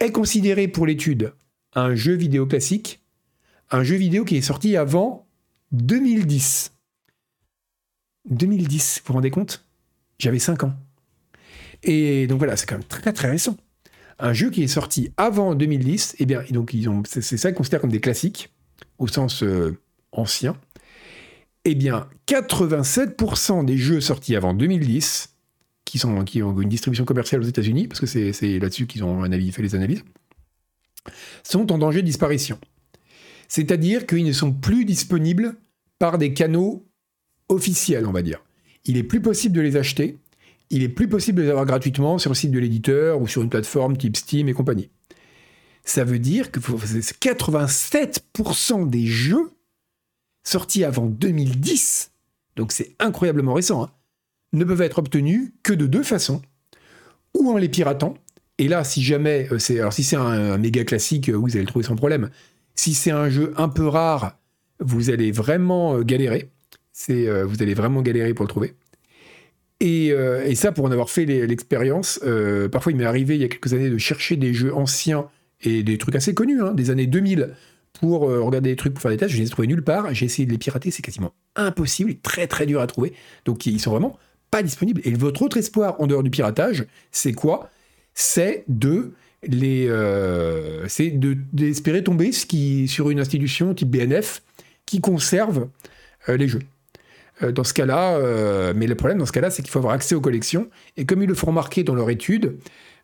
Est 0.00 0.12
considéré 0.12 0.68
pour 0.68 0.86
l'étude 0.86 1.32
un 1.74 1.94
jeu 1.94 2.14
vidéo 2.14 2.46
classique, 2.46 3.00
un 3.70 3.84
jeu 3.84 3.96
vidéo 3.96 4.24
qui 4.24 4.36
est 4.36 4.42
sorti 4.42 4.76
avant 4.76 5.26
2010. 5.72 6.72
2010, 8.30 8.98
vous 8.98 9.08
vous 9.08 9.14
rendez 9.14 9.30
compte? 9.30 9.64
J'avais 10.18 10.38
5 10.38 10.64
ans. 10.64 10.74
Et 11.82 12.26
donc 12.26 12.38
voilà, 12.38 12.56
c'est 12.56 12.66
quand 12.66 12.76
même 12.76 12.84
très 12.84 13.12
très 13.12 13.30
récent. 13.30 13.56
Un 14.18 14.32
jeu 14.32 14.50
qui 14.50 14.62
est 14.62 14.68
sorti 14.68 15.10
avant 15.16 15.54
2010, 15.54 16.16
eh 16.18 16.26
bien, 16.26 16.42
donc 16.50 16.72
ils 16.72 16.88
ont, 16.88 17.02
c'est, 17.06 17.22
ça 17.22 17.50
qu'ils 17.50 17.56
considèrent 17.56 17.80
comme 17.80 17.90
des 17.90 18.00
classiques, 18.00 18.52
au 18.98 19.08
sens 19.08 19.42
euh, 19.42 19.76
ancien. 20.12 20.56
Eh 21.64 21.74
bien, 21.74 22.08
87% 22.28 23.64
des 23.64 23.76
jeux 23.76 24.00
sortis 24.00 24.36
avant 24.36 24.54
2010, 24.54 25.34
qui, 25.84 25.98
sont, 25.98 26.24
qui 26.24 26.42
ont 26.42 26.60
une 26.60 26.68
distribution 26.68 27.04
commerciale 27.04 27.40
aux 27.40 27.46
États-Unis, 27.46 27.88
parce 27.88 28.00
que 28.00 28.06
c'est, 28.06 28.58
là-dessus 28.58 28.86
qu'ils 28.86 29.04
ont 29.04 29.22
fait 29.24 29.62
les 29.62 29.74
analyses, 29.74 30.04
sont 31.42 31.70
en 31.72 31.78
danger 31.78 32.02
de 32.02 32.06
disparition. 32.06 32.58
C'est-à-dire 33.48 34.06
qu'ils 34.06 34.24
ne 34.24 34.32
sont 34.32 34.52
plus 34.52 34.84
disponibles 34.84 35.56
par 35.98 36.18
des 36.18 36.32
canaux 36.34 36.86
officiels, 37.48 38.06
on 38.06 38.12
va 38.12 38.22
dire. 38.22 38.42
Il 38.84 38.96
est 38.96 39.02
plus 39.02 39.20
possible 39.20 39.54
de 39.54 39.60
les 39.60 39.76
acheter, 39.76 40.18
il 40.74 40.82
est 40.82 40.88
plus 40.88 41.08
possible 41.08 41.38
de 41.38 41.44
les 41.44 41.50
avoir 41.50 41.66
gratuitement 41.66 42.18
sur 42.18 42.30
le 42.30 42.34
site 42.34 42.50
de 42.50 42.58
l'éditeur 42.58 43.20
ou 43.20 43.28
sur 43.28 43.42
une 43.42 43.48
plateforme 43.48 43.96
type 43.96 44.16
Steam 44.16 44.48
et 44.48 44.52
compagnie. 44.52 44.90
Ça 45.84 46.02
veut 46.04 46.18
dire 46.18 46.50
que 46.50 46.58
87% 46.58 48.90
des 48.90 49.06
jeux 49.06 49.52
sortis 50.42 50.82
avant 50.84 51.06
2010, 51.06 52.10
donc 52.56 52.72
c'est 52.72 52.96
incroyablement 52.98 53.54
récent, 53.54 53.84
hein, 53.84 53.90
ne 54.52 54.64
peuvent 54.64 54.82
être 54.82 54.98
obtenus 54.98 55.52
que 55.62 55.72
de 55.72 55.86
deux 55.86 56.02
façons. 56.02 56.42
Ou 57.34 57.48
en 57.50 57.56
les 57.56 57.68
piratant, 57.68 58.14
et 58.58 58.68
là, 58.68 58.84
si 58.84 59.02
jamais 59.02 59.48
euh, 59.52 59.58
c'est. 59.58 59.80
Un, 60.16 60.58
méga 60.58 60.84
classique, 60.84 61.28
euh, 61.28 61.34
vous 61.34 61.50
allez 61.52 61.60
le 61.60 61.66
trouver 61.66 61.84
sans 61.84 61.96
problème. 61.96 62.30
Si 62.74 62.94
c'est 62.94 63.10
un 63.10 63.28
jeu 63.28 63.52
un 63.56 63.68
peu 63.68 63.86
rare, 63.86 64.38
vous 64.80 65.10
allez 65.10 65.32
vraiment 65.32 65.96
euh, 65.96 66.02
galérer. 66.02 66.50
Vous 67.08 67.62
allez 67.62 67.74
vraiment 67.74 68.02
galérer 68.02 68.34
pour 68.34 68.44
le 68.44 68.48
trouver. 68.48 68.74
Et, 69.80 70.08
et 70.08 70.54
ça, 70.54 70.72
pour 70.72 70.84
en 70.86 70.90
avoir 70.90 71.10
fait 71.10 71.26
l'expérience, 71.26 72.20
parfois 72.72 72.92
il 72.92 72.96
m'est 72.96 73.04
arrivé 73.04 73.34
il 73.34 73.42
y 73.42 73.44
a 73.44 73.48
quelques 73.48 73.74
années 73.74 73.90
de 73.90 73.98
chercher 73.98 74.36
des 74.36 74.54
jeux 74.54 74.74
anciens 74.74 75.26
et 75.60 75.82
des 75.82 75.98
trucs 75.98 76.14
assez 76.14 76.32
connus, 76.32 76.62
hein, 76.62 76.72
des 76.72 76.90
années 76.90 77.06
2000, 77.06 77.50
pour 77.92 78.20
regarder 78.22 78.70
des 78.70 78.76
trucs, 78.76 78.94
pour 78.94 79.02
faire 79.02 79.10
des 79.10 79.16
tests. 79.18 79.32
Je 79.32 79.38
les 79.38 79.46
ai 79.46 79.50
trouvés 79.50 79.68
nulle 79.68 79.84
part. 79.84 80.14
J'ai 80.14 80.26
essayé 80.26 80.46
de 80.46 80.52
les 80.52 80.58
pirater, 80.58 80.90
c'est 80.90 81.02
quasiment 81.02 81.34
impossible, 81.56 82.14
très 82.22 82.46
très 82.46 82.66
dur 82.66 82.80
à 82.80 82.86
trouver. 82.86 83.12
Donc 83.44 83.66
ils 83.66 83.80
sont 83.80 83.90
vraiment 83.90 84.18
pas 84.50 84.62
disponibles. 84.62 85.00
Et 85.04 85.12
votre 85.14 85.42
autre 85.42 85.56
espoir 85.56 86.00
en 86.00 86.06
dehors 86.06 86.22
du 86.22 86.30
piratage, 86.30 86.86
c'est 87.10 87.32
quoi? 87.32 87.70
C'est 88.14 88.64
de 88.68 89.12
les, 89.42 89.88
euh, 89.88 90.86
c'est 90.88 91.10
d'espérer 91.10 92.04
tomber 92.04 92.30
sur 92.32 93.10
une 93.10 93.20
institution 93.20 93.74
type 93.74 93.90
BNF 93.90 94.42
qui 94.86 95.00
conserve 95.00 95.68
euh, 96.28 96.36
les 96.36 96.48
jeux. 96.48 96.62
Euh, 97.42 97.52
dans 97.52 97.64
ce 97.64 97.74
cas-là, 97.74 98.72
mais 98.74 98.86
le 98.86 98.94
problème 98.94 99.18
dans 99.18 99.26
ce 99.26 99.32
cas-là, 99.32 99.50
c'est 99.50 99.62
qu'il 99.62 99.70
faut 99.70 99.78
avoir 99.78 99.94
accès 99.94 100.14
aux 100.14 100.20
collections. 100.20 100.68
Et 100.96 101.04
comme 101.04 101.22
ils 101.22 101.28
le 101.28 101.34
font 101.34 101.48
remarquer 101.48 101.82
dans 101.82 101.94
leur 101.94 102.10
étude, 102.10 102.58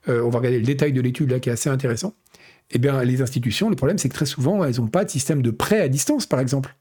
on 0.09 0.29
va 0.31 0.39
regarder 0.39 0.59
le 0.59 0.65
détail 0.65 0.93
de 0.93 1.01
l'étude 1.01 1.31
là 1.31 1.41
qui 1.41 1.51
est 1.51 1.53
assez 1.53 1.69
intéressant. 1.69 2.15
Eh 2.71 2.79
bien, 2.79 3.03
les 3.03 3.21
institutions, 3.21 3.69
le 3.69 3.77
problème, 3.77 3.99
c'est 3.99 4.09
que 4.09 4.15
très 4.15 4.27
souvent, 4.27 4.65
elles 4.65 4.77
n'ont 4.77 4.87
pas 4.87 5.05
de 5.05 5.11
système 5.11 5.43
de 5.43 5.51
prêt 5.51 5.81
à 5.81 5.89
distance, 5.89 6.27
par 6.27 6.39
exemple. 6.41 6.75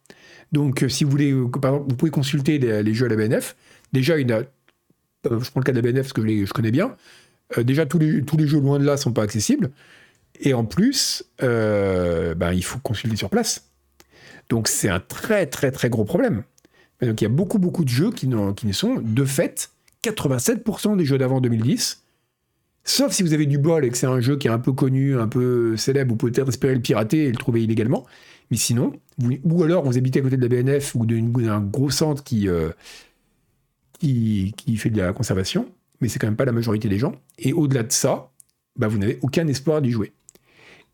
Donc, 0.51 0.85
si 0.87 1.03
vous 1.03 1.09
voulez, 1.09 1.33
vous 1.33 1.49
pouvez 1.49 2.11
consulter 2.11 2.59
les, 2.59 2.93
jeux 2.93 3.07
à 3.07 3.09
la 3.09 3.15
BNF. 3.15 3.55
Déjà, 3.91 4.15
je 4.17 4.43
prends 5.23 5.59
le 5.59 5.63
cas 5.63 5.71
de 5.71 5.81
la 5.81 5.81
BNF 5.81 6.03
parce 6.03 6.13
que 6.13 6.21
je, 6.21 6.45
je 6.45 6.53
connais 6.53 6.71
bien. 6.71 6.95
Euh, 7.57 7.63
déjà, 7.63 7.85
tous 7.85 7.99
les, 7.99 8.21
tous 8.23 8.37
les 8.37 8.47
jeux 8.47 8.59
loin 8.59 8.79
de 8.79 8.85
là 8.85 8.97
sont 8.97 9.13
pas 9.13 9.23
accessibles. 9.23 9.71
Et 10.41 10.53
en 10.53 10.65
plus, 10.65 11.23
euh, 11.41 12.35
ben, 12.35 12.53
il 12.53 12.63
faut 12.63 12.79
consulter 12.79 13.15
sur 13.15 13.29
place. 13.29 13.69
Donc 14.49 14.67
c'est 14.67 14.89
un 14.89 14.99
très 14.99 15.45
très 15.45 15.71
très 15.71 15.89
gros 15.89 16.05
problème. 16.05 16.43
Donc 17.01 17.21
il 17.21 17.23
y 17.23 17.27
a 17.27 17.29
beaucoup 17.29 17.59
beaucoup 17.59 17.83
de 17.83 17.89
jeux 17.89 18.11
qui, 18.11 18.27
ne 18.27 18.71
sont 18.71 19.01
de 19.01 19.25
fait 19.25 19.71
87% 20.03 20.97
des 20.97 21.05
jeux 21.05 21.17
d'avant 21.17 21.41
2010. 21.41 22.03
Sauf 22.83 23.11
si 23.11 23.23
vous 23.23 23.33
avez 23.33 23.45
du 23.45 23.57
bol 23.57 23.85
et 23.85 23.89
que 23.89 23.97
c'est 23.97 24.07
un 24.07 24.19
jeu 24.19 24.37
qui 24.37 24.47
est 24.47 24.51
un 24.51 24.59
peu 24.59 24.73
connu, 24.73 25.17
un 25.19 25.27
peu 25.27 25.77
célèbre, 25.77 26.11
vous 26.11 26.17
pouvez 26.17 26.31
peut-être 26.31 26.49
espérer 26.49 26.73
le 26.73 26.81
pirater 26.81 27.25
et 27.25 27.31
le 27.31 27.37
trouver 27.37 27.63
illégalement. 27.63 28.05
Mais 28.51 28.57
sinon, 28.57 28.93
ou 29.43 29.63
alors 29.63 29.83
vous 29.83 29.97
habitez 29.97 30.19
à 30.19 30.23
côté 30.23 30.37
de 30.37 30.41
la 30.41 30.47
BNF 30.47 30.95
ou 30.95 31.05
d'un 31.05 31.61
gros 31.61 31.91
centre 31.91 32.23
qui, 32.23 32.47
euh, 32.47 32.69
qui, 33.99 34.77
fait 34.77 34.89
de 34.89 35.01
la 35.01 35.13
conservation, 35.13 35.67
mais 36.01 36.07
c'est 36.07 36.19
quand 36.19 36.27
même 36.27 36.35
pas 36.35 36.45
la 36.45 36.51
majorité 36.51 36.89
des 36.89 36.97
gens. 36.97 37.13
Et 37.37 37.53
au-delà 37.53 37.83
de 37.83 37.91
ça, 37.91 38.31
bah, 38.75 38.87
vous 38.87 38.97
n'avez 38.97 39.19
aucun 39.21 39.47
espoir 39.47 39.81
d'y 39.81 39.91
jouer. 39.91 40.13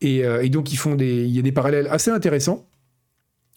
Euh, 0.03 0.41
et, 0.41 0.49
donc, 0.49 0.69
font 0.69 0.95
des, 0.95 1.23
il 1.23 1.31
y 1.31 1.39
a 1.39 1.41
des 1.41 1.51
parallèles 1.51 1.87
assez 1.89 2.11
intéressants. 2.11 2.65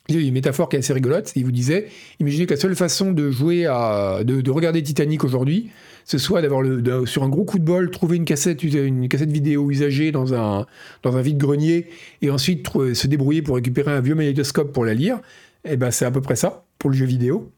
Il 0.09 0.21
y 0.21 0.25
a 0.25 0.27
une 0.27 0.33
métaphore 0.33 0.71
qui 0.71 0.77
est 0.77 0.79
assez 0.79 0.95
rigolote. 0.95 1.33
Il 1.37 1.45
vous 1.45 1.53
disait, 1.53 1.89
imaginez 2.19 2.47
que 2.47 2.55
la 2.55 2.61
seule 2.61 2.75
façon 2.75 3.13
de 3.13 3.31
jouer 3.31 3.67
à, 3.67 4.21
de, 4.25 4.51
regarder 4.51 4.83
Titanic 4.83 5.23
aujourd'hui, 5.23 5.69
ce 6.07 6.17
soit 6.17 6.41
d'avoir 6.41 6.65
sur 7.07 7.25
un 7.25 7.29
gros 7.29 7.45
coup 7.45 7.59
de 7.59 7.65
bol, 7.65 7.91
trouver 7.91 8.17
une 8.17 8.25
cassette, 8.25 8.63
une 8.63 9.07
cassette 9.09 9.31
vidéo 9.31 9.71
usagée 9.71 10.11
dans 10.11 10.33
un, 10.33 10.67
dans 11.03 11.17
un 11.17 11.21
vide-grenier, 11.21 11.89
et 12.23 12.31
ensuite 12.31 12.67
se 12.95 13.07
débrouiller 13.07 13.43
pour 13.43 13.57
récupérer 13.57 13.91
un 13.91 14.01
vieux 14.01 14.15
magnétoscope 14.15 14.73
pour 14.73 14.87
la 14.87 14.95
lire. 14.95 15.19
Et 15.65 15.73
eh 15.73 15.77
ben, 15.77 15.91
c'est 15.91 16.07
à 16.07 16.11
peu 16.11 16.23
près 16.23 16.37
ça 16.37 16.65
pour 16.79 16.89
le 16.89 16.97
jeu 16.97 17.05
vidéo. 17.05 17.51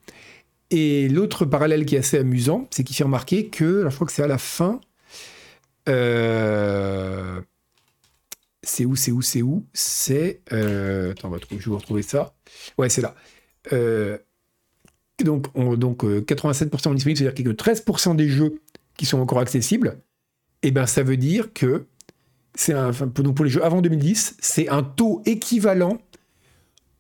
Et 0.71 1.09
l'autre 1.09 1.45
parallèle 1.45 1.85
qui 1.85 1.95
est 1.97 1.99
assez 1.99 2.19
amusant, 2.19 2.67
c'est 2.71 2.83
qu'il 2.83 2.97
fait 2.97 3.05
remarquer 3.05 3.47
que, 3.47 3.87
je 3.89 3.95
crois 3.95 4.07
que 4.07 4.13
c'est 4.13 4.23
à 4.23 4.29
la 4.29 4.39
fin, 4.39 4.81
euh, 5.89 7.41
c'est 8.63 8.85
où, 8.85 8.95
c'est 8.97 9.11
où, 9.11 9.23
c'est 9.23 9.43
où 9.43 9.65
C'est. 9.73 10.41
Euh, 10.53 11.13
attends, 11.13 11.33
je 11.51 11.57
vais 11.57 11.65
vous 11.65 11.79
retrouver 11.79 12.03
ça. 12.03 12.35
Ouais, 12.79 12.89
c'est 12.89 13.01
là. 13.01 13.15
Euh, 13.73 14.19
donc, 15.25 15.53
donc 15.79 16.05
87% 16.05 16.95
disponibles, 16.95 17.19
c'est-à-dire 17.19 17.35
qu'il 17.35 17.47
y 17.47 17.51
a 17.51 17.55
que 17.55 17.63
13% 17.63 18.17
des 18.17 18.29
jeux 18.29 18.61
qui 18.97 19.07
sont 19.07 19.19
encore 19.19 19.39
accessibles. 19.39 19.99
Et 20.63 20.69
eh 20.69 20.71
ben, 20.73 20.87
ça 20.87 21.03
veut 21.03 21.17
dire 21.17 21.53
que 21.55 21.87
c'est 22.55 22.75
donc 22.75 23.35
pour 23.35 23.45
les 23.45 23.51
jeux 23.51 23.65
avant 23.65 23.81
2010, 23.81 24.37
c'est 24.41 24.69
un 24.69 24.83
taux 24.83 25.23
équivalent 25.25 25.99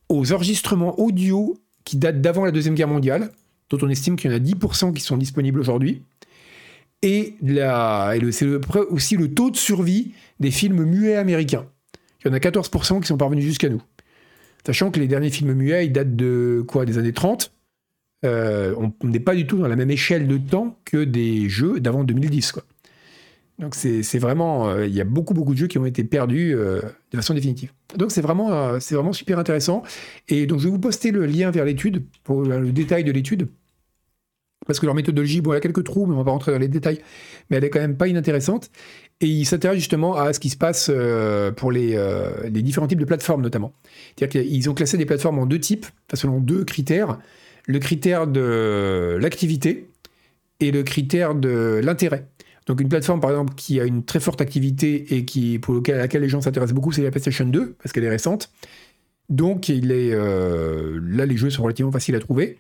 aux 0.09 0.33
enregistrements 0.33 0.99
audio 0.99 1.59
qui 1.85 1.97
datent 1.97 2.21
d'avant 2.21 2.45
la 2.45 2.53
Deuxième 2.53 2.75
Guerre 2.75 2.89
mondiale, 2.89 3.33
dont 3.69 3.79
on 3.83 3.89
estime 3.89 4.17
qu'il 4.17 4.31
y 4.31 4.35
en 4.35 4.37
a 4.37 4.41
10% 4.41 4.95
qui 4.95 5.03
sont 5.03 5.17
disponibles 5.17 5.61
aujourd'hui. 5.61 6.03
Et, 7.03 7.37
c'est 8.31 8.47
aussi 8.91 9.17
le 9.17 9.33
taux 9.33 9.51
de 9.51 9.57
survie 9.57 10.13
des 10.39 10.51
films 10.51 10.85
muets 10.85 11.17
américains. 11.17 11.67
Il 12.23 12.29
y 12.29 12.31
en 12.31 12.35
a 12.35 12.39
14% 12.39 13.01
qui 13.01 13.07
sont 13.07 13.17
parvenus 13.17 13.45
jusqu'à 13.45 13.69
nous. 13.69 13.83
Sachant 14.67 14.91
que 14.91 15.01
les 15.01 15.09
derniers 15.09 15.31
films 15.31 15.55
muets, 15.55 15.87
ils 15.87 15.93
datent 15.93 16.17
de 16.17 16.63
quoi 16.69 16.85
Des 16.85 16.99
années 16.99 17.15
30 17.15 17.53
euh, 18.27 18.75
On 18.77 19.07
n'est 19.07 19.21
pas 19.21 19.35
du 19.35 19.47
tout 19.47 19.59
dans 19.59 19.69
la 19.69 19.77
même 19.77 19.91
échelle 19.91 20.29
de 20.29 20.37
temps 20.37 20.79
que 20.85 21.03
des 21.03 21.49
jeux 21.49 21.81
d'avant 21.81 22.05
2010. 22.05 22.53
Quoi. 22.53 22.65
Donc 23.59 23.75
c'est 23.75 24.19
vraiment, 24.19 24.69
euh, 24.69 24.87
il 24.87 24.95
y 24.95 25.01
a 25.01 25.05
beaucoup 25.05 25.33
beaucoup 25.33 25.55
de 25.55 25.59
jeux 25.59 25.67
qui 25.67 25.79
ont 25.79 25.87
été 25.87 26.05
perdus 26.05 26.55
euh, 26.55 26.83
de 27.13 27.17
façon 27.17 27.33
définitive. 27.33 27.73
Donc 27.97 28.11
c'est 28.11 28.21
vraiment, 28.21 28.79
vraiment 28.79 29.15
super 29.15 29.39
intéressant. 29.39 29.83
Et 30.29 30.47
donc 30.47 30.59
je 30.59 30.65
vais 30.65 30.71
vous 30.71 30.79
poster 30.79 31.11
le 31.11 31.25
lien 31.25 31.51
vers 31.51 31.65
l'étude 31.65 32.05
pour 32.25 32.43
le 32.43 32.73
détail 32.73 33.05
de 33.05 33.13
l'étude 33.13 33.49
parce 34.71 34.79
que 34.79 34.87
leur 34.87 34.95
méthodologie, 34.95 35.41
bon, 35.41 35.51
a 35.51 35.59
quelques 35.59 35.83
trous, 35.83 36.07
mais 36.07 36.15
on 36.15 36.19
va 36.19 36.23
pas 36.23 36.31
rentrer 36.31 36.53
dans 36.53 36.59
les 36.59 36.69
détails, 36.69 37.01
mais 37.51 37.57
elle 37.57 37.65
est 37.65 37.71
quand 37.71 37.81
même 37.81 37.97
pas 37.97 38.07
inintéressante. 38.07 38.71
Et 39.21 39.27
ils 39.27 39.45
s'intéressent 39.45 39.81
justement 39.81 40.15
à 40.15 40.33
ce 40.33 40.39
qui 40.39 40.49
se 40.49 40.57
passe 40.57 40.93
euh, 40.95 41.51
pour 41.51 41.73
les, 41.73 41.97
euh, 41.97 42.31
les, 42.49 42.63
différents 42.63 42.87
types 42.87 43.01
de 43.01 43.05
plateformes 43.05 43.43
notamment. 43.43 43.73
C'est-à-dire 44.15 44.45
qu'ils 44.45 44.71
ont 44.71 44.75
classé 44.75 44.97
des 44.97 45.07
plateformes 45.07 45.41
en 45.41 45.47
deux 45.47 45.59
types, 45.59 45.87
selon 46.15 46.39
deux 46.39 46.63
critères. 46.63 47.19
Le 47.67 47.81
critère 47.81 48.29
de 48.29 49.19
l'activité 49.21 49.89
et 50.61 50.71
le 50.71 50.85
critère 50.85 51.35
de 51.35 51.81
l'intérêt. 51.83 52.29
Donc 52.67 52.81
une 52.81 52.89
plateforme 52.89 53.19
par 53.19 53.31
exemple 53.31 53.55
qui 53.57 53.81
a 53.81 53.85
une 53.85 54.05
très 54.05 54.21
forte 54.21 54.41
activité 54.41 55.17
et 55.17 55.25
qui, 55.25 55.59
pour 55.59 55.83
à 55.89 55.93
laquelle 55.97 56.23
les 56.23 56.29
gens 56.29 56.43
s'intéressent 56.43 56.77
beaucoup, 56.77 56.93
c'est 56.93 57.03
la 57.03 57.11
PlayStation 57.11 57.45
2, 57.45 57.75
parce 57.83 57.93
qu'elle 57.93 58.05
est 58.05 58.09
récente. 58.09 58.53
Donc 59.31 59.69
euh, 59.69 61.01
là 61.03 61.27
les 61.27 61.37
jeux 61.37 61.51
sont 61.51 61.65
relativement 61.65 61.91
faciles 61.91 62.15
à 62.15 62.21
trouver. 62.21 62.59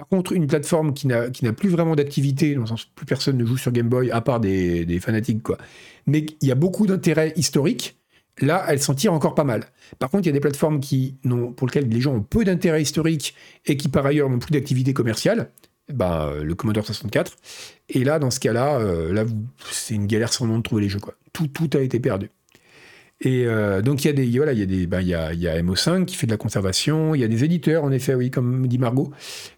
Par 0.00 0.08
contre, 0.08 0.32
une 0.32 0.46
plateforme 0.46 0.94
qui 0.94 1.06
n'a 1.06 1.52
plus 1.52 1.68
vraiment 1.68 1.94
d'activité, 1.94 2.54
dans 2.54 2.62
le 2.62 2.66
sens 2.66 2.84
où 2.84 2.86
plus 2.94 3.04
personne 3.04 3.36
ne 3.36 3.44
joue 3.44 3.58
sur 3.58 3.70
Game 3.70 3.90
Boy, 3.90 4.10
à 4.10 4.22
part 4.22 4.40
des, 4.40 4.98
fanatiques, 4.98 5.42
quoi, 5.42 5.58
mais 6.06 6.24
il 6.40 6.48
y 6.48 6.50
a 6.50 6.54
beaucoup 6.54 6.86
d'intérêt 6.86 7.34
historique, 7.36 7.98
là, 8.40 8.64
elle 8.68 8.80
s'en 8.80 8.94
tire 8.94 9.12
encore 9.12 9.34
pas 9.34 9.44
mal. 9.44 9.66
Par 9.98 10.08
contre, 10.08 10.24
il 10.24 10.28
y 10.28 10.30
a 10.30 10.32
des 10.32 10.40
plateformes 10.40 10.80
qui 10.80 11.16
pour 11.54 11.66
lesquelles 11.66 11.86
les 11.86 12.00
gens 12.00 12.14
ont 12.14 12.22
peu 12.22 12.44
d'intérêt 12.44 12.80
historique 12.80 13.34
et 13.66 13.76
qui, 13.76 13.88
par 13.88 14.06
ailleurs, 14.06 14.30
n'ont 14.30 14.38
plus 14.38 14.52
d'activité 14.52 14.94
commerciale, 14.94 15.50
bah, 15.92 16.32
le 16.42 16.54
Commodore 16.54 16.86
64. 16.86 17.36
Et 17.90 18.02
là, 18.02 18.18
dans 18.18 18.30
ce 18.30 18.40
cas-là, 18.40 18.78
euh, 18.78 19.12
là, 19.12 19.24
c'est 19.70 19.96
une 19.96 20.06
galère 20.06 20.32
sans 20.32 20.46
nom 20.46 20.56
de 20.56 20.62
trouver 20.62 20.80
les 20.80 20.88
jeux. 20.88 21.00
Tout 21.34 21.70
a 21.74 21.80
été 21.80 22.00
perdu. 22.00 22.30
Et 23.22 23.44
euh, 23.46 23.82
donc 23.82 24.02
il 24.02 24.06
y 24.06 24.10
a 24.10 24.14
des 24.14 24.26
voilà 24.38 24.54
il 24.54 24.58
y 24.58 24.62
a 24.62 24.66
des 24.66 24.86
ben, 24.86 25.02
il 25.02 25.08
y 25.08 25.14
a, 25.14 25.34
il 25.34 25.40
y 25.40 25.48
a 25.48 25.60
MO5 25.62 26.06
qui 26.06 26.16
fait 26.16 26.26
de 26.26 26.32
la 26.32 26.38
conservation, 26.38 27.14
il 27.14 27.20
y 27.20 27.24
a 27.24 27.28
des 27.28 27.44
éditeurs 27.44 27.84
en 27.84 27.92
effet 27.92 28.14
oui 28.14 28.30
comme 28.30 28.66
dit 28.66 28.78
Margot 28.78 29.10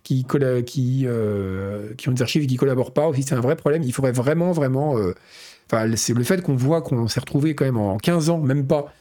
qui 0.02 0.26
euh, 1.06 1.94
qui 1.96 2.08
ont 2.08 2.12
des 2.12 2.22
archives 2.22 2.42
et 2.42 2.46
qui 2.46 2.56
collaborent 2.56 2.92
pas 2.92 3.06
aussi 3.06 3.22
c'est 3.22 3.36
un 3.36 3.40
vrai 3.40 3.54
problème. 3.54 3.84
Il 3.84 3.92
faudrait 3.92 4.12
vraiment 4.12 4.50
vraiment 4.50 4.98
euh, 4.98 5.14
enfin 5.70 5.88
c'est 5.94 6.12
le 6.12 6.24
fait 6.24 6.42
qu'on 6.42 6.56
voit 6.56 6.82
qu'on 6.82 7.06
s'est 7.06 7.20
retrouvé 7.20 7.54
quand 7.54 7.64
même 7.64 7.76
en 7.76 7.98
15 7.98 8.30
ans 8.30 8.40
même 8.40 8.66
pas 8.66 8.92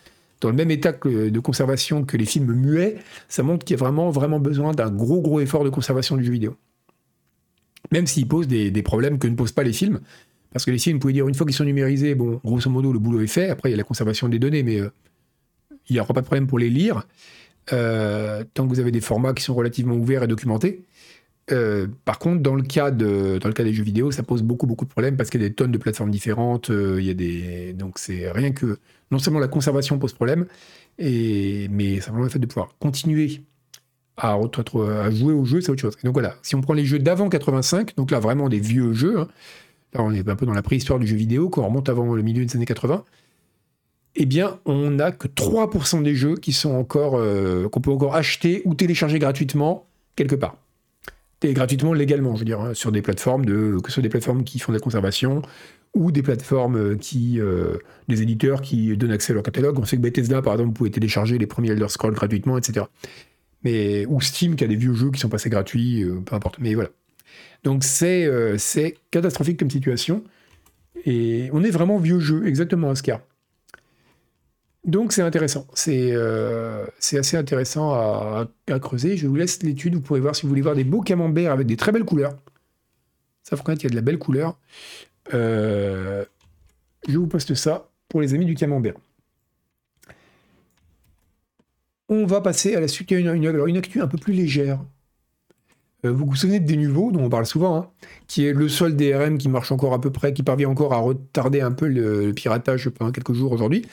dans 0.41 0.49
le 0.49 0.55
même 0.55 0.71
état 0.71 0.91
de 0.91 1.39
conservation 1.39 2.03
que 2.03 2.17
les 2.17 2.25
films 2.25 2.53
muets, 2.53 2.97
ça 3.29 3.43
montre 3.43 3.63
qu'il 3.63 3.75
y 3.75 3.79
a 3.79 3.83
vraiment 3.83 4.09
vraiment 4.09 4.39
besoin 4.39 4.73
d'un 4.73 4.89
gros 4.89 5.21
gros 5.21 5.39
effort 5.39 5.63
de 5.63 5.69
conservation 5.69 6.17
du 6.17 6.23
jeu 6.23 6.31
vidéo. 6.31 6.55
Même 7.91 8.07
s'il 8.07 8.27
pose 8.27 8.47
des, 8.47 8.71
des 8.71 8.81
problèmes 8.81 9.19
que 9.19 9.27
ne 9.27 9.35
posent 9.35 9.51
pas 9.51 9.61
les 9.63 9.73
films, 9.73 9.99
parce 10.51 10.65
que 10.65 10.71
les 10.71 10.77
signes, 10.77 10.93
vous 10.93 10.99
pouvez 10.99 11.13
dire, 11.13 11.27
une 11.27 11.35
fois 11.35 11.45
qu'ils 11.45 11.55
sont 11.55 11.63
numérisés, 11.63 12.13
bon, 12.13 12.41
grosso 12.43 12.69
modo, 12.69 12.91
le 12.91 12.99
boulot 12.99 13.21
est 13.21 13.27
fait. 13.27 13.49
Après, 13.49 13.69
il 13.69 13.71
y 13.71 13.75
a 13.75 13.77
la 13.77 13.83
conservation 13.83 14.27
des 14.27 14.39
données, 14.39 14.63
mais 14.63 14.79
euh, 14.79 14.89
il 15.87 15.93
n'y 15.93 15.99
aura 15.99 16.13
pas 16.13 16.21
de 16.21 16.25
problème 16.25 16.47
pour 16.47 16.59
les 16.59 16.69
lire. 16.69 17.07
Euh, 17.71 18.43
tant 18.53 18.65
que 18.65 18.69
vous 18.69 18.79
avez 18.79 18.91
des 18.91 19.01
formats 19.01 19.33
qui 19.33 19.43
sont 19.43 19.55
relativement 19.55 19.95
ouverts 19.95 20.23
et 20.23 20.27
documentés. 20.27 20.83
Euh, 21.51 21.87
par 22.05 22.19
contre, 22.19 22.41
dans 22.41 22.55
le, 22.55 22.63
cas 22.63 22.91
de, 22.91 23.37
dans 23.39 23.47
le 23.47 23.53
cas 23.53 23.63
des 23.63 23.73
jeux 23.73 23.83
vidéo, 23.83 24.11
ça 24.11 24.23
pose 24.23 24.43
beaucoup, 24.43 24.67
beaucoup 24.67 24.85
de 24.85 24.89
problèmes 24.89 25.15
parce 25.15 25.29
qu'il 25.29 25.41
y 25.41 25.45
a 25.45 25.47
des 25.47 25.55
tonnes 25.55 25.71
de 25.71 25.77
plateformes 25.77 26.11
différentes. 26.11 26.69
il 26.69 27.03
y 27.03 27.09
a 27.09 27.13
des... 27.13 27.73
Donc, 27.73 27.97
c'est 27.97 28.29
rien 28.31 28.51
que. 28.51 28.77
Non 29.09 29.19
seulement 29.19 29.39
la 29.39 29.47
conservation 29.47 29.99
pose 29.99 30.13
problème, 30.13 30.45
et... 30.97 31.67
mais 31.69 31.99
simplement 31.99 32.23
le 32.23 32.29
fait 32.29 32.39
de 32.39 32.45
pouvoir 32.45 32.75
continuer 32.79 33.41
à, 34.17 34.35
à 34.35 35.11
jouer 35.11 35.33
au 35.33 35.45
jeu, 35.45 35.61
c'est 35.61 35.71
autre 35.71 35.81
chose. 35.81 35.97
donc 36.03 36.13
voilà, 36.13 36.35
si 36.43 36.55
on 36.55 36.61
prend 36.61 36.73
les 36.73 36.85
jeux 36.85 36.99
d'avant 36.99 37.27
85, 37.27 37.95
donc 37.95 38.11
là 38.11 38.19
vraiment 38.19 38.47
des 38.47 38.59
vieux 38.59 38.93
jeux, 38.93 39.19
hein, 39.19 39.27
là 39.93 40.01
on 40.01 40.11
est 40.11 40.27
un 40.27 40.35
peu 40.35 40.45
dans 40.45 40.53
la 40.53 40.61
préhistoire 40.61 40.99
du 40.99 41.07
jeu 41.07 41.15
vidéo, 41.15 41.49
qu'on 41.49 41.65
remonte 41.65 41.89
avant 41.89 42.13
le 42.13 42.21
milieu 42.21 42.45
des 42.45 42.55
années 42.55 42.65
80, 42.65 43.03
eh 44.15 44.25
bien, 44.25 44.59
on 44.65 44.91
n'a 44.91 45.11
que 45.11 45.27
3% 45.27 46.03
des 46.03 46.15
jeux 46.15 46.35
qui 46.35 46.51
sont 46.51 46.71
encore, 46.71 47.15
euh, 47.15 47.69
qu'on 47.69 47.81
peut 47.81 47.91
encore 47.91 48.15
acheter 48.15 48.61
ou 48.65 48.75
télécharger 48.75 49.19
gratuitement 49.19 49.87
quelque 50.15 50.35
part. 50.35 50.57
Gratuitement, 51.43 51.93
légalement, 51.93 52.35
je 52.35 52.39
veux 52.39 52.45
dire, 52.45 52.61
hein, 52.61 52.73
sur 52.75 52.91
des 52.91 53.01
plateformes, 53.01 53.45
que 53.45 53.87
ce 53.87 53.93
soit 53.93 54.03
des 54.03 54.09
plateformes 54.09 54.43
qui 54.43 54.59
font 54.59 54.71
de 54.71 54.77
la 54.77 54.81
conservation 54.81 55.41
ou 55.95 56.11
des 56.11 56.21
plateformes 56.21 56.75
euh, 56.77 56.95
qui, 56.95 57.39
euh, 57.39 57.77
des 58.07 58.21
éditeurs 58.21 58.61
qui 58.61 58.95
donnent 58.95 59.11
accès 59.11 59.31
à 59.31 59.35
leur 59.35 59.43
catalogue. 59.43 59.79
On 59.79 59.85
sait 59.85 59.97
que 59.97 60.01
Bethesda, 60.01 60.41
par 60.41 60.53
exemple, 60.53 60.69
vous 60.69 60.73
pouvez 60.73 60.91
télécharger 60.91 61.37
les 61.37 61.47
premiers 61.47 61.71
Elder 61.71 61.87
Scrolls 61.87 62.13
gratuitement, 62.13 62.57
etc. 62.57 62.85
Mais, 63.63 64.05
ou 64.05 64.21
Steam 64.21 64.55
qui 64.55 64.63
a 64.63 64.67
des 64.67 64.75
vieux 64.75 64.93
jeux 64.93 65.09
qui 65.09 65.19
sont 65.19 65.29
passés 65.29 65.49
gratuits, 65.49 66.05
peu 66.25 66.35
importe. 66.35 66.59
Mais 66.59 66.75
voilà. 66.75 66.89
Donc 67.63 67.83
euh, 68.01 68.55
c'est 68.57 68.97
catastrophique 69.11 69.59
comme 69.59 69.69
situation. 69.69 70.23
Et 71.05 71.49
on 71.53 71.63
est 71.63 71.71
vraiment 71.71 71.97
vieux 71.97 72.19
jeu, 72.19 72.47
exactement, 72.47 72.89
Oscar. 72.89 73.21
Donc 74.85 75.13
c'est 75.13 75.21
intéressant. 75.21 75.67
C'est 75.73 76.11
euh, 76.11 76.85
assez 76.97 77.37
intéressant 77.37 77.93
à, 77.93 78.47
creuser. 78.79 79.17
Je 79.17 79.27
vous 79.27 79.35
laisse 79.35 79.61
l'étude. 79.63 79.95
Vous 79.95 80.01
pourrez 80.01 80.19
voir 80.19 80.35
si 80.35 80.43
vous 80.43 80.49
voulez 80.49 80.61
voir 80.61 80.75
des 80.75 80.83
beaux 80.83 81.01
camemberts 81.01 81.51
avec 81.51 81.67
des 81.67 81.77
très 81.77 81.91
belles 81.91 82.05
couleurs. 82.05 82.35
Ça 83.43 83.57
faut 83.57 83.63
connaître 83.63 83.81
qu'il 83.81 83.89
y 83.89 83.91
a 83.91 83.95
de 83.95 83.95
la 83.95 84.01
belle 84.01 84.17
couleur. 84.17 84.57
Euh, 85.33 86.25
je 87.07 87.17
vous 87.17 87.27
poste 87.27 87.53
ça 87.53 87.89
pour 88.09 88.21
les 88.21 88.33
amis 88.33 88.45
du 88.45 88.55
camembert. 88.55 88.95
On 92.09 92.25
va 92.25 92.41
passer 92.41 92.75
à 92.75 92.79
la 92.79 92.87
suite. 92.87 93.11
une, 93.11 93.27
une, 93.27 93.63
une 93.67 93.77
actu 93.77 94.01
un 94.01 94.07
peu 94.07 94.17
plus 94.17 94.33
légère. 94.33 94.79
Euh, 96.05 96.11
vous 96.11 96.25
vous 96.25 96.35
souvenez 96.35 96.59
de 96.59 96.65
Denuvo, 96.65 97.11
dont 97.11 97.23
on 97.23 97.29
parle 97.29 97.45
souvent, 97.45 97.77
hein, 97.77 97.87
qui 98.27 98.45
est 98.45 98.53
le 98.53 98.67
seul 98.69 98.95
DRM 98.95 99.37
qui 99.37 99.49
marche 99.49 99.71
encore 99.71 99.93
à 99.93 100.01
peu 100.01 100.11
près, 100.11 100.33
qui 100.33 100.43
parvient 100.43 100.69
encore 100.69 100.93
à 100.93 100.97
retarder 100.97 101.61
un 101.61 101.71
peu 101.71 101.87
le, 101.87 102.33
piratage 102.33 102.89
pendant 102.89 103.11
quelques 103.11 103.33
jours 103.33 103.51
aujourd'hui. 103.51 103.85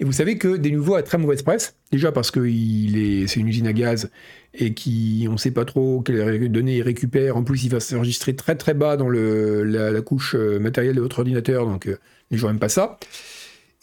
Et 0.00 0.04
vous 0.04 0.12
savez 0.12 0.38
que 0.38 0.56
Denuvo 0.56 0.96
a 0.96 1.04
très 1.04 1.18
mauvaise 1.18 1.42
presse, 1.42 1.76
déjà 1.92 2.10
parce 2.10 2.32
que 2.32 2.40
c'est 2.40 3.38
une 3.38 3.46
usine 3.46 3.68
à 3.68 3.72
gaz 3.72 4.10
et 4.52 4.74
qui, 4.74 5.26
on 5.28 5.34
ne 5.34 5.36
sait 5.36 5.52
pas 5.52 5.64
trop 5.64 6.00
quelles 6.00 6.50
données 6.50 6.78
il 6.78 6.82
récupère. 6.82 7.36
En 7.36 7.44
plus, 7.44 7.64
il 7.64 7.70
va 7.70 7.78
s'enregistrer 7.78 8.34
très 8.34 8.56
très 8.56 8.74
bas 8.74 8.96
dans 8.96 9.08
la, 9.08 10.00
couche 10.02 10.34
euh, 10.34 10.58
matérielle 10.58 10.96
de 10.96 11.00
votre 11.00 11.20
ordinateur, 11.20 11.66
donc 11.66 11.86
euh, 11.86 11.96
les 12.32 12.38
gens 12.38 12.48
n'aiment 12.48 12.58
pas 12.58 12.68
ça. 12.68 12.98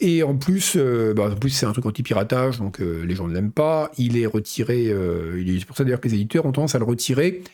Et 0.00 0.22
en 0.22 0.36
plus, 0.36 0.76
bah, 1.14 1.30
en 1.30 1.36
plus 1.36 1.50
c'est 1.50 1.64
un 1.64 1.70
truc 1.70 1.86
anti-piratage, 1.86 2.58
donc 2.58 2.80
les 2.80 3.14
gens 3.14 3.28
ne 3.28 3.34
l'aiment 3.34 3.52
pas. 3.52 3.92
Il 3.98 4.18
est 4.18 4.26
retiré, 4.26 4.92
c'est 5.36 5.64
pour 5.64 5.76
ça 5.76 5.84
d'ailleurs 5.84 6.00
que 6.00 6.08
les 6.08 6.14
éditeurs 6.14 6.44
ont 6.44 6.50
tendance 6.50 6.74
à 6.74 6.80
le 6.80 6.84
retirer 6.84 7.44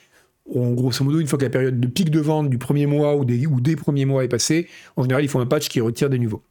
en 0.54 0.72
grosso 0.72 1.04
modo, 1.04 1.20
une 1.20 1.26
fois 1.26 1.38
que 1.38 1.44
la 1.44 1.50
période 1.50 1.78
de 1.78 1.86
pic 1.86 2.10
de 2.10 2.20
vente 2.20 2.50
du 2.50 2.58
premier 2.58 2.86
mois 2.86 3.16
ou 3.16 3.24
des, 3.24 3.46
ou 3.46 3.60
des 3.60 3.76
premiers 3.76 4.04
mois 4.04 4.24
est 4.24 4.28
passée, 4.28 4.68
en 4.96 5.02
général, 5.02 5.24
ils 5.24 5.28
font 5.28 5.40
un 5.40 5.46
patch 5.46 5.68
qui 5.68 5.80
retire 5.80 6.10
des 6.10 6.18
nouveaux. 6.18 6.42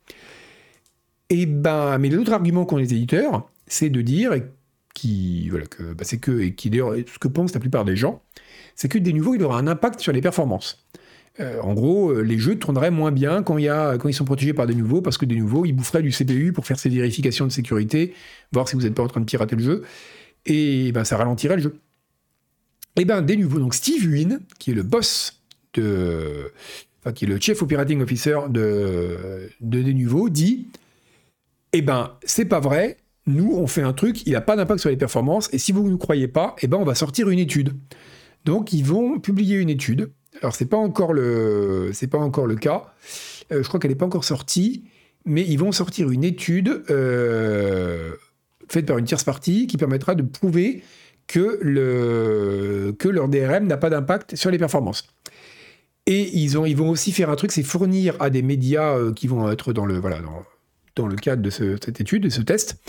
Et 1.29 1.45
ben, 1.45 1.97
mais 1.97 2.10
l'autre 2.10 2.31
argument 2.31 2.65
qu'ont 2.65 2.77
les 2.77 2.93
éditeurs, 2.93 3.49
c'est 3.65 3.89
de 3.89 4.01
dire, 4.01 4.31
qui, 4.93 5.49
voilà, 5.49 5.65
que, 5.65 5.93
bah, 5.93 6.03
c'est 6.03 6.19
que, 6.19 6.39
et 6.41 6.53
qui 6.53 6.69
d'ailleurs, 6.69 6.95
ce 6.95 7.19
que 7.19 7.27
pensent 7.27 7.53
la 7.53 7.60
plupart 7.60 7.86
des 7.86 7.95
gens, 7.95 8.21
c'est 8.75 8.88
que 8.88 8.97
des 8.97 9.13
nouveaux, 9.13 9.36
il 9.36 9.43
aura 9.43 9.60
un 9.60 9.67
impact 9.67 9.99
sur 9.99 10.13
les 10.13 10.21
performances. 10.21 10.86
Euh, 11.39 11.60
en 11.62 11.73
gros, 11.73 12.12
euh, 12.12 12.21
les 12.21 12.39
jeux 12.39 12.57
tourneraient 12.57 12.91
moins 12.91 13.12
bien 13.12 13.43
quand, 13.43 13.57
y 13.57 13.69
a, 13.69 13.97
quand 13.97 14.10
ils 14.10 14.13
sont 14.13 14.25
protégés 14.25 14.53
par 14.53 14.65
des 14.65 14.73
nouveaux, 14.73 15.01
parce 15.01 15.17
que 15.17 15.25
des 15.25 15.36
nouveaux, 15.36 15.65
ils 15.65 15.73
boufferaient 15.73 16.01
du 16.01 16.12
CPU 16.12 16.51
pour 16.51 16.65
faire 16.65 16.79
ces 16.79 16.89
vérifications 16.89 17.45
de 17.45 17.51
sécurité, 17.51 18.13
voir 18.51 18.67
si 18.67 18.75
vous 18.75 18.83
n'êtes 18.83 18.95
pas 18.95 19.03
en 19.03 19.07
train 19.07 19.19
de 19.21 19.25
pirater 19.25 19.55
le 19.55 19.63
jeu, 19.63 19.83
et 20.45 20.91
ben, 20.93 21.03
ça 21.03 21.17
ralentirait 21.17 21.57
le 21.57 21.62
jeu. 21.62 21.79
Et 22.97 23.01
eh 23.01 23.05
bien, 23.05 23.21
des 23.21 23.38
nouveaux, 23.38 23.60
donc 23.60 23.75
Steve 23.75 24.10
Wynn, 24.10 24.39
qui 24.57 24.71
est 24.71 24.73
le 24.73 24.81
boss 24.81 25.39
de. 25.75 26.51
Enfin, 26.99 27.13
qui 27.13 27.25
est 27.25 27.27
le 27.27 27.39
Chief 27.39 27.62
Operating 27.62 28.01
Officer 28.01 28.39
de, 28.49 29.51
de 29.62 29.83
Denuvo, 29.83 30.29
dit 30.29 30.67
Eh 31.73 31.83
ben, 31.83 32.17
c'est 32.23 32.45
pas 32.45 32.60
vrai, 32.60 32.97
nous, 33.27 33.53
on 33.55 33.67
fait 33.67 33.83
un 33.83 33.93
truc, 33.93 34.25
il 34.25 34.33
n'a 34.33 34.41
pas 34.41 34.55
d'impact 34.55 34.79
sur 34.79 34.89
les 34.89 34.97
performances, 34.97 35.47
et 35.53 35.60
si 35.60 35.71
vous 35.71 35.83
ne 35.83 35.89
nous 35.91 35.97
croyez 35.99 36.27
pas, 36.27 36.55
eh 36.62 36.67
ben, 36.67 36.77
on 36.77 36.86
va 36.86 36.95
sortir 36.95 37.29
une 37.29 37.38
étude. 37.38 37.75
Donc, 38.45 38.73
ils 38.73 38.83
vont 38.83 39.19
publier 39.19 39.57
une 39.57 39.69
étude. 39.69 40.10
Alors, 40.41 40.55
le, 41.13 41.91
c'est 41.93 42.07
pas 42.07 42.17
encore 42.17 42.47
le 42.47 42.55
cas. 42.55 42.93
Euh, 43.51 43.62
je 43.62 43.67
crois 43.67 43.79
qu'elle 43.79 43.91
n'est 43.91 43.95
pas 43.95 44.05
encore 44.05 44.23
sortie, 44.23 44.86
mais 45.25 45.45
ils 45.45 45.57
vont 45.60 45.71
sortir 45.71 46.10
une 46.10 46.23
étude 46.23 46.83
euh, 46.89 48.13
faite 48.69 48.86
par 48.86 48.97
une 48.97 49.05
tierce 49.05 49.23
partie 49.23 49.67
qui 49.67 49.77
permettra 49.77 50.15
de 50.15 50.23
prouver 50.23 50.83
que, 51.27 51.59
le, 51.61 52.95
que 52.97 53.07
leur 53.09 53.27
DRM 53.27 53.67
n'a 53.67 53.77
pas 53.77 53.89
d'impact 53.89 54.35
sur 54.35 54.49
les 54.49 54.57
performances. 54.57 55.07
Et 56.07 56.37
ils, 56.37 56.57
ont, 56.57 56.65
ils 56.65 56.75
vont 56.75 56.89
aussi 56.89 57.11
faire 57.11 57.29
un 57.29 57.35
truc, 57.35 57.51
c'est 57.51 57.63
fournir 57.63 58.15
à 58.21 58.29
des 58.29 58.41
médias 58.41 58.95
euh, 58.95 59.13
qui 59.13 59.27
vont 59.27 59.51
être 59.51 59.73
dans 59.73 59.85
le, 59.85 59.99
voilà, 59.99 60.19
dans, 60.95 61.05
le 61.05 61.15
cadre 61.17 61.41
de 61.41 61.49
cette 61.49 61.99
étude, 61.99 62.23
de 62.23 62.29
ce 62.29 62.41
test, 62.41 62.81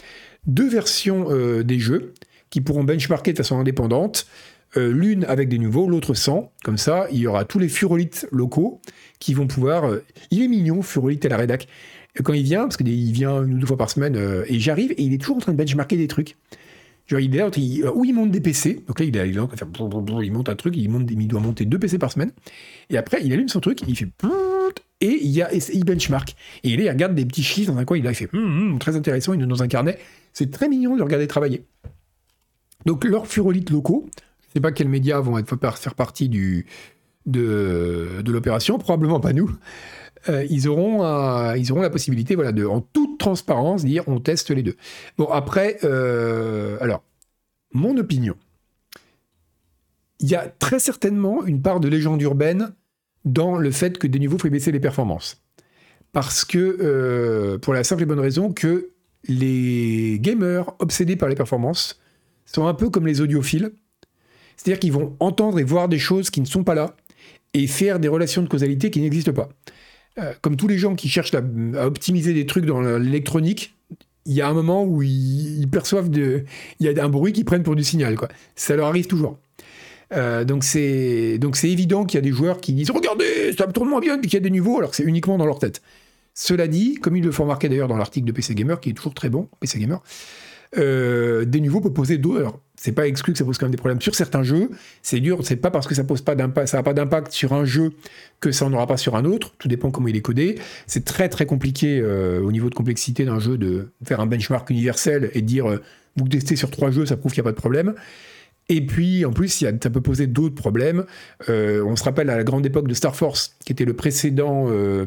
deux 0.46 0.68
versions 0.68 1.26
euh, 1.30 1.64
des 1.64 1.80
jeux 1.80 2.14
qui 2.48 2.60
pourront 2.60 2.84
benchmarker 2.84 3.32
de 3.32 3.36
façon 3.36 3.58
indépendante, 3.58 4.26
euh, 4.76 4.92
l'une 4.92 5.24
avec 5.24 5.48
des 5.48 5.58
nouveaux, 5.58 5.88
l'autre 5.88 6.14
sans. 6.14 6.52
Comme 6.62 6.78
ça, 6.78 7.08
il 7.10 7.18
y 7.18 7.26
aura 7.26 7.44
tous 7.44 7.58
les 7.58 7.68
furolites 7.68 8.28
locaux 8.30 8.80
qui 9.18 9.34
vont 9.34 9.48
pouvoir... 9.48 9.90
il 10.30 10.42
est 10.42 10.48
mignon, 10.48 10.80
furolite 10.82 11.26
à 11.26 11.28
la 11.28 11.36
rédac. 11.36 11.66
Quand 12.22 12.32
il 12.32 12.44
vient, 12.44 12.62
parce 12.62 12.76
qu'il 12.76 13.12
vient 13.12 13.42
une 13.42 13.54
ou 13.54 13.58
deux 13.58 13.66
fois 13.66 13.76
par 13.76 13.90
semaine, 13.90 14.16
et 14.46 14.58
j'arrive, 14.58 14.92
et 14.92 15.02
il 15.02 15.12
est 15.12 15.18
toujours 15.18 15.36
en 15.36 15.40
train 15.40 15.52
de 15.52 15.58
benchmarker 15.58 15.96
des 15.96 16.08
trucs. 16.08 16.36
Il 17.10 17.34
est 17.34 17.38
là, 17.38 17.50
il, 17.56 17.88
où 17.94 18.04
il 18.04 18.14
monte 18.14 18.30
des 18.30 18.40
PC. 18.40 18.84
Donc 18.86 19.00
là, 19.00 19.06
il, 19.06 19.16
est, 19.16 19.28
il, 19.28 19.40
il 20.22 20.32
monte 20.32 20.48
un 20.48 20.56
truc, 20.56 20.76
il, 20.76 20.90
il 21.10 21.28
doit 21.28 21.40
monter 21.40 21.64
deux 21.64 21.78
PC 21.78 21.98
par 21.98 22.12
semaine. 22.12 22.32
Et 22.90 22.98
après, 22.98 23.20
il 23.24 23.32
allume 23.32 23.48
son 23.48 23.60
truc, 23.60 23.80
il 23.86 23.96
fait 23.96 24.08
et 25.00 25.18
il, 25.22 25.30
y 25.30 25.42
a, 25.42 25.52
il 25.52 25.84
benchmark. 25.84 26.34
Et 26.64 26.76
là, 26.76 26.82
il 26.84 26.90
regarde 26.90 27.14
des 27.14 27.24
petits 27.24 27.42
chiffres 27.42 27.72
dans 27.72 27.78
un 27.78 27.84
coin, 27.84 27.96
il, 27.96 28.06
a, 28.06 28.10
il 28.10 28.14
fait 28.14 28.28
hum, 28.34 28.72
hum, 28.72 28.78
très 28.78 28.96
intéressant, 28.96 29.32
il 29.32 29.42
est 29.42 29.46
dans 29.46 29.62
un 29.62 29.68
carnet. 29.68 29.98
C'est 30.32 30.50
très 30.50 30.68
mignon 30.68 30.96
de 30.96 31.02
regarder 31.02 31.26
travailler. 31.26 31.64
Donc, 32.84 33.04
leurs 33.04 33.26
furolites 33.26 33.70
locaux, 33.70 34.08
je 34.12 34.46
ne 34.48 34.52
sais 34.54 34.60
pas 34.60 34.72
quels 34.72 34.88
médias 34.88 35.20
vont 35.20 35.42
faire 35.44 35.94
partie 35.94 36.28
de 36.28 36.64
l'opération, 38.26 38.78
probablement 38.78 39.20
pas 39.20 39.32
nous. 39.32 39.50
Euh, 40.28 40.44
ils, 40.50 40.68
auront 40.68 41.54
ils 41.54 41.72
auront 41.72 41.82
la 41.82 41.90
possibilité, 41.90 42.34
voilà, 42.34 42.52
de, 42.52 42.64
en 42.64 42.80
toute 42.80 43.18
transparence, 43.18 43.84
dire 43.84 44.04
on 44.06 44.20
teste 44.20 44.50
les 44.50 44.62
deux. 44.62 44.76
Bon, 45.16 45.26
après, 45.26 45.78
euh, 45.84 46.76
alors, 46.80 47.02
mon 47.72 47.96
opinion, 47.96 48.34
il 50.20 50.28
y 50.28 50.34
a 50.34 50.48
très 50.58 50.78
certainement 50.78 51.44
une 51.44 51.62
part 51.62 51.80
de 51.80 51.88
légende 51.88 52.20
urbaine 52.22 52.72
dans 53.24 53.56
le 53.56 53.70
fait 53.70 53.98
que 53.98 54.06
des 54.06 54.18
niveaux 54.18 54.38
fait 54.38 54.50
baisser 54.50 54.72
les 54.72 54.80
performances. 54.80 55.42
Parce 56.12 56.44
que, 56.44 56.78
euh, 56.80 57.58
pour 57.58 57.74
la 57.74 57.84
simple 57.84 58.02
et 58.02 58.06
bonne 58.06 58.18
raison 58.18 58.52
que 58.52 58.90
les 59.28 60.18
gamers 60.20 60.72
obsédés 60.78 61.16
par 61.16 61.28
les 61.28 61.34
performances 61.34 62.00
sont 62.46 62.66
un 62.66 62.74
peu 62.74 62.88
comme 62.88 63.06
les 63.06 63.20
audiophiles. 63.20 63.72
C'est-à-dire 64.56 64.80
qu'ils 64.80 64.92
vont 64.92 65.16
entendre 65.20 65.58
et 65.58 65.64
voir 65.64 65.88
des 65.88 65.98
choses 65.98 66.30
qui 66.30 66.40
ne 66.40 66.46
sont 66.46 66.64
pas 66.64 66.74
là 66.74 66.96
et 67.54 67.66
faire 67.66 68.00
des 68.00 68.08
relations 68.08 68.42
de 68.42 68.48
causalité 68.48 68.90
qui 68.90 69.00
n'existent 69.00 69.32
pas. 69.32 69.48
Euh, 70.18 70.32
comme 70.40 70.56
tous 70.56 70.68
les 70.68 70.78
gens 70.78 70.94
qui 70.94 71.08
cherchent 71.08 71.34
à, 71.34 71.42
optimiser 71.86 72.34
des 72.34 72.46
trucs 72.46 72.64
dans 72.64 72.80
l'électronique, 72.80 73.74
il 74.26 74.34
y 74.34 74.42
a 74.42 74.48
un 74.48 74.52
moment 74.52 74.84
où 74.84 75.02
ils, 75.02 75.68
perçoivent 75.70 76.10
de, 76.10 76.44
il 76.80 76.90
y 76.90 77.00
un 77.00 77.08
bruit 77.08 77.32
qu'ils 77.32 77.44
prennent 77.44 77.62
pour 77.62 77.76
du 77.76 77.84
signal. 77.84 78.16
Ça 78.56 78.76
leur 78.76 78.88
arrive 78.88 79.06
toujours. 79.06 79.38
Euh, 80.14 80.44
donc 80.44 80.64
c'est 80.64 81.38
évident 81.64 82.04
qu'il 82.04 82.16
y 82.16 82.18
a 82.18 82.22
des 82.22 82.32
joueurs 82.32 82.62
qui 82.62 82.72
disent 82.72 82.90
regardez 82.90 83.52
ça 83.52 83.66
tourne 83.66 83.90
moins 83.90 84.00
bien 84.00 84.18
puis 84.18 84.30
qu'il 84.30 84.38
y 84.38 84.40
a 84.40 84.42
des 84.42 84.48
niveaux 84.48 84.78
alors 84.78 84.88
que 84.88 84.96
c'est 84.96 85.02
uniquement 85.02 85.36
dans 85.36 85.44
leur 85.44 85.58
tête. 85.58 85.82
Cela 86.32 86.68
dit, 86.68 86.94
comme 86.94 87.16
il 87.16 87.24
le 87.24 87.32
faut 87.32 87.42
remarquer 87.42 87.68
d'ailleurs 87.68 87.88
dans 87.88 87.96
l'article 87.96 88.26
de 88.26 88.32
PC 88.32 88.54
Gamer, 88.54 88.80
qui 88.80 88.90
est 88.90 88.92
toujours 88.92 89.12
très 89.12 89.28
bon, 89.28 89.48
PC 89.60 89.78
Gamer, 89.80 90.00
euh, 90.76 91.44
des 91.44 91.60
niveaux 91.60 91.80
peuvent 91.80 91.92
poser 91.92 92.16
d'autres. 92.16 92.60
C'est 92.80 92.92
pas 92.92 93.08
exclu 93.08 93.32
que 93.32 93.38
ça 93.38 93.44
pose 93.44 93.58
quand 93.58 93.66
même 93.66 93.72
des 93.72 93.76
problèmes 93.76 94.00
sur 94.00 94.14
certains 94.14 94.44
jeux. 94.44 94.70
C'est 95.02 95.18
dur, 95.18 95.40
c'est 95.42 95.56
pas 95.56 95.72
parce 95.72 95.88
que 95.88 95.96
ça 95.96 96.04
pose 96.04 96.22
pas 96.22 96.36
d'impact, 96.36 96.68
ça 96.68 96.76
n'a 96.76 96.84
pas 96.84 96.94
d'impact 96.94 97.32
sur 97.32 97.52
un 97.52 97.64
jeu 97.64 97.92
que 98.38 98.52
ça 98.52 98.68
n'en 98.68 98.76
aura 98.76 98.86
pas 98.86 98.96
sur 98.96 99.16
un 99.16 99.24
autre. 99.24 99.52
Tout 99.58 99.66
dépend 99.66 99.90
comment 99.90 100.06
il 100.06 100.16
est 100.16 100.22
codé. 100.22 100.60
C'est 100.86 101.04
très 101.04 101.28
très 101.28 101.44
compliqué 101.44 101.98
euh, 102.00 102.40
au 102.40 102.52
niveau 102.52 102.70
de 102.70 102.76
complexité 102.76 103.24
d'un 103.24 103.40
jeu 103.40 103.58
de 103.58 103.88
faire 104.04 104.20
un 104.20 104.26
benchmark 104.26 104.70
universel 104.70 105.30
et 105.34 105.42
de 105.42 105.46
dire 105.46 105.68
euh, 105.68 105.82
vous 106.14 106.28
testez 106.28 106.54
sur 106.54 106.70
trois 106.70 106.92
jeux, 106.92 107.04
ça 107.04 107.16
prouve 107.16 107.32
qu'il 107.32 107.42
n'y 107.42 107.48
a 107.48 107.50
pas 107.50 107.54
de 107.54 107.60
problème. 107.60 107.94
Et 108.70 108.84
puis, 108.84 109.24
en 109.24 109.32
plus, 109.32 109.48
ça 109.48 109.72
peut 109.72 110.02
poser 110.02 110.26
d'autres 110.26 110.54
problèmes. 110.54 111.06
Euh, 111.48 111.82
on 111.84 111.96
se 111.96 112.04
rappelle 112.04 112.28
à 112.28 112.36
la 112.36 112.44
grande 112.44 112.66
époque 112.66 112.86
de 112.86 112.92
Star 112.92 113.16
Force, 113.16 113.56
qui 113.64 113.72
était 113.72 113.86
le 113.86 113.94
précédent, 113.94 114.66
euh, 114.68 115.06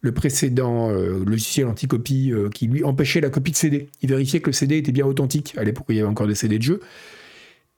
le 0.00 0.12
précédent 0.12 0.90
euh, 0.90 1.22
logiciel 1.26 1.66
anti-copie 1.66 2.32
qui 2.54 2.68
lui 2.68 2.84
empêchait 2.84 3.20
la 3.20 3.28
copie 3.28 3.52
de 3.52 3.56
CD. 3.56 3.90
Il 4.00 4.08
vérifiait 4.08 4.40
que 4.40 4.48
le 4.48 4.54
CD 4.54 4.78
était 4.78 4.92
bien 4.92 5.06
authentique. 5.06 5.54
À 5.58 5.64
l'époque, 5.64 5.86
il 5.90 5.96
y 5.96 6.00
avait 6.00 6.08
encore 6.08 6.26
des 6.26 6.34
CD 6.34 6.58
de 6.58 6.62
jeu. 6.62 6.80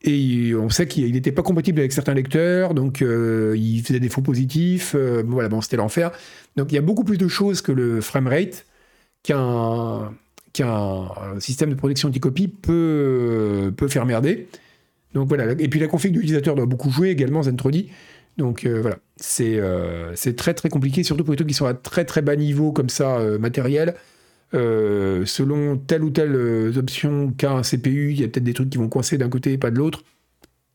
Et 0.03 0.55
on 0.55 0.68
sait 0.68 0.87
qu'il 0.87 1.11
n'était 1.12 1.32
pas 1.32 1.43
compatible 1.43 1.80
avec 1.80 1.91
certains 1.91 2.12
lecteurs, 2.12 2.74
donc 2.74 3.01
il 3.01 3.82
faisait 3.82 4.01
des 4.01 4.11
faux 4.11 4.20
positifs. 4.20 4.95
voilà, 4.95 5.49
c'était 5.62 5.78
l'enfer. 5.78 6.12
Donc 6.57 6.72
il 6.72 6.74
y 6.74 6.78
a 6.78 6.82
beaucoup 6.82 7.05
plus 7.05 7.16
de 7.16 7.26
choses 7.26 7.62
que 7.62 7.72
le 7.72 8.03
framerate 8.03 8.66
qu'un 9.22 10.12
qu'un 10.53 11.09
système 11.41 11.70
de 11.70 11.74
protection 11.74 12.11
anti-copie 12.11 12.49
peut, 12.49 13.72
peut 13.76 13.89
faire 13.89 14.05
merder. 14.05 14.47
Donc 15.14 15.28
voilà. 15.28 15.52
Et 15.52 15.68
puis 15.68 15.80
la 15.80 15.86
config 15.86 16.12
de 16.12 16.18
l'utilisateur 16.18 16.54
doit 16.54 16.66
beaucoup 16.66 16.90
jouer 16.90 17.10
également, 17.10 17.42
Zentrodi. 17.42 17.88
Donc 18.36 18.64
euh, 18.64 18.80
voilà, 18.80 18.96
euh, 19.40 20.12
c'est 20.16 20.36
très 20.36 20.54
très 20.54 20.68
compliqué, 20.68 21.04
surtout 21.04 21.24
pour 21.24 21.32
les 21.32 21.36
trucs 21.36 21.48
qui 21.48 21.54
sont 21.54 21.66
à 21.66 21.74
très 21.74 22.04
très 22.04 22.20
bas 22.20 22.34
niveau 22.36 22.72
comme 22.72 22.88
ça, 22.88 23.18
euh, 23.18 23.38
matériel. 23.38 23.94
selon 24.52 25.76
telle 25.78 26.02
ou 26.04 26.10
telle 26.10 26.76
option 26.76 27.32
qu'a 27.36 27.52
un 27.52 27.62
CPU, 27.62 28.10
il 28.12 28.20
y 28.20 28.24
a 28.24 28.28
peut-être 28.28 28.44
des 28.44 28.54
trucs 28.54 28.70
qui 28.70 28.78
vont 28.78 28.88
coincer 28.88 29.18
d'un 29.18 29.28
côté 29.28 29.52
et 29.52 29.58
pas 29.58 29.70
de 29.70 29.78
l'autre. 29.78 30.02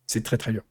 C'est 0.07 0.23
très 0.23 0.37
très 0.37 0.51
dur. 0.53 0.63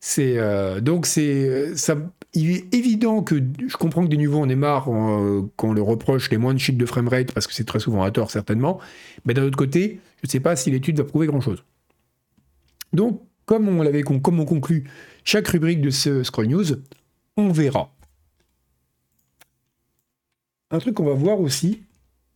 C'est 0.00 0.36
donc 0.80 1.06
c'est 1.06 1.76
ça. 1.76 1.96
Il 2.34 2.50
est 2.50 2.74
évident 2.74 3.22
que 3.22 3.36
je 3.68 3.76
comprends 3.76 4.04
que 4.04 4.08
des 4.08 4.16
niveaux 4.16 4.38
on 4.38 4.48
est 4.48 4.56
marre 4.56 4.84
qu'on 4.84 5.72
le 5.72 5.82
reproche 5.82 6.30
les 6.30 6.38
moins 6.38 6.54
de 6.54 6.58
chiffres 6.58 6.78
de 6.78 6.86
framerate 6.86 7.32
parce 7.32 7.46
que 7.46 7.54
c'est 7.54 7.64
très 7.64 7.78
souvent 7.80 8.02
à 8.02 8.10
tort 8.10 8.30
certainement. 8.30 8.80
Mais 9.24 9.34
d'un 9.34 9.44
autre 9.44 9.58
côté, 9.58 10.00
je 10.22 10.28
ne 10.28 10.30
sais 10.30 10.40
pas 10.40 10.56
si 10.56 10.70
l'étude 10.70 10.98
va 10.98 11.04
prouver 11.04 11.26
grand 11.26 11.40
chose. 11.40 11.62
Donc, 12.92 13.22
comme 13.46 13.68
on 13.68 13.82
l'avait 13.82 14.02
comme 14.02 14.40
on 14.40 14.44
conclut 14.44 14.88
chaque 15.24 15.48
rubrique 15.48 15.80
de 15.80 15.90
ce 15.90 16.22
Scroll 16.22 16.46
News, 16.46 16.66
on 17.36 17.50
verra. 17.50 17.94
Un 20.70 20.78
truc 20.78 20.94
qu'on 20.94 21.04
va 21.04 21.14
voir 21.14 21.40
aussi, 21.40 21.82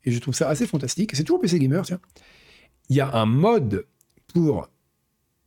et 0.04 0.10
je 0.10 0.18
trouve 0.18 0.34
ça 0.34 0.48
assez 0.48 0.66
fantastique, 0.66 1.14
c'est 1.14 1.24
toujours 1.24 1.40
PC 1.40 1.58
Gamer, 1.58 1.84
tiens. 1.84 2.00
Il 2.88 2.96
y 2.96 3.00
a 3.00 3.12
un 3.14 3.26
mode 3.26 3.86
pour 4.28 4.68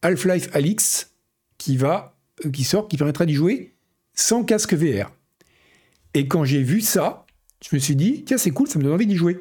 Half-Life 0.02 0.50
Alix 0.54 1.14
qui 1.58 1.78
va, 1.78 2.18
euh, 2.46 2.50
qui 2.50 2.64
sort, 2.64 2.88
qui 2.88 2.98
permettra 2.98 3.26
d'y 3.26 3.34
jouer 3.34 3.76
sans 4.14 4.44
casque 4.44 4.74
VR. 4.74 5.12
Et 6.14 6.28
quand 6.28 6.44
j'ai 6.44 6.64
vu 6.64 6.82
ça, 6.82 7.26
je 7.64 7.76
me 7.76 7.80
suis 7.80 7.96
dit, 7.96 8.24
tiens, 8.26 8.38
c'est 8.38 8.52
cool, 8.52 8.68
ça 8.68 8.80
me 8.80 8.84
donne 8.84 8.94
envie 8.94 9.08
d'y 9.08 9.16
jouer. 9.16 9.40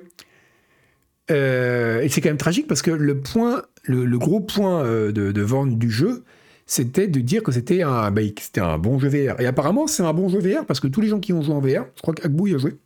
Euh, 1.30 2.00
et 2.00 2.08
c'est 2.08 2.20
quand 2.20 2.30
même 2.30 2.38
tragique 2.38 2.66
parce 2.66 2.82
que 2.82 2.90
le 2.90 3.20
point, 3.20 3.62
le, 3.84 4.18
gros 4.18 4.40
point 4.40 4.82
euh, 4.84 5.12
de, 5.12 5.42
vente 5.42 5.78
du 5.78 5.90
jeu, 5.90 6.24
c'était 6.66 7.06
de 7.06 7.20
dire 7.20 7.42
que 7.42 7.52
c'était 7.52 7.82
un, 7.82 8.10
bah, 8.10 8.22
c'était 8.40 8.60
un 8.60 8.78
bon 8.78 8.98
jeu 8.98 9.08
VR. 9.08 9.40
Et 9.40 9.46
apparemment, 9.46 9.86
c'est 9.86 10.02
un 10.02 10.12
bon 10.12 10.28
jeu 10.28 10.38
VR 10.38 10.64
parce 10.64 10.80
que 10.80 10.88
tous 10.88 11.00
les 11.00 11.08
gens 11.08 11.20
qui 11.20 11.32
ont 11.32 11.42
joué 11.42 11.54
en 11.54 11.60
VR, 11.60 11.86
je 11.96 12.02
crois 12.02 12.14
qu'Agbou 12.14 12.46
y 12.46 12.54
a 12.54 12.58
joué, 12.58 12.76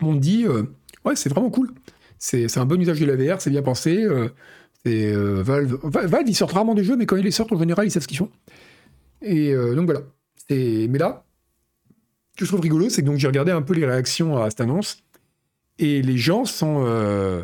m'ont 0.00 0.14
dit 0.14 0.46
euh, 0.46 0.62
ouais, 1.04 1.16
c'est 1.16 1.28
vraiment 1.28 1.50
cool. 1.50 1.70
C'est, 2.18 2.58
un 2.58 2.66
bon 2.66 2.80
usage 2.80 3.00
de 3.00 3.06
la 3.06 3.16
VR, 3.16 3.40
c'est 3.40 3.50
bien 3.50 3.62
pensé. 3.62 4.06
c'est 4.84 5.10
Valve, 5.12 5.78
Valve, 5.84 6.28
ils 6.28 6.34
sortent 6.34 6.52
rarement 6.52 6.74
des 6.74 6.84
jeux, 6.84 6.96
mais 6.96 7.06
quand 7.06 7.16
ils 7.16 7.24
les 7.24 7.30
sortent, 7.30 7.52
en 7.52 7.58
général, 7.58 7.86
ils 7.86 7.90
savent 7.90 8.02
ce 8.02 8.08
qu'ils 8.08 8.18
font. 8.18 8.30
Et 9.22 9.54
donc 9.54 9.86
voilà. 9.86 10.02
mais 10.50 10.98
là, 10.98 11.24
ce 12.34 12.40
que 12.40 12.44
je 12.44 12.50
trouve 12.50 12.60
rigolo, 12.60 12.90
c'est 12.90 13.02
que 13.02 13.16
j'ai 13.16 13.26
regardé 13.26 13.52
un 13.52 13.62
peu 13.62 13.72
les 13.72 13.86
réactions 13.86 14.36
à 14.36 14.50
cette 14.50 14.60
annonce. 14.60 15.02
Et 15.80 16.02
les 16.02 16.18
gens 16.18 16.44
sont, 16.44 16.84
euh, 16.86 17.42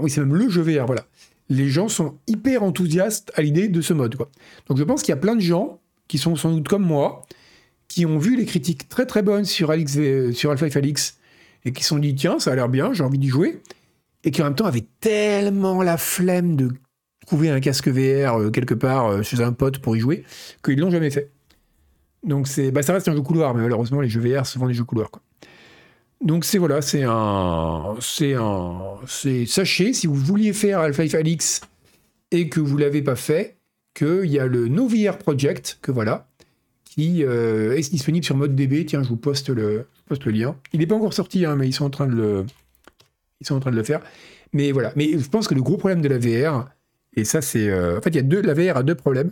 oui, 0.00 0.10
c'est 0.10 0.20
même 0.20 0.34
le 0.34 0.48
jeu 0.48 0.62
VR, 0.62 0.86
voilà. 0.86 1.04
Les 1.50 1.68
gens 1.68 1.88
sont 1.88 2.16
hyper 2.26 2.62
enthousiastes 2.62 3.30
à 3.34 3.42
l'idée 3.42 3.68
de 3.68 3.82
ce 3.82 3.92
mode, 3.92 4.16
quoi. 4.16 4.30
Donc 4.66 4.78
je 4.78 4.82
pense 4.82 5.02
qu'il 5.02 5.10
y 5.10 5.12
a 5.12 5.20
plein 5.20 5.36
de 5.36 5.42
gens 5.42 5.78
qui 6.08 6.16
sont 6.16 6.36
sans 6.36 6.52
doute 6.52 6.66
comme 6.66 6.84
moi, 6.86 7.22
qui 7.86 8.06
ont 8.06 8.16
vu 8.16 8.34
les 8.34 8.46
critiques 8.46 8.88
très 8.88 9.04
très 9.04 9.22
bonnes 9.22 9.44
sur, 9.44 9.70
Alix, 9.70 9.98
sur 10.32 10.50
Alpha 10.50 10.66
Alix 10.74 11.18
et 11.66 11.72
qui 11.72 11.82
se 11.82 11.90
sont 11.90 11.98
dit 11.98 12.14
tiens, 12.14 12.38
ça 12.38 12.52
a 12.52 12.54
l'air 12.54 12.70
bien, 12.70 12.94
j'ai 12.94 13.04
envie 13.04 13.18
d'y 13.18 13.28
jouer, 13.28 13.60
et 14.24 14.30
qui 14.30 14.40
en 14.40 14.46
même 14.46 14.54
temps 14.54 14.64
avaient 14.64 14.86
tellement 15.00 15.82
la 15.82 15.98
flemme 15.98 16.56
de 16.56 16.70
trouver 17.26 17.50
un 17.50 17.60
casque 17.60 17.88
VR 17.88 18.40
euh, 18.40 18.50
quelque 18.50 18.74
part 18.74 19.06
euh, 19.06 19.22
chez 19.22 19.42
un 19.42 19.52
pote 19.52 19.78
pour 19.78 19.96
y 19.96 20.00
jouer, 20.00 20.24
qu'ils 20.62 20.78
l'ont 20.78 20.90
jamais 20.90 21.10
fait. 21.10 21.30
Donc 22.22 22.48
bah, 22.72 22.82
ça 22.82 22.94
reste 22.94 23.08
un 23.08 23.14
jeu 23.14 23.20
couloir, 23.20 23.54
mais 23.54 23.60
malheureusement 23.60 24.00
les 24.00 24.08
jeux 24.08 24.20
VR, 24.20 24.46
c'est 24.46 24.54
souvent 24.54 24.66
des 24.66 24.74
jeux 24.74 24.84
couloirs. 24.84 25.10
Quoi. 25.10 25.22
Donc 26.24 26.46
c'est 26.46 26.56
voilà, 26.56 26.80
c'est 26.80 27.02
un, 27.04 27.96
c'est 28.00 28.32
un, 28.32 28.94
c'est 29.06 29.44
sachez 29.44 29.92
si 29.92 30.06
vous 30.06 30.14
vouliez 30.14 30.54
faire 30.54 30.80
Alpha 30.80 31.02
Alix 31.18 31.60
et 32.30 32.48
que 32.48 32.60
vous 32.60 32.78
l'avez 32.78 33.02
pas 33.02 33.14
fait, 33.14 33.58
qu'il 33.92 34.26
y 34.26 34.38
a 34.38 34.46
le 34.46 34.68
NoVR 34.68 35.18
Project 35.18 35.78
que 35.82 35.92
voilà, 35.92 36.26
qui 36.84 37.24
euh, 37.24 37.76
est 37.76 37.90
disponible 37.90 38.24
sur 38.24 38.36
ModDB. 38.36 38.86
Tiens, 38.86 39.02
je 39.02 39.08
vous 39.08 39.18
poste 39.18 39.50
le, 39.50 39.86
poste 40.06 40.24
le 40.24 40.32
lien. 40.32 40.56
Il 40.72 40.80
n'est 40.80 40.86
pas 40.86 40.94
encore 40.94 41.12
sorti, 41.12 41.44
hein, 41.44 41.56
mais 41.56 41.68
ils 41.68 41.74
sont 41.74 41.84
en 41.84 41.90
train 41.90 42.06
de 42.06 42.14
le, 42.14 42.46
ils 43.40 43.46
sont 43.46 43.54
en 43.54 43.60
train 43.60 43.70
de 43.70 43.76
le 43.76 43.84
faire. 43.84 44.00
Mais 44.54 44.72
voilà, 44.72 44.92
mais 44.96 45.18
je 45.18 45.28
pense 45.28 45.46
que 45.46 45.54
le 45.54 45.62
gros 45.62 45.76
problème 45.76 46.00
de 46.00 46.08
la 46.08 46.18
VR, 46.18 46.70
et 47.14 47.24
ça 47.24 47.42
c'est, 47.42 47.68
euh, 47.68 47.98
en 47.98 48.00
fait, 48.00 48.10
il 48.10 48.16
y 48.16 48.20
a 48.20 48.22
deux, 48.22 48.40
la 48.40 48.54
VR 48.54 48.78
a 48.78 48.82
deux 48.82 48.94
problèmes. 48.94 49.30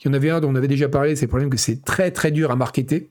Il 0.00 0.08
y 0.08 0.10
en 0.10 0.12
avait 0.12 0.30
un 0.30 0.40
dont 0.40 0.50
on 0.50 0.56
avait 0.56 0.68
déjà 0.68 0.88
parlé, 0.88 1.14
c'est 1.14 1.26
le 1.26 1.30
problème 1.30 1.50
que 1.50 1.56
c'est 1.56 1.84
très 1.84 2.10
très 2.10 2.32
dur 2.32 2.50
à 2.50 2.56
marketer. 2.56 3.10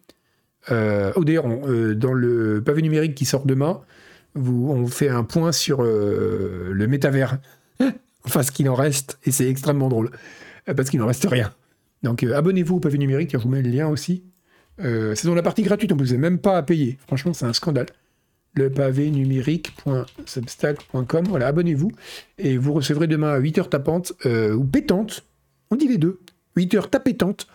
Euh, 0.72 1.12
oh, 1.16 1.24
d'ailleurs, 1.24 1.46
euh, 1.48 1.94
dans 1.96 2.14
le 2.14 2.62
pavé 2.64 2.82
numérique 2.82 3.14
qui 3.16 3.26
sort 3.26 3.46
demain, 3.46 3.82
vous, 4.34 4.70
on 4.70 4.88
fait 4.88 5.10
un 5.10 5.24
point 5.24 5.52
sur 5.52 5.84
euh, 5.84 6.72
le 6.72 6.88
métavers, 6.88 7.38
enfin 8.26 8.42
ce 8.44 8.52
qu'il 8.52 8.70
en 8.70 8.76
reste, 8.76 9.18
et 9.26 9.32
c'est 9.32 9.50
extrêmement 9.50 9.90
drôle, 9.90 10.12
parce 10.76 10.90
qu'il 10.90 11.00
n'en 11.00 11.08
reste 11.08 11.28
rien. 11.30 11.54
Donc 12.04 12.24
abonnez-vous 12.24 12.78
au 12.78 12.80
pavé 12.80 12.98
numérique, 12.98 13.34
je 13.34 13.38
vous 13.38 13.50
mets 13.50 13.62
le 13.62 13.70
lien 13.70 13.88
aussi. 13.88 14.24
c'est 14.80 15.26
dans 15.26 15.36
la 15.36 15.44
partie 15.44 15.64
gratuite, 15.64 15.92
on 15.92 15.96
ne 15.96 16.02
vous 16.02 16.12
avez 16.12 16.20
même 16.20 16.40
pas 16.40 16.58
à 16.58 16.64
payer. 16.64 16.98
Franchement, 17.08 17.34
c'est 17.34 17.46
un 17.46 17.54
scandale. 17.54 17.88
Le 18.54 18.70
pavé 18.70 19.12
numérique.substack.com, 19.12 21.26
voilà, 21.28 21.48
abonnez-vous, 21.48 21.92
et 22.38 22.58
vous 22.58 22.74
recevrez 22.74 23.08
demain 23.08 23.34
à 23.34 23.40
8h 23.40 23.70
tapante, 23.70 24.14
ou 24.26 24.64
pétante, 24.64 25.26
on 25.72 25.76
dit 25.76 25.88
les 25.88 25.98
deux, 25.98 26.20
8h 26.58 26.90
tapétante, 26.90 27.48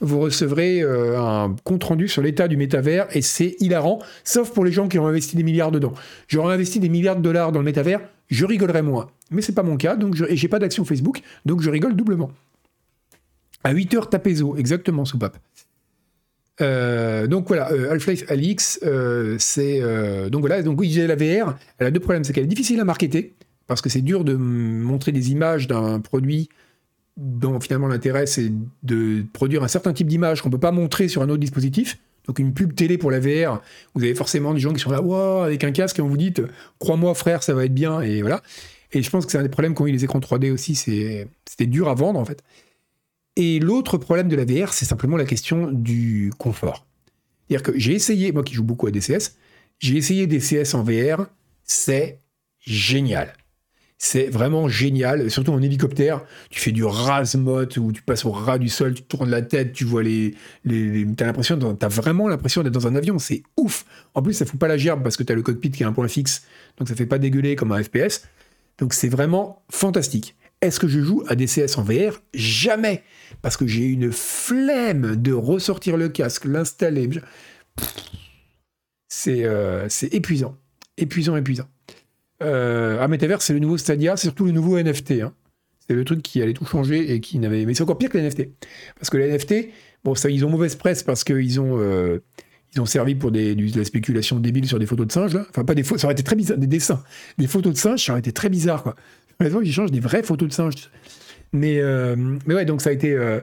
vous 0.00 0.18
recevrez 0.18 0.82
euh, 0.82 1.20
un 1.20 1.54
compte-rendu 1.64 2.08
sur 2.08 2.22
l'état 2.22 2.48
du 2.48 2.56
métavers 2.56 3.06
et 3.14 3.22
c'est 3.22 3.56
hilarant, 3.60 4.00
sauf 4.24 4.50
pour 4.52 4.64
les 4.64 4.72
gens 4.72 4.88
qui 4.88 4.98
ont 4.98 5.06
investi 5.06 5.36
des 5.36 5.42
milliards 5.42 5.70
dedans. 5.70 5.92
J'aurais 6.28 6.54
investi 6.54 6.80
des 6.80 6.88
milliards 6.88 7.16
de 7.16 7.22
dollars 7.22 7.52
dans 7.52 7.60
le 7.60 7.64
métavers, 7.64 8.00
je 8.28 8.46
rigolerais 8.46 8.82
moins. 8.82 9.10
Mais 9.30 9.42
c'est 9.42 9.54
pas 9.54 9.62
mon 9.62 9.76
cas, 9.76 9.96
donc 9.96 10.16
je, 10.16 10.24
et 10.24 10.36
j'ai 10.36 10.48
pas 10.48 10.58
d'action 10.58 10.84
Facebook, 10.84 11.20
donc 11.44 11.60
je 11.60 11.70
rigole 11.70 11.94
doublement. 11.94 12.30
À 13.62 13.74
8h, 13.74 14.08
tapez-o, 14.08 14.56
exactement, 14.56 15.04
soupape. 15.04 15.38
Euh, 16.62 17.26
donc 17.26 17.48
voilà, 17.48 17.70
euh, 17.72 17.92
Half-Life 17.92 18.24
Alix, 18.28 18.80
c'est. 19.38 19.80
donc 20.30 20.40
voilà, 20.40 20.62
donc 20.62 20.80
oui, 20.80 20.90
la 20.94 21.14
VR, 21.14 21.56
elle 21.78 21.86
a 21.86 21.90
deux 21.90 22.00
problèmes. 22.00 22.24
C'est 22.24 22.32
qu'elle 22.32 22.44
est 22.44 22.48
difficile 22.48 22.80
à 22.80 22.84
marketer, 22.84 23.34
parce 23.66 23.82
que 23.82 23.90
c'est 23.90 24.00
dur 24.00 24.24
de 24.24 24.34
montrer 24.34 25.12
des 25.12 25.30
images 25.30 25.68
d'un 25.68 26.00
produit 26.00 26.48
dont 27.16 27.60
finalement 27.60 27.88
l'intérêt 27.88 28.26
c'est 28.26 28.52
de 28.82 29.24
produire 29.32 29.62
un 29.62 29.68
certain 29.68 29.92
type 29.92 30.06
d'image 30.06 30.42
qu'on 30.42 30.48
ne 30.48 30.52
peut 30.52 30.60
pas 30.60 30.72
montrer 30.72 31.08
sur 31.08 31.22
un 31.22 31.28
autre 31.28 31.40
dispositif. 31.40 31.98
Donc 32.26 32.38
une 32.38 32.52
pub 32.52 32.74
télé 32.74 32.98
pour 32.98 33.10
la 33.10 33.18
VR, 33.18 33.60
vous 33.94 34.04
avez 34.04 34.14
forcément 34.14 34.54
des 34.54 34.60
gens 34.60 34.72
qui 34.72 34.78
sont 34.80 34.90
là, 34.90 35.44
avec 35.44 35.64
un 35.64 35.72
casque 35.72 35.98
et 35.98 36.02
on 36.02 36.08
vous 36.08 36.16
dit, 36.16 36.32
crois-moi 36.78 37.14
frère, 37.14 37.42
ça 37.42 37.54
va 37.54 37.64
être 37.64 37.74
bien, 37.74 38.02
et 38.02 38.20
voilà. 38.20 38.42
Et 38.92 39.02
je 39.02 39.10
pense 39.10 39.24
que 39.24 39.32
c'est 39.32 39.38
un 39.38 39.42
des 39.42 39.48
problèmes 39.48 39.74
qu'ont 39.74 39.86
eu 39.86 39.92
les 39.92 40.04
écrans 40.04 40.20
3D 40.20 40.52
aussi, 40.52 40.74
c'était 40.74 41.26
dur 41.66 41.88
à 41.88 41.94
vendre 41.94 42.20
en 42.20 42.24
fait. 42.24 42.42
Et 43.36 43.58
l'autre 43.58 43.96
problème 43.96 44.28
de 44.28 44.36
la 44.36 44.44
VR, 44.44 44.72
c'est 44.72 44.84
simplement 44.84 45.16
la 45.16 45.24
question 45.24 45.70
du 45.72 46.30
confort. 46.38 46.86
C'est-à-dire 47.48 47.72
que 47.72 47.78
j'ai 47.78 47.94
essayé, 47.94 48.32
moi 48.32 48.44
qui 48.44 48.54
joue 48.54 48.64
beaucoup 48.64 48.86
à 48.86 48.90
DCS, 48.90 49.36
j'ai 49.78 49.96
essayé 49.96 50.26
DCS 50.26 50.74
en 50.74 50.84
VR, 50.84 51.26
c'est 51.64 52.20
génial. 52.60 53.32
C'est 54.02 54.30
vraiment 54.30 54.66
génial, 54.66 55.30
surtout 55.30 55.52
en 55.52 55.60
hélicoptère. 55.60 56.22
Tu 56.48 56.58
fais 56.58 56.72
du 56.72 56.84
rasmot 56.84 57.66
où 57.76 57.92
tu 57.92 58.00
passes 58.00 58.24
au 58.24 58.30
ras 58.30 58.56
du 58.56 58.70
sol, 58.70 58.94
tu 58.94 59.02
tournes 59.02 59.28
la 59.28 59.42
tête, 59.42 59.74
tu 59.74 59.84
vois 59.84 60.02
les. 60.02 60.34
les, 60.64 61.06
t'as 61.14 61.26
l'impression, 61.26 61.58
t'as 61.74 61.88
vraiment 61.88 62.26
l'impression 62.26 62.62
d'être 62.62 62.72
dans 62.72 62.86
un 62.86 62.96
avion, 62.96 63.18
c'est 63.18 63.42
ouf. 63.58 63.84
En 64.14 64.22
plus, 64.22 64.32
ça 64.32 64.46
fout 64.46 64.58
pas 64.58 64.68
la 64.68 64.78
gerbe 64.78 65.02
parce 65.02 65.18
que 65.18 65.22
t'as 65.22 65.34
le 65.34 65.42
cockpit 65.42 65.70
qui 65.70 65.82
est 65.82 65.86
un 65.86 65.92
point 65.92 66.08
fixe, 66.08 66.44
donc 66.78 66.88
ça 66.88 66.94
fait 66.94 67.04
pas 67.04 67.18
dégueuler 67.18 67.56
comme 67.56 67.72
un 67.72 67.82
FPS. 67.82 68.22
Donc 68.78 68.94
c'est 68.94 69.10
vraiment 69.10 69.66
fantastique. 69.70 70.34
Est-ce 70.62 70.80
que 70.80 70.88
je 70.88 71.00
joue 71.00 71.22
à 71.28 71.34
DCS 71.34 71.76
en 71.76 71.82
VR 71.82 72.22
Jamais 72.32 73.04
Parce 73.42 73.58
que 73.58 73.66
j'ai 73.66 73.84
une 73.84 74.12
flemme 74.12 75.16
de 75.16 75.34
ressortir 75.34 75.98
le 75.98 76.08
casque, 76.08 76.46
l'installer. 76.46 77.10
C'est 79.08 79.46
c'est 79.90 80.14
épuisant. 80.14 80.56
Épuisant, 80.96 81.36
épuisant. 81.36 81.68
Euh, 82.42 83.06
Metaverse, 83.08 83.44
c'est 83.44 83.52
le 83.52 83.58
nouveau 83.58 83.76
Stadia, 83.76 84.16
c'est 84.16 84.28
surtout 84.28 84.44
le 84.44 84.52
nouveau 84.52 84.78
NFT. 84.78 85.12
Hein. 85.22 85.32
C'est 85.86 85.94
le 85.94 86.04
truc 86.04 86.22
qui 86.22 86.40
allait 86.42 86.52
tout 86.52 86.64
changer 86.64 87.12
et 87.12 87.20
qui 87.20 87.38
n'avait. 87.38 87.64
Mais 87.66 87.74
c'est 87.74 87.82
encore 87.82 87.98
pire 87.98 88.10
que 88.10 88.18
les 88.18 88.24
NFT. 88.28 88.48
Parce 88.98 89.10
que 89.10 89.16
les 89.16 89.32
NFT, 89.32 89.70
bon, 90.04 90.14
ils 90.14 90.44
ont 90.44 90.50
mauvaise 90.50 90.76
presse 90.76 91.02
parce 91.02 91.24
qu'ils 91.24 91.60
ont. 91.60 91.80
ils 92.74 92.80
ont 92.80 92.86
servi 92.86 93.14
pour 93.16 93.32
des, 93.32 93.54
de 93.54 93.78
la 93.78 93.84
spéculation 93.84 94.38
débile 94.38 94.66
sur 94.66 94.78
des 94.78 94.86
photos 94.86 95.06
de 95.06 95.12
singes, 95.12 95.34
là. 95.34 95.44
Enfin, 95.50 95.64
pas 95.64 95.74
des 95.74 95.82
photos, 95.82 96.02
ça 96.02 96.06
aurait 96.06 96.14
été 96.14 96.22
très 96.22 96.36
bizarre, 96.36 96.58
des 96.58 96.68
dessins. 96.68 97.02
Des 97.38 97.48
photos 97.48 97.72
de 97.72 97.78
singes, 97.78 98.04
ça 98.04 98.12
aurait 98.12 98.20
été 98.20 98.32
très 98.32 98.48
bizarre, 98.48 98.82
quoi. 98.82 98.94
Par 99.38 99.62
ils 99.62 99.72
changent 99.72 99.90
des 99.90 100.00
vraies 100.00 100.22
photos 100.22 100.48
de 100.48 100.52
singes. 100.52 100.90
Mais, 101.52 101.80
euh, 101.80 102.14
mais 102.46 102.54
ouais, 102.54 102.64
donc 102.64 102.80
ça 102.80 102.90
a 102.90 102.92
été. 102.92 103.12
Euh, 103.12 103.40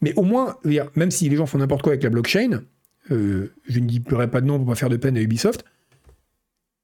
mais 0.00 0.14
au 0.16 0.22
moins, 0.22 0.56
même 0.94 1.10
si 1.10 1.28
les 1.28 1.36
gens 1.36 1.46
font 1.46 1.58
n'importe 1.58 1.82
quoi 1.82 1.92
avec 1.92 2.02
la 2.02 2.10
blockchain, 2.10 2.62
euh, 3.10 3.52
je 3.68 3.80
ne 3.80 3.86
dirai 3.86 4.30
pas 4.30 4.40
de 4.40 4.46
nom 4.46 4.58
pour 4.58 4.68
pas 4.68 4.74
faire 4.74 4.88
de 4.88 4.96
peine 4.96 5.16
à 5.16 5.20
Ubisoft, 5.20 5.64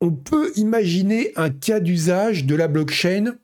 on 0.00 0.10
peut 0.10 0.52
imaginer 0.56 1.32
un 1.36 1.50
cas 1.50 1.80
d'usage 1.80 2.44
de 2.44 2.54
la 2.54 2.68
blockchain. 2.68 3.36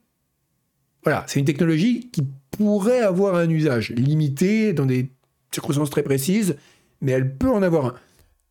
Voilà, 1.04 1.24
c'est 1.26 1.40
une 1.40 1.46
technologie 1.46 2.10
qui 2.10 2.22
pourrait 2.50 3.00
avoir 3.00 3.34
un 3.34 3.48
usage 3.48 3.90
limité 3.90 4.72
dans 4.72 4.86
des 4.86 5.10
circonstances 5.50 5.90
très 5.90 6.02
précises, 6.02 6.56
mais 7.00 7.12
elle 7.12 7.36
peut 7.36 7.50
en 7.50 7.62
avoir 7.62 7.86
un 7.86 7.94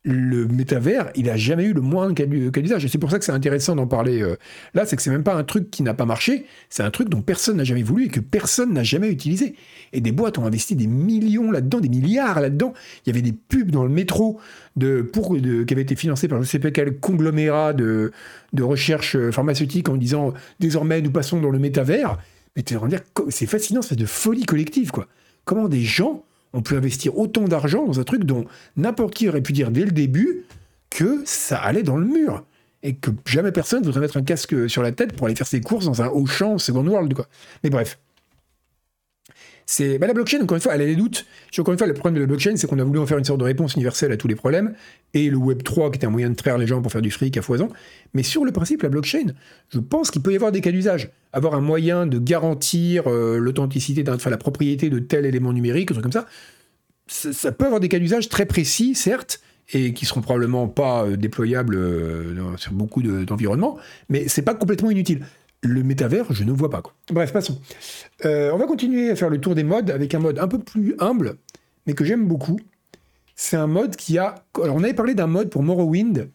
le 0.04 0.48
métavers, 0.48 1.10
il 1.14 1.30
a 1.30 1.36
jamais 1.36 1.64
eu 1.64 1.72
le 1.72 1.80
moindre 1.80 2.14
cas 2.14 2.26
d'usage. 2.26 2.84
Et 2.84 2.88
c'est 2.88 2.98
pour 2.98 3.10
ça 3.10 3.20
que 3.20 3.24
c'est 3.24 3.32
intéressant 3.32 3.76
d'en 3.76 3.86
parler 3.86 4.20
euh, 4.20 4.36
là, 4.74 4.84
c'est 4.84 4.96
que 4.96 5.02
c'est 5.02 5.10
même 5.10 5.22
pas 5.22 5.34
un 5.34 5.44
truc 5.44 5.70
qui 5.70 5.84
n'a 5.84 5.94
pas 5.94 6.06
marché, 6.06 6.46
c'est 6.70 6.82
un 6.82 6.90
truc 6.90 7.08
dont 7.08 7.22
personne 7.22 7.56
n'a 7.56 7.64
jamais 7.64 7.84
voulu 7.84 8.06
et 8.06 8.08
que 8.08 8.18
personne 8.18 8.72
n'a 8.72 8.82
jamais 8.82 9.10
utilisé. 9.10 9.54
Et 9.92 10.00
des 10.00 10.10
boîtes 10.10 10.38
ont 10.38 10.44
investi 10.44 10.74
des 10.74 10.88
millions 10.88 11.52
là-dedans, 11.52 11.78
des 11.78 11.88
milliards 11.88 12.40
là-dedans. 12.40 12.72
Il 13.06 13.10
y 13.10 13.12
avait 13.12 13.22
des 13.22 13.32
pubs 13.32 13.70
dans 13.70 13.84
le 13.84 13.90
métro 13.90 14.40
de, 14.74 15.02
pour, 15.02 15.36
de, 15.36 15.62
qui 15.62 15.74
avaient 15.74 15.82
été 15.82 15.94
financées 15.94 16.26
par 16.26 16.42
je 16.42 16.48
sais 16.48 16.58
pas 16.58 16.72
quel 16.72 16.98
conglomérat 16.98 17.72
de, 17.72 18.10
de 18.52 18.62
recherche 18.64 19.14
euh, 19.14 19.30
pharmaceutique 19.30 19.88
en 19.88 19.96
disant 19.96 20.34
désormais 20.58 21.00
nous 21.00 21.12
passons 21.12 21.40
dans 21.40 21.50
le 21.50 21.60
métavers. 21.60 22.18
Mais 22.56 22.64
c'est 23.30 23.46
fascinant, 23.46 23.82
c'est 23.82 23.96
de 23.96 24.04
folie 24.04 24.44
collective, 24.44 24.90
quoi. 24.90 25.06
Comment 25.44 25.68
des 25.68 25.80
gens 25.80 26.24
on 26.52 26.62
peut 26.62 26.76
investir 26.76 27.16
autant 27.18 27.44
d'argent 27.44 27.86
dans 27.86 28.00
un 28.00 28.04
truc 28.04 28.24
dont 28.24 28.44
n'importe 28.76 29.14
qui 29.14 29.28
aurait 29.28 29.40
pu 29.40 29.52
dire 29.52 29.70
dès 29.70 29.84
le 29.84 29.92
début 29.92 30.44
que 30.90 31.22
ça 31.24 31.58
allait 31.58 31.82
dans 31.82 31.96
le 31.96 32.06
mur. 32.06 32.44
Et 32.82 32.96
que 32.96 33.10
jamais 33.26 33.52
personne 33.52 33.82
voudrait 33.84 34.00
mettre 34.00 34.16
un 34.16 34.22
casque 34.22 34.68
sur 34.68 34.82
la 34.82 34.90
tête 34.90 35.14
pour 35.14 35.26
aller 35.26 35.36
faire 35.36 35.46
ses 35.46 35.60
courses 35.60 35.84
dans 35.84 36.02
un 36.02 36.08
Auchan 36.08 36.58
Second 36.58 36.86
World, 36.86 37.14
quoi. 37.14 37.28
Mais 37.62 37.70
bref. 37.70 37.98
C'est 39.66 39.98
bah, 39.98 40.06
la 40.06 40.14
blockchain, 40.14 40.40
encore 40.42 40.56
une 40.56 40.62
fois, 40.62 40.74
elle 40.74 40.82
a 40.82 40.86
des 40.86 40.96
doutes. 40.96 41.26
Encore 41.58 41.72
une 41.72 41.78
fois, 41.78 41.86
le 41.86 41.94
problème 41.94 42.14
de 42.14 42.20
la 42.20 42.26
blockchain, 42.26 42.56
c'est 42.56 42.66
qu'on 42.66 42.78
a 42.78 42.84
voulu 42.84 42.98
en 42.98 43.06
faire 43.06 43.18
une 43.18 43.24
sorte 43.24 43.40
de 43.40 43.44
réponse 43.44 43.74
universelle 43.74 44.12
à 44.12 44.16
tous 44.16 44.28
les 44.28 44.34
problèmes, 44.34 44.74
et 45.14 45.30
le 45.30 45.36
Web 45.36 45.62
3 45.62 45.90
qui 45.90 45.96
était 45.96 46.06
un 46.06 46.10
moyen 46.10 46.30
de 46.30 46.34
traire 46.34 46.58
les 46.58 46.66
gens 46.66 46.82
pour 46.82 46.90
faire 46.90 47.02
du 47.02 47.10
fric 47.10 47.36
à 47.36 47.42
foison. 47.42 47.68
Mais 48.14 48.22
sur 48.22 48.44
le 48.44 48.52
principe, 48.52 48.82
la 48.82 48.88
blockchain, 48.88 49.32
je 49.70 49.78
pense 49.78 50.10
qu'il 50.10 50.22
peut 50.22 50.32
y 50.32 50.36
avoir 50.36 50.52
des 50.52 50.60
cas 50.60 50.70
d'usage. 50.70 51.10
Avoir 51.32 51.54
un 51.54 51.60
moyen 51.60 52.06
de 52.06 52.18
garantir 52.18 53.04
euh, 53.06 53.38
l'authenticité, 53.38 54.04
enfin 54.08 54.30
la 54.30 54.36
propriété 54.36 54.90
de 54.90 54.98
tel 54.98 55.24
élément 55.24 55.52
numérique, 55.52 55.90
un 55.90 55.94
truc 55.94 56.02
comme 56.02 56.12
ça, 56.12 56.26
ça, 57.06 57.52
peut 57.52 57.64
avoir 57.64 57.80
des 57.80 57.88
cas 57.88 57.98
d'usage 57.98 58.28
très 58.28 58.46
précis, 58.46 58.94
certes, 58.94 59.40
et 59.72 59.92
qui 59.92 60.06
seront 60.06 60.20
probablement 60.20 60.68
pas 60.68 61.04
euh, 61.04 61.16
déployables 61.16 61.76
euh, 61.76 62.56
sur 62.56 62.72
beaucoup 62.72 63.02
d'environnements, 63.02 63.78
mais 64.08 64.28
c'est 64.28 64.42
pas 64.42 64.54
complètement 64.54 64.90
inutile 64.90 65.22
le 65.62 65.82
métavers, 65.82 66.32
je 66.32 66.44
ne 66.44 66.52
vois 66.52 66.70
pas. 66.70 66.82
Quoi. 66.82 66.92
Bref, 67.10 67.32
passons. 67.32 67.60
Euh, 68.24 68.50
on 68.52 68.58
va 68.58 68.66
continuer 68.66 69.10
à 69.10 69.16
faire 69.16 69.30
le 69.30 69.38
tour 69.38 69.54
des 69.54 69.64
modes 69.64 69.90
avec 69.90 70.14
un 70.14 70.18
mode 70.18 70.38
un 70.38 70.48
peu 70.48 70.58
plus 70.58 70.94
humble, 70.98 71.36
mais 71.86 71.94
que 71.94 72.04
j'aime 72.04 72.26
beaucoup. 72.26 72.58
C'est 73.36 73.56
un 73.56 73.66
mode 73.66 73.96
qui 73.96 74.18
a. 74.18 74.34
Alors, 74.62 74.76
on 74.76 74.82
avait 74.82 74.94
parlé 74.94 75.14
d'un 75.14 75.26
mode 75.26 75.50
pour 75.50 75.62
Morrowind 75.62 76.28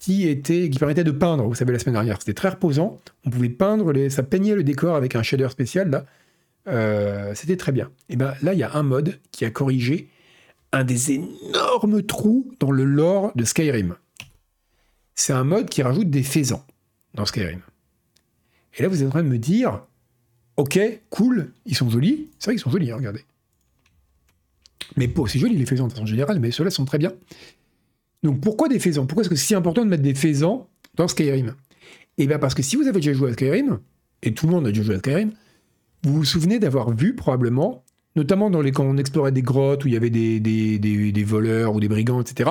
qui 0.00 0.28
était 0.28 0.70
qui 0.70 0.78
permettait 0.78 1.04
de 1.04 1.10
peindre. 1.10 1.44
Vous 1.44 1.54
savez, 1.54 1.72
la 1.72 1.78
semaine 1.78 1.94
dernière, 1.94 2.18
c'était 2.20 2.34
très 2.34 2.50
reposant. 2.50 2.98
On 3.24 3.30
pouvait 3.30 3.48
peindre, 3.48 3.92
les, 3.92 4.10
ça 4.10 4.22
peignait 4.22 4.54
le 4.54 4.62
décor 4.62 4.96
avec 4.96 5.16
un 5.16 5.22
shader 5.22 5.48
spécial 5.50 5.90
là. 5.90 6.04
Euh, 6.68 7.32
c'était 7.34 7.56
très 7.56 7.72
bien. 7.72 7.90
Et 8.08 8.16
ben 8.16 8.34
là, 8.42 8.52
il 8.52 8.58
y 8.58 8.62
a 8.62 8.74
un 8.74 8.82
mode 8.82 9.18
qui 9.32 9.44
a 9.44 9.50
corrigé 9.50 10.08
un 10.72 10.84
des 10.84 11.12
énormes 11.12 12.02
trous 12.02 12.50
dans 12.60 12.70
le 12.70 12.84
lore 12.84 13.32
de 13.34 13.44
Skyrim. 13.44 13.96
C'est 15.14 15.32
un 15.32 15.44
mode 15.44 15.70
qui 15.70 15.82
rajoute 15.82 16.10
des 16.10 16.22
faisans 16.22 16.64
dans 17.14 17.24
Skyrim. 17.24 17.60
Et 18.78 18.82
là, 18.82 18.88
vous 18.88 19.02
êtes 19.02 19.08
en 19.08 19.10
train 19.10 19.24
de 19.24 19.28
me 19.28 19.38
dire, 19.38 19.82
ok, 20.56 20.78
cool, 21.10 21.52
ils 21.66 21.74
sont 21.74 21.90
jolis. 21.90 22.28
C'est 22.38 22.46
vrai 22.46 22.54
qu'ils 22.54 22.62
sont 22.62 22.70
jolis, 22.70 22.90
hein, 22.90 22.96
regardez. 22.96 23.24
Mais 24.96 25.12
c'est 25.26 25.38
joli 25.38 25.56
les 25.56 25.66
faisans 25.66 25.88
en 26.00 26.06
général, 26.06 26.38
mais 26.40 26.50
ceux-là 26.50 26.70
sont 26.70 26.84
très 26.84 26.98
bien. 26.98 27.12
Donc 28.22 28.40
pourquoi 28.40 28.68
des 28.68 28.78
faisans? 28.78 29.06
Pourquoi 29.06 29.22
est-ce 29.22 29.30
que 29.30 29.36
c'est 29.36 29.46
si 29.46 29.54
important 29.54 29.84
de 29.84 29.90
mettre 29.90 30.02
des 30.02 30.14
faisans 30.14 30.68
dans 30.94 31.08
Skyrim? 31.08 31.54
Eh 32.16 32.26
bien 32.26 32.38
parce 32.38 32.54
que 32.54 32.62
si 32.62 32.76
vous 32.76 32.82
avez 32.82 33.00
déjà 33.00 33.12
joué 33.12 33.30
à 33.30 33.32
Skyrim, 33.32 33.80
et 34.22 34.32
tout 34.32 34.46
le 34.46 34.52
monde 34.52 34.66
a 34.66 34.70
déjà 34.70 34.82
joué 34.82 34.94
à 34.94 34.98
Skyrim, 34.98 35.32
vous 36.04 36.14
vous 36.14 36.24
souvenez 36.24 36.58
d'avoir 36.58 36.90
vu 36.94 37.14
probablement, 37.14 37.84
notamment 38.16 38.50
quand 38.72 38.84
on 38.84 38.96
explorait 38.96 39.32
des 39.32 39.42
grottes 39.42 39.84
où 39.84 39.88
il 39.88 39.94
y 39.94 39.96
avait 39.96 40.10
des, 40.10 40.40
des, 40.40 41.24
voleurs 41.24 41.74
ou 41.74 41.80
des 41.80 41.88
brigands, 41.88 42.20
etc., 42.20 42.50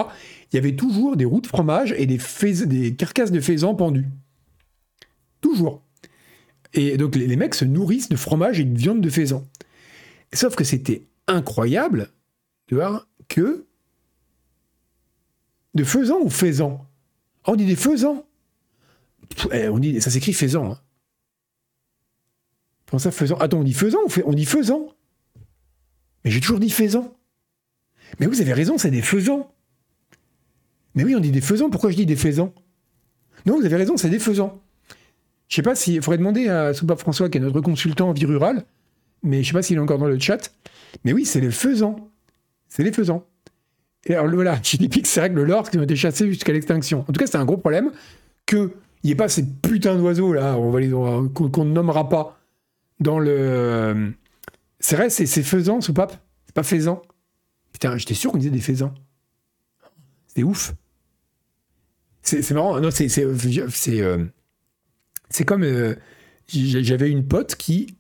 il 0.51 0.55
y 0.55 0.59
avait 0.59 0.75
toujours 0.75 1.17
des 1.17 1.25
roues 1.25 1.41
de 1.41 1.47
fromage 1.47 1.93
et 1.97 2.05
des, 2.05 2.19
des 2.65 2.95
carcasses 2.95 3.32
de 3.32 3.41
faisans 3.41 3.75
pendues. 3.75 4.07
Toujours. 5.41 5.82
Et 6.74 6.97
donc 6.97 7.15
les, 7.15 7.36
mecs 7.36 7.55
se 7.55 7.65
nourrissent 7.65 8.09
de 8.09 8.15
fromage 8.15 8.59
et 8.59 8.63
de 8.63 8.78
viande 8.78 9.01
de 9.01 9.09
faisan. 9.09 9.45
Sauf 10.34 10.55
que 10.55 10.63
c'était 10.63 11.03
incroyable 11.28 12.11
de 12.70 12.76
voir 12.76 13.07
que 13.28 13.65
de 15.74 15.84
faisan 15.84 16.20
ou 16.22 16.30
faisan 16.30 16.86
On 17.45 17.55
dit 17.55 17.65
des 17.65 17.76
faisans. 17.76 18.26
Eh, 19.51 19.70
on 19.70 19.80
dit, 19.80 20.01
ça 20.01 20.09
s'écrit 20.09 20.34
faisan. 20.34 20.72
Hein. 22.91 22.97
Ça, 22.97 23.11
faisan 23.11 23.36
Attends, 23.38 23.59
on 23.59 23.63
dit 23.63 23.74
faisan 23.74 23.99
ou 24.05 24.11
on 24.26 24.34
dit 24.34 24.45
faisan? 24.45 24.88
Mais 26.24 26.32
j'ai 26.32 26.39
toujours 26.39 26.59
dit 26.59 26.70
faisan. 26.70 27.13
Mais 28.20 28.26
vous 28.26 28.41
avez 28.41 28.53
raison, 28.53 28.78
c'est 28.78 28.91
des 28.91 29.01
faisans. 29.01 29.53
Mais 30.95 31.03
oui, 31.03 31.15
on 31.15 31.20
dit 31.20 31.32
des 31.32 31.41
faisans. 31.41 31.70
Pourquoi 31.70 31.91
je 31.91 31.95
dis 31.95 32.05
des 32.05 32.15
faisans? 32.15 32.53
Non, 33.45 33.59
vous 33.59 33.65
avez 33.65 33.76
raison, 33.76 33.97
c'est 33.97 34.09
des 34.09 34.20
faisans. 34.20 34.61
Je 35.47 35.55
sais 35.55 35.61
pas 35.61 35.75
si. 35.75 35.95
Il 35.95 36.01
faudrait 36.01 36.17
demander 36.17 36.47
à 36.49 36.73
Soupape 36.73 36.99
François, 36.99 37.29
qui 37.29 37.37
est 37.37 37.41
notre 37.41 37.61
consultant 37.61 38.09
en 38.09 38.13
vie 38.13 38.25
rurale, 38.25 38.65
mais 39.23 39.43
je 39.43 39.47
sais 39.47 39.53
pas 39.53 39.61
s'il 39.61 39.77
est 39.77 39.81
encore 39.81 39.97
dans 39.97 40.07
le 40.07 40.19
chat. 40.19 40.51
Mais 41.03 41.13
oui, 41.13 41.25
c'est 41.25 41.41
les 41.41 41.51
faisans. 41.51 42.09
C'est 42.69 42.83
les 42.83 42.91
faisans. 42.91 43.25
Et 44.05 44.15
alors 44.15 44.29
voilà, 44.29 44.57
typique, 44.61 45.07
c'est 45.07 45.19
vrai 45.19 45.29
que 45.29 45.35
le 45.35 45.43
lord 45.43 45.69
qui 45.69 45.77
ont 45.77 45.83
été 45.83 45.95
chassés 45.95 46.27
jusqu'à 46.27 46.53
l'extinction. 46.53 47.01
En 47.01 47.13
tout 47.13 47.19
cas, 47.19 47.27
c'est 47.27 47.37
un 47.37 47.45
gros 47.45 47.57
problème 47.57 47.91
qu'il 48.45 48.69
n'y 49.03 49.11
ait 49.11 49.15
pas 49.15 49.29
ces 49.29 49.45
putains 49.45 49.95
d'oiseaux 49.95 50.33
là, 50.33 50.57
on 50.57 50.69
va 50.69 50.79
les 50.79 50.89
qu'on 50.89 51.65
ne 51.65 51.71
nommera 51.71 52.09
pas 52.09 52.39
dans 52.99 53.19
le. 53.19 54.13
C'est 54.79 54.95
vrai, 54.95 55.09
c'est 55.09 55.25
faisans, 55.43 55.81
Soupape 55.81 56.17
C'est 56.45 56.55
pas 56.55 56.63
faisans? 56.63 57.01
Putain, 57.73 57.97
j'étais 57.97 58.13
sûr 58.13 58.31
qu'on 58.31 58.37
disait 58.37 58.51
des 58.51 58.61
faisans. 58.61 58.93
C'est 60.27 60.43
ouf. 60.43 60.73
C'est 62.21 62.51
marrant. 62.51 62.79
Non, 62.79 62.91
c'est. 62.91 63.07
C'est. 63.07 63.23
Euh, 63.23 64.25
c'est 65.30 65.45
comme. 65.45 65.63
Euh, 65.63 65.95
j'avais 66.47 67.09
une 67.09 67.28
pote 67.28 67.55
qui, 67.55 67.97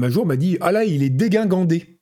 un 0.00 0.08
jour, 0.08 0.26
m'a 0.26 0.36
dit 0.36 0.56
Ah 0.60 0.72
là, 0.72 0.84
il 0.84 1.02
est 1.02 1.10
dégingandé. 1.10 1.98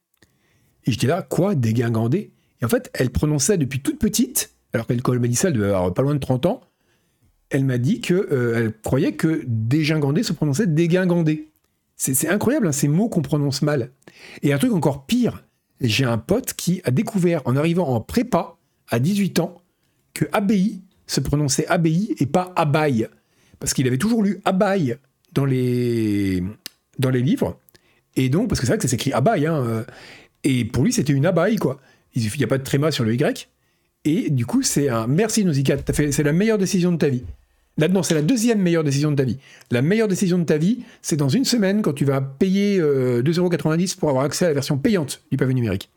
Et 0.85 0.93
j'étais 0.93 1.07
là, 1.07 1.23
quoi, 1.23 1.55
dégingandé? 1.55 2.33
Et 2.61 2.65
en 2.65 2.69
fait, 2.69 2.91
elle 2.95 3.11
prononçait 3.11 3.59
depuis 3.59 3.81
toute 3.81 3.99
petite, 3.99 4.55
alors 4.73 4.87
qu'elle 4.87 5.19
m'a 5.19 5.29
dit 5.29 5.37
ça, 5.37 5.51
de 5.51 5.91
pas 5.91 6.03
loin 6.03 6.15
de 6.15 6.21
30 6.21 6.47
ans, 6.47 6.61
elle 7.51 7.65
m'a 7.65 7.79
dit 7.79 8.01
que 8.01 8.15
euh, 8.15 8.55
elle 8.57 8.81
croyait 8.81 9.13
que 9.13 9.43
dégingandé 9.47 10.23
se 10.23 10.33
prononçait 10.33 10.67
dégingandé. 10.67 11.49
C'est 11.97 12.29
incroyable, 12.29 12.67
hein, 12.67 12.73
ces 12.73 12.89
mots 12.89 13.11
qu'on 13.11 13.21
prononce 13.21 13.61
mal. 13.61 13.91
Et 14.43 14.55
un 14.55 14.59
truc 14.59 14.73
encore 14.73 15.05
pire, 15.05 15.45
j'ai 15.83 16.07
un 16.07 16.17
pote 16.17 16.55
qui 16.55 16.81
a 16.85 16.91
découvert 16.91 17.43
en 17.45 17.57
arrivant 17.57 17.89
en 17.89 18.01
prépa 18.01 18.57
à 18.89 18.99
18 18.99 19.41
ans 19.41 19.61
que 20.15 20.25
abbaye 20.33 20.83
se 21.07 21.21
prononçait 21.21 21.67
abbaye 21.67 22.15
et 22.19 22.27
pas 22.27 22.53
abaye 22.57 23.09
parce 23.61 23.73
qu'il 23.75 23.87
avait 23.87 23.99
toujours 23.99 24.23
lu 24.23 24.41
Abaye 24.45 24.97
dans 25.33 25.45
les, 25.45 26.43
dans 26.99 27.11
les 27.11 27.23
livres. 27.23 27.59
Et 28.17 28.29
donc, 28.29 28.49
parce 28.49 28.61
que 28.61 28.67
c'est 28.67 28.73
vrai 28.73 28.79
que 28.79 28.83
ça 28.83 28.89
s'écrit 28.89 29.13
Abaye, 29.13 29.47
hein, 29.47 29.63
euh, 29.65 29.85
et 30.45 30.65
pour 30.65 30.85
lui, 30.85 30.93
c'était 30.93 31.13
une 31.13 31.27
abaye, 31.27 31.57
quoi. 31.57 31.81
Il 32.15 32.29
n'y 32.37 32.45
a 32.45 32.47
pas 32.47 32.59
de 32.59 32.65
tréma 32.65 32.91
sur 32.91 33.05
le 33.05 33.15
Y. 33.15 33.49
Et 34.05 34.31
du 34.31 34.47
coup, 34.47 34.63
c'est 34.63 34.89
un 34.89 35.07
merci 35.07 35.45
Nausicaa, 35.45 35.77
c'est 35.93 36.23
la 36.23 36.33
meilleure 36.33 36.59
décision 36.59 36.91
de 36.91 36.97
ta 36.97 37.09
vie. 37.09 37.23
Là-dedans, 37.77 38.03
c'est 38.03 38.15
la 38.15 38.23
deuxième 38.23 38.61
meilleure 38.61 38.83
décision 38.83 39.11
de 39.11 39.17
ta 39.17 39.25
vie. 39.25 39.39
La 39.71 39.83
meilleure 39.83 40.09
décision 40.09 40.39
de 40.39 40.45
ta 40.45 40.59
vie, 40.59 40.81
c'est 41.03 41.17
dans 41.17 41.29
une 41.29 41.45
semaine 41.45 41.83
quand 41.83 41.93
tu 41.93 42.05
vas 42.05 42.21
payer 42.21 42.81
2,90€ 42.81 43.93
euh, 43.93 44.01
pour 44.01 44.09
avoir 44.09 44.25
accès 44.25 44.47
à 44.47 44.49
la 44.49 44.55
version 44.55 44.77
payante 44.79 45.23
du 45.31 45.37
pavé 45.37 45.55
numérique. 45.55 45.91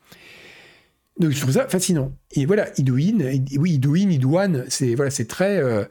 Donc 1.19 1.31
je 1.31 1.39
trouve 1.39 1.53
ça 1.53 1.67
fascinant. 1.67 2.11
Et 2.31 2.45
voilà, 2.45 2.67
Idouin, 2.77 3.19
oui, 3.57 3.71
Idouin, 3.71 4.09
Idouane, 4.09 4.65
c'est 4.67 4.95
voilà, 4.95 5.11
très. 5.11 5.57
Euh, 5.57 5.85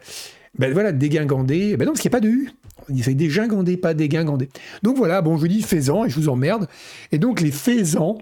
ben 0.59 0.73
voilà, 0.73 0.93
dégingandé. 0.93 1.77
Ben 1.77 1.87
non, 1.87 1.93
parce 1.93 2.01
qu'il 2.01 2.11
n'y 2.11 2.17
a 2.17 2.19
pas 2.19 2.27
de 2.27 2.29
U. 2.29 2.51
Fait 3.03 3.15
dégingandé, 3.15 3.77
pas 3.77 3.95
dégingandé. 3.95 4.49
Donc 4.83 4.97
voilà, 4.97 5.23
bon, 5.23 5.39
je 5.39 5.47
dis 5.47 5.63
faisan 5.63 6.05
et 6.05 6.11
je 6.11 6.17
vous 6.17 6.29
emmerde. 6.29 6.69
Et 7.11 7.19
donc 7.19 7.41
les 7.41 7.53
faisans, 7.53 8.19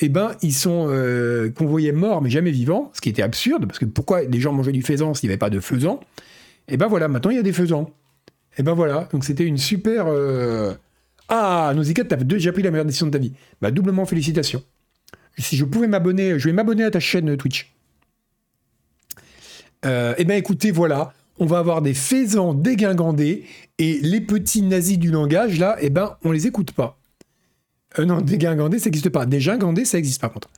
eh 0.00 0.08
ben, 0.08 0.32
ils 0.42 0.52
sont 0.54 0.86
euh, 0.90 1.50
convoyés 1.50 1.92
morts, 1.92 2.22
mais 2.22 2.30
jamais 2.30 2.50
vivants, 2.50 2.90
ce 2.94 3.00
qui 3.00 3.08
était 3.08 3.22
absurde, 3.22 3.66
parce 3.66 3.78
que 3.78 3.84
pourquoi 3.84 4.22
les 4.22 4.40
gens 4.40 4.52
mangeaient 4.52 4.72
du 4.72 4.82
faisan 4.82 5.14
s'il 5.14 5.28
n'y 5.28 5.32
avait 5.32 5.38
pas 5.38 5.50
de 5.50 5.60
faisan? 5.60 6.00
Eh 6.68 6.76
ben 6.76 6.86
voilà, 6.86 7.08
maintenant 7.08 7.30
il 7.30 7.36
y 7.36 7.40
a 7.40 7.42
des 7.42 7.52
faisans. 7.52 7.90
Eh 8.58 8.62
ben 8.62 8.74
voilà, 8.74 9.08
donc 9.12 9.24
c'était 9.24 9.44
une 9.44 9.58
super... 9.58 10.06
Euh... 10.08 10.74
Ah, 11.28 11.72
Nausicaa, 11.74 12.04
t'as 12.04 12.16
déjà 12.16 12.52
pris 12.52 12.62
la 12.62 12.70
meilleure 12.70 12.86
décision 12.86 13.06
de 13.06 13.10
ta 13.10 13.18
vie. 13.18 13.32
Bah, 13.60 13.70
doublement 13.70 14.06
félicitations. 14.06 14.62
Si 15.38 15.56
je 15.56 15.64
pouvais 15.64 15.88
m'abonner, 15.88 16.38
je 16.38 16.46
vais 16.46 16.52
m'abonner 16.52 16.84
à 16.84 16.90
ta 16.90 17.00
chaîne 17.00 17.36
Twitch. 17.36 17.74
Euh, 19.84 20.14
eh 20.18 20.24
ben 20.24 20.36
écoutez, 20.36 20.70
voilà, 20.70 21.12
on 21.38 21.46
va 21.46 21.58
avoir 21.58 21.82
des 21.82 21.94
faisans 21.94 22.54
dégingandés, 22.54 23.44
et 23.78 23.98
les 24.02 24.20
petits 24.20 24.62
nazis 24.62 24.98
du 24.98 25.10
langage, 25.10 25.58
là, 25.58 25.76
eh 25.80 25.90
ben, 25.90 26.16
on 26.24 26.32
les 26.32 26.46
écoute 26.46 26.72
pas. 26.72 26.98
Euh, 27.98 28.04
non, 28.04 28.20
dégingandés, 28.20 28.78
ça 28.78 28.86
n'existe 28.86 29.10
pas. 29.10 29.26
Dégingandés, 29.26 29.84
ça 29.84 29.98
existe 29.98 30.20
par 30.20 30.32
contre. 30.32 30.48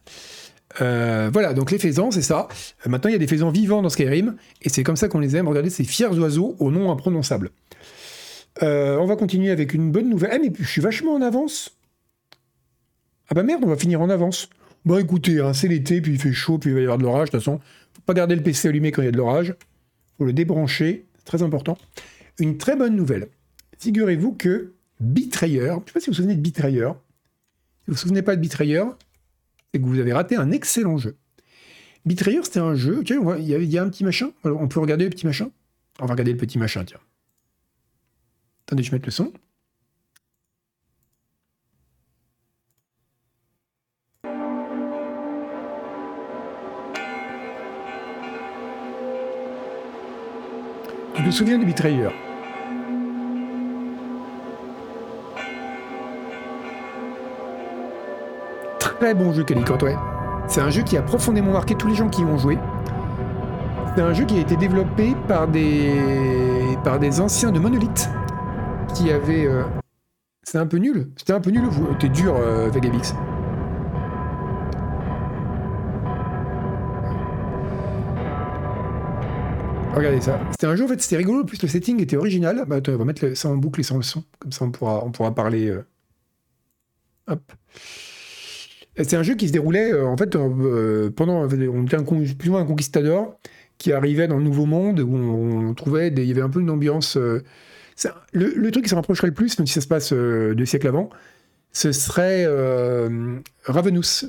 Euh, 0.80 1.30
voilà, 1.32 1.54
donc 1.54 1.70
les 1.70 1.78
faisans, 1.78 2.10
c'est 2.10 2.22
ça. 2.22 2.48
Euh, 2.86 2.90
maintenant, 2.90 3.08
il 3.10 3.12
y 3.12 3.16
a 3.16 3.18
des 3.18 3.26
faisans 3.26 3.50
vivants 3.50 3.82
dans 3.82 3.88
Skyrim, 3.88 4.36
et 4.62 4.68
c'est 4.68 4.82
comme 4.82 4.96
ça 4.96 5.08
qu'on 5.08 5.18
les 5.18 5.36
aime. 5.36 5.48
Regardez 5.48 5.70
ces 5.70 5.84
fiers 5.84 6.06
oiseaux 6.06 6.56
au 6.58 6.70
nom 6.70 6.90
imprononçable. 6.90 7.50
on 8.60 9.06
va 9.06 9.16
continuer 9.16 9.50
avec 9.50 9.74
une 9.74 9.90
bonne 9.90 10.08
nouvelle. 10.08 10.30
Ah, 10.32 10.38
mais 10.40 10.52
je 10.58 10.68
suis 10.68 10.80
vachement 10.80 11.14
en 11.14 11.22
avance. 11.22 11.76
Ah 13.30 13.34
bah 13.34 13.42
merde, 13.42 13.62
on 13.64 13.68
va 13.68 13.76
finir 13.76 14.00
en 14.00 14.08
avance. 14.08 14.48
Bon, 14.84 14.98
écoutez, 14.98 15.40
hein, 15.40 15.52
c'est 15.52 15.68
l'été, 15.68 16.00
puis 16.00 16.12
il 16.12 16.18
fait 16.18 16.32
chaud, 16.32 16.58
puis 16.58 16.70
il 16.70 16.74
va 16.74 16.80
y 16.80 16.84
avoir 16.84 16.98
de 16.98 17.02
l'orage. 17.02 17.28
De 17.28 17.32
toute 17.32 17.40
façon, 17.40 17.60
faut 17.94 18.02
pas 18.06 18.14
garder 18.14 18.34
le 18.34 18.42
PC 18.42 18.68
allumé 18.68 18.90
quand 18.90 19.02
il 19.02 19.06
y 19.06 19.08
a 19.08 19.12
de 19.12 19.18
l'orage. 19.18 19.54
Faut 20.18 20.24
le 20.24 20.32
débrancher, 20.32 21.06
très 21.24 21.42
important. 21.42 21.78
Une 22.38 22.58
très 22.58 22.76
bonne 22.76 22.96
nouvelle. 22.96 23.28
Figurez-vous 23.78 24.32
que 24.32 24.74
Betrayer, 25.00 25.68
je 25.68 25.74
ne 25.74 25.86
sais 25.86 25.92
pas 25.92 26.00
si 26.00 26.06
vous 26.06 26.12
vous 26.12 26.16
souvenez 26.16 26.34
de 26.34 26.42
Betrayer, 26.42 26.92
vous 27.86 27.94
vous 27.94 27.96
souvenez 27.96 28.22
pas 28.22 28.36
de 28.36 28.40
Betrayer, 28.40 28.84
c'est 29.72 29.80
que 29.80 29.86
vous 29.86 29.98
avez 29.98 30.12
raté 30.12 30.36
un 30.36 30.50
excellent 30.50 30.98
jeu. 30.98 31.16
Betrayer, 32.04 32.42
c'était 32.42 32.58
un 32.58 32.74
jeu. 32.74 33.02
il 33.08 33.44
y, 33.44 33.78
a 33.78 33.82
un 33.82 33.88
petit 33.88 34.04
machin. 34.04 34.32
on 34.44 34.66
peut 34.68 34.80
regarder 34.80 35.04
le 35.04 35.10
petit 35.10 35.26
machin? 35.26 35.50
On 36.00 36.06
va 36.06 36.12
regarder 36.12 36.32
le 36.32 36.38
petit 36.38 36.58
machin, 36.58 36.84
tiens. 36.84 37.00
Attendez, 38.66 38.82
je 38.82 38.90
vais 38.90 38.96
mettre 38.96 39.06
le 39.06 39.12
son. 39.12 39.32
Souviens 51.30 51.58
de 51.58 51.64
Betrayer 51.64 52.08
très 58.98 59.14
bon 59.14 59.32
jeu 59.32 59.44
Calicote, 59.44 59.82
ouais. 59.82 59.96
C'est 60.48 60.60
un 60.60 60.70
jeu 60.70 60.82
qui 60.82 60.96
a 60.96 61.02
profondément 61.02 61.52
marqué 61.52 61.74
tous 61.74 61.88
les 61.88 61.94
gens 61.94 62.08
qui 62.08 62.22
y 62.22 62.24
ont 62.24 62.38
joué. 62.38 62.58
C'est 63.94 64.02
un 64.02 64.12
jeu 64.12 64.24
qui 64.24 64.36
a 64.38 64.40
été 64.40 64.56
développé 64.56 65.14
par 65.26 65.48
des, 65.48 65.92
par 66.84 66.98
des 66.98 67.20
anciens 67.20 67.52
de 67.52 67.58
Monolith 67.58 68.08
qui 68.94 69.10
avaient. 69.10 69.46
Euh, 69.46 69.64
c'est 70.42 70.58
un 70.58 70.66
peu 70.66 70.78
nul. 70.78 71.10
C'était 71.16 71.32
un 71.32 71.40
peu 71.40 71.50
nul. 71.50 71.68
T'es 71.98 72.08
dur, 72.08 72.34
euh, 72.36 72.68
Vegavix. 72.70 73.14
Regardez 79.94 80.20
ça. 80.20 80.40
C'était 80.52 80.66
un 80.66 80.76
jeu, 80.76 80.84
en 80.84 80.88
fait, 80.88 81.00
c'était 81.00 81.16
rigolo. 81.16 81.42
En 81.42 81.44
plus, 81.44 81.60
le 81.62 81.68
setting 81.68 82.00
était 82.00 82.16
original. 82.16 82.64
Bah, 82.66 82.76
attends, 82.76 82.92
on 82.92 82.98
va 82.98 83.04
mettre 83.04 83.36
ça 83.36 83.48
en 83.48 83.56
boucle 83.56 83.80
et 83.80 83.82
sans 83.82 83.96
le 83.96 84.02
son. 84.02 84.22
Comme 84.38 84.52
ça, 84.52 84.64
on 84.64 84.70
pourra, 84.70 85.04
on 85.04 85.10
pourra 85.10 85.34
parler. 85.34 85.68
Euh, 85.68 85.84
hop. 87.26 87.40
C'est 88.96 89.16
un 89.16 89.22
jeu 89.22 89.34
qui 89.34 89.48
se 89.48 89.52
déroulait, 89.52 89.92
euh, 89.92 90.06
en 90.06 90.16
fait, 90.16 90.34
euh, 90.36 91.10
pendant. 91.10 91.42
On 91.42 91.84
était 91.84 91.96
un, 91.96 92.02
plus 92.02 92.48
ou 92.48 92.52
moins 92.52 92.60
un 92.60 92.66
conquistador 92.66 93.38
qui 93.78 93.92
arrivait 93.92 94.26
dans 94.26 94.36
le 94.36 94.42
Nouveau 94.42 94.66
Monde 94.66 95.00
où 95.00 95.14
on, 95.14 95.74
trouvait. 95.74 96.08
il 96.08 96.24
y 96.24 96.30
avait 96.32 96.42
un 96.42 96.50
peu 96.50 96.60
une 96.60 96.70
ambiance. 96.70 97.16
Le, 97.16 98.70
truc 98.70 98.84
qui 98.84 98.90
se 98.90 98.94
rapprocherait 98.94 99.28
le 99.28 99.34
plus, 99.34 99.58
même 99.58 99.66
si 99.66 99.74
ça 99.74 99.80
se 99.80 99.86
passe 99.86 100.12
deux 100.12 100.66
siècles 100.66 100.88
avant, 100.88 101.10
ce 101.70 101.92
serait 101.92 102.44
Ravenous. 103.64 104.26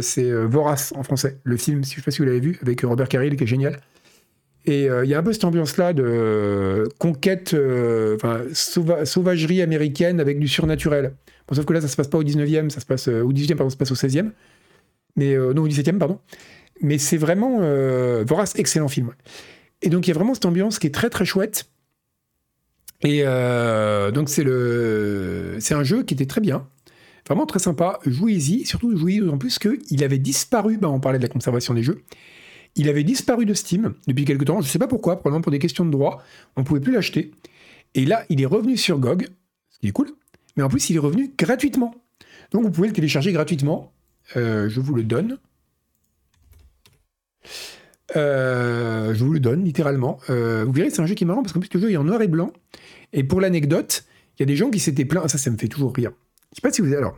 c'est 0.00 0.32
Vorace 0.46 0.92
en 0.96 1.04
français. 1.04 1.38
Le 1.44 1.56
film, 1.56 1.84
je 1.84 1.90
ne 1.90 1.94
sais 1.94 2.02
pas 2.02 2.10
si 2.10 2.18
vous 2.18 2.24
l'avez 2.24 2.40
vu, 2.40 2.58
avec 2.60 2.80
Robert 2.80 3.08
Carril, 3.08 3.36
qui 3.36 3.44
est 3.44 3.46
génial. 3.46 3.78
Et 4.68 4.84
il 4.84 5.08
y 5.08 5.14
a 5.14 5.18
un 5.18 5.22
peu 5.22 5.32
cette 5.32 5.44
ambiance-là 5.44 5.94
de 5.94 6.86
conquête, 6.98 7.56
enfin, 8.14 8.42
sauvagerie 8.52 9.62
américaine 9.62 10.20
avec 10.20 10.38
du 10.38 10.46
surnaturel 10.46 11.14
sauf 11.54 11.64
que 11.64 11.72
là, 11.72 11.80
ça 11.80 11.88
se 11.88 11.96
passe 11.96 12.08
pas 12.08 12.18
au 12.18 12.24
19e, 12.24 12.70
ça 12.70 12.80
se 12.80 12.86
passe 12.86 13.08
euh, 13.08 13.22
au 13.22 13.32
18e, 13.32 13.56
pardon, 13.56 13.70
ça 13.70 13.74
se 13.74 13.78
passe 13.78 13.92
au 13.92 13.94
16e. 13.94 14.30
Mais, 15.16 15.34
euh, 15.34 15.52
non, 15.52 15.62
au 15.62 15.68
17e, 15.68 15.98
pardon. 15.98 16.20
Mais 16.80 16.98
c'est 16.98 17.16
vraiment. 17.16 17.58
Euh, 17.60 18.24
Vorace, 18.26 18.54
excellent 18.56 18.88
film. 18.88 19.12
Et 19.82 19.88
donc, 19.88 20.06
il 20.06 20.10
y 20.10 20.12
a 20.12 20.14
vraiment 20.14 20.34
cette 20.34 20.46
ambiance 20.46 20.78
qui 20.78 20.86
est 20.86 20.94
très, 20.94 21.10
très 21.10 21.24
chouette. 21.24 21.70
Et 23.02 23.22
donc, 24.12 24.28
c'est 24.28 25.74
un 25.74 25.84
jeu 25.84 26.02
qui 26.02 26.14
était 26.14 26.26
très 26.26 26.40
bien. 26.40 26.66
Vraiment 27.26 27.46
très 27.46 27.60
sympa. 27.60 28.00
Jouez-y. 28.04 28.64
Surtout, 28.64 28.96
jouez 28.96 29.22
en 29.22 29.38
plus 29.38 29.58
qu'il 29.58 30.02
avait 30.02 30.18
disparu. 30.18 30.78
Bah, 30.78 30.88
on 30.88 30.98
parlait 30.98 31.18
de 31.18 31.22
la 31.22 31.28
conservation 31.28 31.74
des 31.74 31.84
jeux. 31.84 32.02
Il 32.76 32.88
avait 32.88 33.04
disparu 33.04 33.44
de 33.44 33.54
Steam 33.54 33.94
depuis 34.06 34.24
quelques 34.24 34.44
temps. 34.44 34.60
Je 34.60 34.66
ne 34.66 34.70
sais 34.70 34.78
pas 34.78 34.88
pourquoi, 34.88 35.16
probablement 35.16 35.42
pour 35.42 35.52
des 35.52 35.58
questions 35.58 35.84
de 35.84 35.90
droit. 35.90 36.22
On 36.56 36.60
ne 36.60 36.66
pouvait 36.66 36.80
plus 36.80 36.92
l'acheter. 36.92 37.32
Et 37.94 38.04
là, 38.04 38.24
il 38.28 38.40
est 38.40 38.46
revenu 38.46 38.76
sur 38.76 38.98
GOG, 38.98 39.28
ce 39.70 39.78
qui 39.78 39.88
est 39.88 39.92
cool 39.92 40.08
mais 40.58 40.64
en 40.64 40.68
plus 40.68 40.90
il 40.90 40.96
est 40.96 41.00
revenu 41.00 41.32
gratuitement. 41.38 41.94
Donc 42.50 42.64
vous 42.64 42.70
pouvez 42.70 42.88
le 42.88 42.92
télécharger 42.92 43.32
gratuitement. 43.32 43.92
Euh, 44.36 44.68
je 44.68 44.80
vous 44.80 44.94
le 44.94 45.04
donne. 45.04 45.38
Euh, 48.16 49.14
je 49.14 49.24
vous 49.24 49.32
le 49.32 49.40
donne 49.40 49.64
littéralement. 49.64 50.18
Euh, 50.30 50.64
vous 50.66 50.72
verrez, 50.72 50.90
c'est 50.90 51.00
un 51.00 51.06
jeu 51.06 51.14
qui 51.14 51.24
est 51.24 51.26
marrant 51.26 51.42
parce 51.42 51.52
qu'en 51.52 51.60
plus 51.60 51.72
le 51.72 51.80
jeu 51.80 51.92
est 51.92 51.96
en 51.96 52.04
noir 52.04 52.20
et 52.22 52.28
blanc. 52.28 52.52
Et 53.12 53.22
pour 53.22 53.40
l'anecdote, 53.40 54.04
il 54.36 54.40
y 54.40 54.42
a 54.42 54.46
des 54.46 54.56
gens 54.56 54.68
qui 54.68 54.80
s'étaient 54.80 55.04
plaints. 55.04 55.26
Ça, 55.28 55.38
ça 55.38 55.48
me 55.50 55.56
fait 55.56 55.68
toujours 55.68 55.94
rire. 55.94 56.10
Je 56.50 56.56
sais 56.56 56.60
pas 56.60 56.72
si 56.72 56.82
vous 56.82 56.92
Alors, 56.92 57.16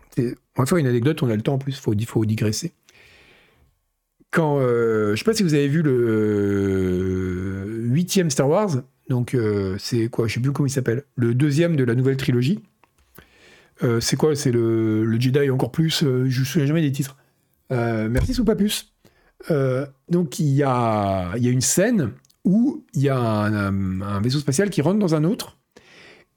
on 0.57 0.63
va 0.63 0.79
une 0.79 0.87
anecdote. 0.87 1.23
On 1.23 1.31
a 1.31 1.37
le 1.37 1.43
temps 1.43 1.55
en 1.55 1.59
plus. 1.59 1.81
Faut, 1.81 1.95
faut 2.07 2.25
digresser. 2.27 2.75
Quand 4.31 4.61
je 4.61 5.15
sais 5.17 5.25
pas 5.25 5.35
si 5.35 5.43
vous 5.43 5.55
avez 5.55 5.69
vu 5.69 5.83
le 5.83 7.65
huitième 7.91 8.31
Star 8.31 8.49
Wars. 8.49 8.83
Donc 9.09 9.37
c'est 9.79 10.09
quoi 10.09 10.29
Je 10.29 10.35
sais 10.35 10.41
plus 10.41 10.53
comment 10.53 10.67
il 10.67 10.71
s'appelle. 10.71 11.03
Le 11.17 11.35
deuxième 11.35 11.77
de 11.77 11.85
la 11.85 11.95
nouvelle 11.95 12.17
trilogie. 12.17 12.61
Euh, 13.83 14.01
c'est 14.01 14.17
quoi 14.17 14.35
C'est 14.37 14.53
le, 14.53 15.19
Jedi 15.19 15.51
encore 15.51 15.73
plus 15.73 16.03
euh, 16.03 16.27
Je 16.29 16.37
ne 16.37 16.41
me 16.41 16.45
souviens 16.45 16.67
jamais 16.67 16.83
des 16.83 16.93
titres. 16.93 17.17
Euh, 17.73 18.09
merci 18.11 18.35
Soupapus. 18.35 18.93
donc 20.09 20.39
il 20.39 20.49
y 20.49 20.63
a, 20.63 21.33
une 21.37 21.61
scène 21.61 22.13
où 22.45 22.85
il 22.95 23.03
y 23.03 23.09
a 23.09 23.19
un, 23.19 24.21
vaisseau 24.21 24.39
spatial 24.39 24.71
qui 24.71 24.83
rentre 24.83 24.99
dans 24.99 25.15
un 25.15 25.25
autre 25.25 25.59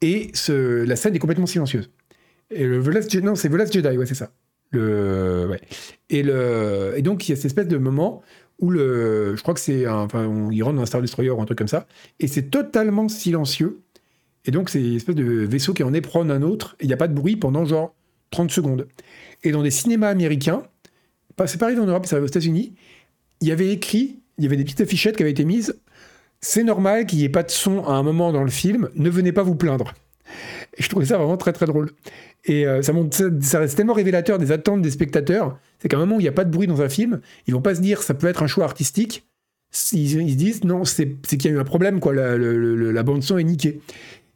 et 0.00 0.32
la 0.48 0.96
scène 0.96 1.14
est 1.14 1.18
complètement 1.18 1.46
silencieuse. 1.46 1.90
Et 2.50 2.64
le 2.64 2.80
non, 3.20 3.34
c'est 3.34 3.48
The 3.48 3.54
Last 3.54 3.72
Jedi, 3.72 3.96
ouais, 3.96 4.06
c'est 4.06 4.14
ça. 4.14 4.30
Et, 6.10 6.22
donc 7.02 7.28
il 7.28 7.30
y 7.30 7.32
a 7.32 7.36
cette 7.36 7.46
espèce 7.46 7.68
de 7.68 7.76
moment 7.76 8.22
où 8.60 8.70
le, 8.70 9.34
je 9.36 9.42
crois 9.42 9.54
que 9.54 9.60
c'est, 9.60 9.86
enfin, 9.88 10.30
il 10.52 10.62
rentre 10.62 10.76
dans 10.76 10.82
un 10.82 10.86
Star 10.86 11.00
Destroyer 11.00 11.30
ou 11.30 11.40
un 11.40 11.44
truc 11.44 11.58
comme 11.58 11.68
ça, 11.68 11.86
et 12.20 12.28
c'est 12.28 12.50
totalement 12.50 13.08
silencieux. 13.08 13.80
Et 14.46 14.50
donc, 14.50 14.68
c'est 14.68 14.80
une 14.80 14.96
espèce 14.96 15.14
de 15.14 15.24
vaisseau 15.24 15.72
qui 15.72 15.82
en 15.82 15.92
éprône 15.92 16.30
un 16.30 16.42
autre, 16.42 16.76
et 16.78 16.84
il 16.84 16.86
n'y 16.86 16.92
a 16.92 16.98
pas 16.98 17.08
de 17.08 17.14
bruit 17.14 17.34
pendant 17.34 17.64
genre 17.64 17.94
30 18.30 18.50
secondes. 18.50 18.86
Et 19.42 19.50
dans 19.50 19.62
des 19.62 19.70
cinémas 19.70 20.08
américains, 20.08 20.62
c'est 21.46 21.58
pareil 21.58 21.78
en 21.78 21.86
Europe, 21.86 22.06
c'est 22.06 22.18
aux 22.18 22.26
États-Unis, 22.26 22.74
il 23.40 23.48
y 23.48 23.52
avait 23.52 23.70
écrit, 23.70 24.20
il 24.38 24.44
y 24.44 24.46
avait 24.46 24.56
des 24.56 24.64
petites 24.64 24.82
affichettes 24.82 25.16
qui 25.16 25.22
avaient 25.22 25.32
été 25.32 25.44
mises 25.44 25.74
c'est 26.44 26.62
normal 26.62 27.06
qu'il 27.06 27.18
n'y 27.18 27.24
ait 27.24 27.30
pas 27.30 27.42
de 27.42 27.50
son 27.50 27.84
à 27.84 27.92
un 27.92 28.02
moment 28.02 28.32
dans 28.32 28.44
le 28.44 28.50
film, 28.50 28.90
ne 28.94 29.08
venez 29.08 29.32
pas 29.32 29.42
vous 29.42 29.54
plaindre. 29.54 29.94
Et 30.76 30.82
je 30.82 30.88
trouvais 30.88 31.06
ça 31.06 31.18
vraiment 31.18 31.36
très 31.36 31.52
très 31.52 31.66
drôle. 31.66 31.90
Et 32.44 32.66
euh, 32.66 32.82
ça, 32.82 32.92
ça, 33.40 33.58
reste 33.60 33.76
tellement 33.76 33.92
révélateur 33.92 34.38
des 34.38 34.52
attentes 34.52 34.82
des 34.82 34.90
spectateurs, 34.90 35.58
c'est 35.78 35.88
qu'à 35.88 35.96
un 35.96 36.00
moment 36.00 36.16
où 36.16 36.20
il 36.20 36.24
n'y 36.24 36.28
a 36.28 36.32
pas 36.32 36.44
de 36.44 36.50
bruit 36.50 36.66
dans 36.66 36.82
un 36.82 36.88
film, 36.88 37.20
ils 37.46 37.54
vont 37.54 37.62
pas 37.62 37.74
se 37.74 37.80
dire 37.80 38.02
ça 38.02 38.14
peut 38.14 38.26
être 38.26 38.42
un 38.42 38.46
choix 38.46 38.64
artistique, 38.64 39.26
ils, 39.92 40.10
se 40.10 40.36
disent 40.36 40.64
non, 40.64 40.84
c'est 40.84 41.16
qu'il 41.22 41.44
y 41.44 41.48
a 41.48 41.50
eu 41.50 41.58
un 41.58 41.64
problème, 41.64 42.00
quoi, 42.00 42.12
la, 42.12 42.36
la 42.36 43.02
bande 43.02 43.22
son 43.22 43.38
est 43.38 43.44
niquée. 43.44 43.80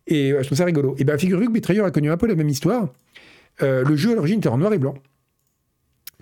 Et 0.07 0.31
je 0.31 0.45
trouve 0.45 0.59
ça 0.59 0.65
rigolo. 0.65 0.95
Et 0.99 1.05
bien, 1.05 1.19
figurez-vous 1.19 1.49
que 1.49 1.55
Betrayer 1.55 1.83
a 1.83 1.91
connu 1.91 2.11
un 2.11 2.17
peu 2.17 2.27
la 2.27 2.35
même 2.35 2.49
histoire. 2.49 2.89
Euh, 3.63 3.85
le 3.85 3.97
jeu 3.97 4.13
à 4.13 4.15
l'origine 4.15 4.39
était 4.39 4.49
en 4.49 4.59
noir 4.59 4.73
et 4.73 4.79
blanc. 4.79 4.95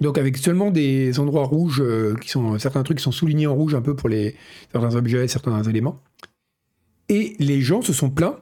Donc 0.00 0.18
avec 0.18 0.36
seulement 0.36 0.70
des 0.70 1.18
endroits 1.18 1.44
rouges, 1.44 1.80
euh, 1.80 2.14
qui 2.20 2.28
sont 2.28 2.58
certains 2.58 2.82
trucs 2.82 2.98
qui 2.98 3.04
sont 3.04 3.12
soulignés 3.12 3.46
en 3.46 3.54
rouge 3.54 3.74
un 3.74 3.80
peu 3.80 3.96
pour 3.96 4.08
les 4.08 4.34
certains 4.72 4.94
objets, 4.94 5.28
certains 5.28 5.62
éléments. 5.62 6.02
Et 7.08 7.36
les 7.38 7.60
gens 7.60 7.80
se 7.82 7.92
sont 7.92 8.10
plaints 8.10 8.38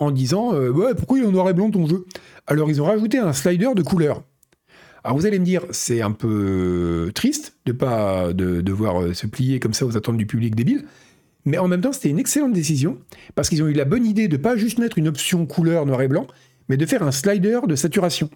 en 0.00 0.10
disant 0.10 0.52
euh, 0.54 0.94
pourquoi 0.94 1.18
il 1.18 1.24
est 1.24 1.28
en 1.28 1.30
noir 1.30 1.48
et 1.48 1.54
blanc 1.54 1.70
ton 1.70 1.86
jeu? 1.86 2.04
Alors 2.48 2.68
ils 2.68 2.82
ont 2.82 2.86
rajouté 2.86 3.18
un 3.18 3.32
slider 3.32 3.70
de 3.76 3.82
couleur. 3.82 4.24
Alors 5.04 5.16
vous 5.16 5.26
allez 5.26 5.38
me 5.38 5.44
dire 5.44 5.64
c'est 5.70 6.02
un 6.02 6.10
peu 6.10 7.12
triste 7.14 7.54
de 7.66 7.72
pas 7.72 8.32
de 8.32 8.60
devoir 8.60 9.14
se 9.14 9.26
plier 9.28 9.60
comme 9.60 9.72
ça 9.72 9.86
aux 9.86 9.96
attentes 9.96 10.16
du 10.16 10.26
public 10.26 10.56
débile, 10.56 10.84
mais 11.44 11.58
en 11.58 11.68
même 11.68 11.80
temps, 11.80 11.92
c'était 11.92 12.10
une 12.10 12.18
excellente 12.18 12.52
décision, 12.52 12.98
parce 13.34 13.48
qu'ils 13.48 13.62
ont 13.62 13.66
eu 13.66 13.72
la 13.72 13.84
bonne 13.84 14.04
idée 14.04 14.28
de 14.28 14.36
pas 14.36 14.56
juste 14.56 14.78
mettre 14.78 14.98
une 14.98 15.08
option 15.08 15.46
couleur 15.46 15.86
noir 15.86 16.02
et 16.02 16.08
blanc, 16.08 16.26
mais 16.68 16.76
de 16.76 16.84
faire 16.86 17.02
un 17.02 17.12
slider 17.12 17.60
de 17.66 17.76
saturation. 17.76 18.30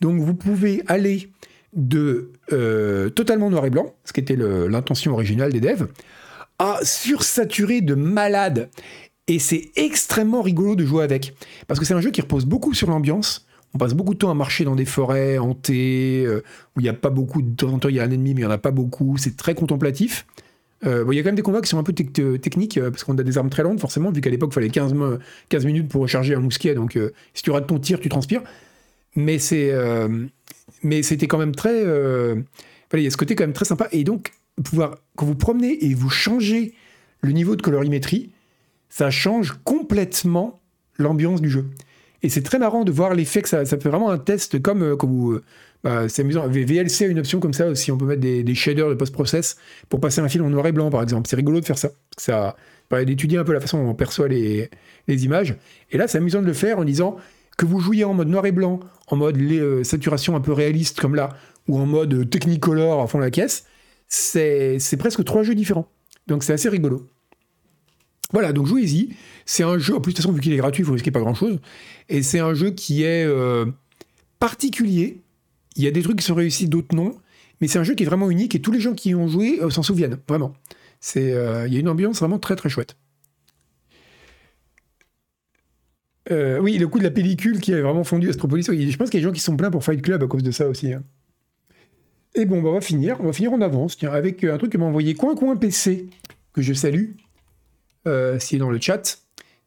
Donc 0.00 0.20
vous 0.20 0.34
pouvez 0.34 0.82
aller 0.86 1.32
de 1.72 2.32
euh, 2.52 3.08
totalement 3.10 3.50
noir 3.50 3.66
et 3.66 3.70
blanc, 3.70 3.94
ce 4.04 4.12
qui 4.12 4.20
était 4.20 4.36
l'intention 4.36 5.12
originale 5.12 5.52
des 5.52 5.60
devs, 5.60 5.88
à 6.58 6.80
sursaturer 6.82 7.80
de 7.80 7.94
malade. 7.94 8.70
Et 9.28 9.38
c'est 9.38 9.70
extrêmement 9.76 10.42
rigolo 10.42 10.74
de 10.74 10.84
jouer 10.84 11.04
avec. 11.04 11.34
Parce 11.66 11.78
que 11.78 11.86
c'est 11.86 11.94
un 11.94 12.00
jeu 12.00 12.10
qui 12.10 12.20
repose 12.20 12.46
beaucoup 12.46 12.74
sur 12.74 12.88
l'ambiance. 12.88 13.46
On 13.74 13.78
passe 13.78 13.94
beaucoup 13.94 14.14
de 14.14 14.18
temps 14.18 14.30
à 14.30 14.34
marcher 14.34 14.64
dans 14.64 14.74
des 14.74 14.86
forêts 14.86 15.38
hantées, 15.38 16.24
euh, 16.26 16.42
où 16.74 16.80
il 16.80 16.84
n'y 16.84 16.88
a 16.88 16.94
pas 16.94 17.10
beaucoup 17.10 17.42
de 17.42 17.54
temps 17.54 17.72
en 17.72 17.78
temps, 17.78 17.90
il 17.90 17.96
y 17.96 18.00
a 18.00 18.04
un 18.04 18.10
ennemi, 18.10 18.34
mais 18.34 18.40
il 18.40 18.44
n'y 18.44 18.48
en 18.48 18.50
a 18.50 18.58
pas 18.58 18.70
beaucoup. 18.70 19.16
C'est 19.18 19.36
très 19.36 19.54
contemplatif. 19.54 20.26
Euh, 20.86 21.04
il 21.10 21.16
y 21.16 21.20
a 21.20 21.22
quand 21.22 21.28
même 21.28 21.34
des 21.34 21.42
combats 21.42 21.60
qui 21.60 21.68
sont 21.68 21.78
un 21.78 21.82
peu 21.82 21.92
techniques, 21.92 22.80
parce 22.80 23.04
qu'on 23.04 23.18
a 23.18 23.22
des 23.22 23.36
armes 23.36 23.50
très 23.50 23.62
longues, 23.62 23.78
forcément, 23.78 24.10
vu 24.10 24.20
qu'à 24.20 24.30
l'époque, 24.30 24.50
il 24.52 24.54
fallait 24.54 24.70
15, 24.70 24.94
15, 25.50 25.66
minutes 25.66 25.88
pour 25.88 26.02
recharger 26.02 26.34
un 26.34 26.40
mousquet. 26.40 26.74
Donc, 26.74 26.98
si 27.34 27.42
tu 27.42 27.50
rates 27.50 27.66
ton 27.66 27.78
tir, 27.78 28.00
tu 28.00 28.08
transpires. 28.08 28.42
Mais 29.16 29.38
c'est 29.38 29.72
mais 30.82 31.02
c'était 31.02 31.26
quand 31.26 31.38
même 31.38 31.54
très. 31.54 31.84
Euh, 31.84 32.36
il 32.94 33.00
y 33.00 33.06
a 33.06 33.10
ce 33.10 33.16
côté 33.16 33.34
quand 33.34 33.44
même 33.44 33.52
très 33.52 33.64
sympa. 33.64 33.88
Et 33.92 34.04
donc, 34.04 34.32
pouvoir, 34.62 34.96
quand 35.16 35.26
vous 35.26 35.34
promenez 35.34 35.84
et 35.84 35.94
vous 35.94 36.10
changez 36.10 36.74
le 37.20 37.32
niveau 37.32 37.56
de 37.56 37.62
colorimétrie, 37.62 38.30
ça 38.98 39.10
change 39.10 39.54
complètement 39.62 40.60
l'ambiance 40.98 41.40
du 41.40 41.48
jeu. 41.48 41.66
Et 42.24 42.28
c'est 42.28 42.42
très 42.42 42.58
marrant 42.58 42.82
de 42.82 42.90
voir 42.90 43.14
l'effet 43.14 43.42
que 43.42 43.48
ça, 43.48 43.64
fait 43.64 43.88
vraiment 43.88 44.10
un 44.10 44.18
test 44.18 44.60
comme, 44.60 44.82
euh, 44.82 44.96
comme 44.96 45.36
euh, 45.36 45.44
bah, 45.84 46.08
c'est 46.08 46.22
amusant. 46.22 46.48
VLC 46.48 47.04
a 47.04 47.06
une 47.06 47.20
option 47.20 47.38
comme 47.38 47.52
ça 47.52 47.68
aussi. 47.68 47.92
On 47.92 47.96
peut 47.96 48.06
mettre 48.06 48.20
des, 48.20 48.54
shaders 48.56 48.88
de 48.88 48.94
post-process 48.94 49.56
pour 49.88 50.00
passer 50.00 50.20
un 50.20 50.28
film 50.28 50.46
en 50.46 50.50
noir 50.50 50.66
et 50.66 50.72
blanc, 50.72 50.90
par 50.90 51.00
exemple. 51.00 51.28
C'est 51.28 51.36
rigolo 51.36 51.60
de 51.60 51.64
faire 51.64 51.78
ça. 51.78 51.90
Ça 52.16 52.56
permet 52.88 53.04
d'étudier 53.06 53.38
un 53.38 53.44
peu 53.44 53.52
la 53.52 53.60
façon 53.60 53.80
dont 53.80 53.90
on 53.90 53.94
perçoit 53.94 54.26
les, 54.26 54.68
les 55.06 55.24
images. 55.24 55.54
Et 55.92 55.96
là, 55.96 56.08
c'est 56.08 56.18
amusant 56.18 56.42
de 56.42 56.46
le 56.46 56.52
faire 56.52 56.80
en 56.80 56.84
disant 56.84 57.18
que 57.56 57.66
vous 57.66 57.78
jouiez 57.78 58.02
en 58.02 58.14
mode 58.14 58.28
noir 58.28 58.46
et 58.46 58.52
blanc, 58.52 58.80
en 59.06 59.14
mode 59.14 59.40
euh, 59.40 59.84
saturation 59.84 60.34
un 60.34 60.40
peu 60.40 60.52
réaliste 60.52 60.98
comme 60.98 61.14
là, 61.14 61.36
ou 61.68 61.78
en 61.78 61.86
mode 61.86 62.14
euh, 62.14 62.24
technicolor 62.24 63.00
à 63.00 63.06
fond 63.06 63.20
la 63.20 63.30
caisse, 63.30 63.64
c'est 64.08 64.96
presque 64.98 65.22
trois 65.22 65.44
jeux 65.44 65.54
différents. 65.54 65.86
Donc 66.26 66.42
c'est 66.42 66.52
assez 66.52 66.68
rigolo. 66.68 67.06
Voilà, 68.32 68.52
donc 68.52 68.66
jouez-y. 68.66 69.10
C'est 69.46 69.62
un 69.62 69.78
jeu, 69.78 69.94
en 69.94 70.00
plus 70.00 70.12
de 70.12 70.16
toute 70.16 70.24
façon, 70.24 70.32
vu 70.32 70.40
qu'il 70.40 70.52
est 70.52 70.58
gratuit, 70.58 70.82
vous 70.82 70.92
risquez 70.92 71.10
pas 71.10 71.20
grand-chose. 71.20 71.58
Et 72.08 72.22
c'est 72.22 72.40
un 72.40 72.54
jeu 72.54 72.70
qui 72.70 73.02
est 73.02 73.24
euh, 73.24 73.66
particulier. 74.38 75.22
Il 75.76 75.84
y 75.84 75.86
a 75.86 75.90
des 75.90 76.02
trucs 76.02 76.18
qui 76.18 76.24
sont 76.24 76.34
réussis, 76.34 76.68
d'autres 76.68 76.94
non. 76.94 77.16
Mais 77.60 77.68
c'est 77.68 77.78
un 77.78 77.84
jeu 77.84 77.94
qui 77.94 78.02
est 78.04 78.06
vraiment 78.06 78.30
unique 78.30 78.54
et 78.54 78.60
tous 78.60 78.70
les 78.70 78.80
gens 78.80 78.94
qui 78.94 79.10
y 79.10 79.14
ont 79.14 79.28
joué 79.28 79.60
s'en 79.70 79.82
souviennent, 79.82 80.18
vraiment. 80.28 80.54
Il 81.16 81.22
y 81.22 81.76
a 81.76 81.78
une 81.78 81.88
ambiance 81.88 82.20
vraiment 82.20 82.38
très 82.38 82.54
très 82.54 82.68
chouette. 82.68 82.96
Euh, 86.30 86.58
oui, 86.58 86.78
le 86.78 86.88
coup 86.88 86.98
de 86.98 87.04
la 87.04 87.10
pellicule 87.10 87.60
qui 87.60 87.72
avait 87.72 87.82
vraiment 87.82 88.04
fondu 88.04 88.28
Astropolis. 88.28 88.66
Je 88.66 88.96
pense 88.96 89.10
qu'il 89.10 89.20
y 89.20 89.22
a 89.22 89.24
des 89.24 89.28
gens 89.28 89.32
qui 89.32 89.40
sont 89.40 89.56
pleins 89.56 89.70
pour 89.70 89.84
Fight 89.84 90.02
Club 90.02 90.22
à 90.22 90.26
cause 90.26 90.42
de 90.42 90.50
ça 90.50 90.68
aussi. 90.68 90.92
Hein. 90.92 91.02
Et 92.34 92.44
bon, 92.44 92.60
bah, 92.60 92.68
on 92.70 92.74
va 92.74 92.80
finir. 92.80 93.16
On 93.20 93.24
va 93.24 93.32
finir 93.32 93.52
en 93.52 93.60
avance, 93.60 93.96
tiens, 93.96 94.12
avec 94.12 94.44
euh, 94.44 94.54
un 94.54 94.58
truc 94.58 94.72
que 94.72 94.78
m'a 94.78 94.84
envoyé 94.84 95.14
Coin 95.14 95.34
Coin 95.34 95.56
PC, 95.56 96.08
que 96.52 96.62
je 96.62 96.74
salue, 96.74 97.12
euh, 98.08 98.38
s'il 98.38 98.56
est 98.56 98.60
dans 98.60 98.70
le 98.70 98.80
chat. 98.80 99.18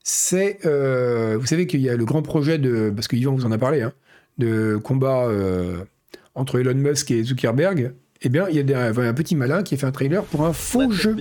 C'est, 0.03 0.59
vous 0.63 1.45
savez 1.45 1.67
qu'il 1.67 1.81
y 1.81 1.89
a 1.89 1.95
le 1.95 2.05
grand 2.05 2.23
projet 2.23 2.57
de, 2.57 2.91
parce 2.93 3.07
que 3.07 3.15
Yvan 3.15 3.35
vous 3.35 3.45
en 3.45 3.51
a 3.51 3.57
parlé, 3.57 3.81
hein, 3.81 3.93
de 4.39 4.77
combat 4.77 5.27
entre 6.33 6.59
Elon 6.59 6.73
Musk 6.73 7.11
et 7.11 7.23
Zuckerberg. 7.23 7.93
Eh 8.23 8.29
bien, 8.29 8.47
il 8.49 8.55
y 8.69 8.73
a 8.73 8.87
un 8.87 9.13
petit 9.13 9.35
malin 9.35 9.61
qui 9.61 9.75
a 9.75 9.77
fait 9.77 9.85
un 9.85 9.91
trailer 9.91 10.23
pour 10.23 10.45
un 10.45 10.53
faux 10.53 10.91
jeu. 10.91 11.15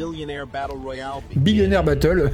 Billionaire 1.36 1.84
Battle. 1.84 2.30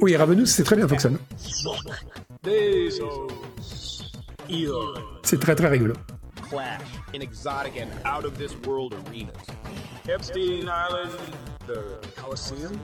Oui, 0.00 0.16
Ravenous, 0.16 0.46
c'est 0.46 0.64
très 0.64 0.76
bien 0.76 0.88
Foxon. 0.88 1.16
C'est 5.22 5.40
très 5.40 5.54
très 5.54 5.68
rigolo. 5.68 5.94
Clash 6.52 6.82
in 7.14 7.22
exotic 7.22 7.80
and 7.80 7.90
out 8.04 8.26
of 8.26 8.36
this 8.36 8.54
world 8.66 8.92
arenas. 8.92 9.34
Epstein 10.06 10.68
Island, 10.68 11.16
the 11.66 11.98
Coliseum. 12.14 12.78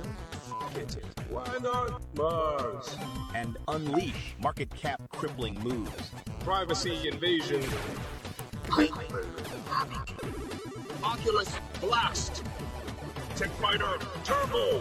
Why 1.28 1.54
not 1.60 2.00
Mars? 2.16 2.96
And 3.34 3.58
unleash 3.68 4.34
market 4.40 4.74
cap 4.74 5.02
crippling 5.12 5.60
moves. 5.60 6.10
Privacy 6.40 7.08
invasion. 7.08 7.62
Oculus 11.04 11.52
Blast. 11.82 12.42
Tech 13.36 13.50
Fighter 13.60 13.98
Turbo. 14.24 14.80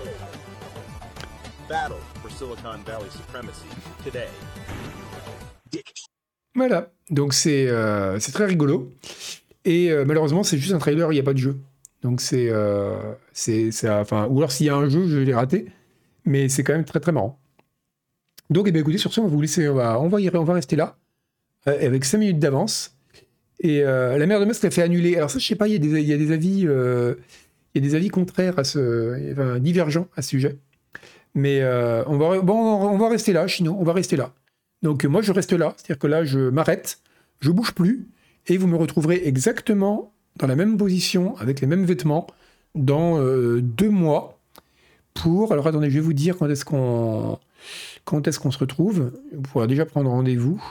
Voilà, 6.58 6.92
donc 7.12 7.36
c'est 7.36 7.68
euh, 7.70 8.18
très 8.34 8.46
rigolo. 8.48 8.92
Et 9.64 9.92
euh, 9.92 10.06
malheureusement, 10.06 10.42
c'est 10.42 10.58
juste 10.58 10.74
un 10.74 10.80
trailer, 10.80 11.12
il 11.12 11.16
n'y 11.16 11.20
a 11.20 11.24
pas 11.24 11.34
de 11.34 11.38
jeu. 11.38 11.56
Donc 12.02 12.20
c'est. 12.20 12.48
Euh, 12.50 12.98
ou 13.48 14.38
alors 14.40 14.52
s'il 14.52 14.66
y 14.66 14.70
a 14.70 14.76
un 14.76 14.90
jeu, 14.90 15.06
je 15.08 15.20
l'ai 15.20 15.36
raté. 15.36 15.68
Mais 16.26 16.50
c'est 16.50 16.64
quand 16.64 16.74
même 16.74 16.84
très 16.84 17.00
très 17.00 17.12
marrant. 17.12 17.40
Donc, 18.50 18.68
eh 18.74 18.76
écoutez, 18.76 18.98
sur 18.98 19.14
ce, 19.14 19.22
on 19.22 19.26
va 19.26 19.30
vous 19.30 19.40
laisser. 19.40 19.70
On 19.70 19.76
va, 19.76 20.02
on 20.02 20.08
va, 20.08 20.18
va 20.20 20.54
rester 20.54 20.76
là. 20.76 20.98
avec 21.68 22.06
5 22.06 22.18
minutes 22.18 22.40
d'avance. 22.40 22.98
Et 23.60 23.82
la 23.82 24.26
mère 24.26 24.40
de 24.40 24.46
Musk 24.46 24.64
l'a 24.64 24.72
fait 24.72 24.82
annuler. 24.82 25.16
Alors, 25.16 25.30
ça, 25.30 25.38
je 25.38 25.46
sais 25.46 25.56
pas, 25.56 25.68
il 25.68 25.86
y, 25.86 25.96
a 25.96 26.00
y 26.00 26.14
a 26.14 26.18
des 26.18 26.32
avis. 26.32 26.62
il 26.62 26.68
y 27.76 27.78
a 27.78 27.82
des 27.82 27.94
avis 27.94 28.10
contraires 28.10 28.58
à 28.58 28.64
ce. 28.64 29.32
Enfin, 29.32 29.60
divergents 29.60 30.08
à 30.16 30.24
ce 30.24 30.30
sujet. 30.30 30.58
Mais 31.36 31.64
on, 32.08 32.18
va, 32.18 32.42
bon, 32.42 32.56
on 32.56 32.98
va 32.98 33.10
rester 33.10 33.32
là, 33.32 33.46
Chino, 33.46 33.78
on 33.80 33.84
va 33.84 33.94
rester 33.94 34.16
là. 34.16 34.34
Donc 34.84 35.06
moi, 35.06 35.22
je 35.22 35.32
reste 35.32 35.54
là, 35.54 35.74
c'est-à-dire 35.78 36.00
que 36.00 36.08
là, 36.08 36.24
je 36.24 36.40
m'arrête, 36.50 37.00
je 37.40 37.52
bouge 37.52 37.74
plus, 37.74 38.08
et 38.48 38.58
vous 38.58 38.68
me 38.68 38.78
retrouverez 38.78 39.22
exactement 39.26 40.14
dans 40.38 40.48
la 40.48 40.56
même 40.56 40.78
position, 40.78 41.36
avec 41.38 41.62
les 41.62 41.68
mêmes 41.68 41.86
vêtements, 41.86 42.28
dans 42.76 43.20
euh, 43.20 43.62
deux 43.62 43.90
mois, 43.90 44.40
pour... 45.14 45.52
Alors 45.52 45.68
attendez, 45.68 45.90
je 45.90 45.96
vais 45.96 46.02
vous 46.02 46.14
dire 46.14 46.38
quand 46.38 46.50
est-ce 46.50 46.64
qu'on 46.66 47.40
est-ce 48.24 48.40
qu'on 48.40 48.52
se 48.52 48.60
retrouve. 48.60 49.12
Vous 49.34 49.42
pourrez 49.42 49.68
déjà 49.68 49.86
prendre 49.86 50.10
rendez-vous. 50.10 50.64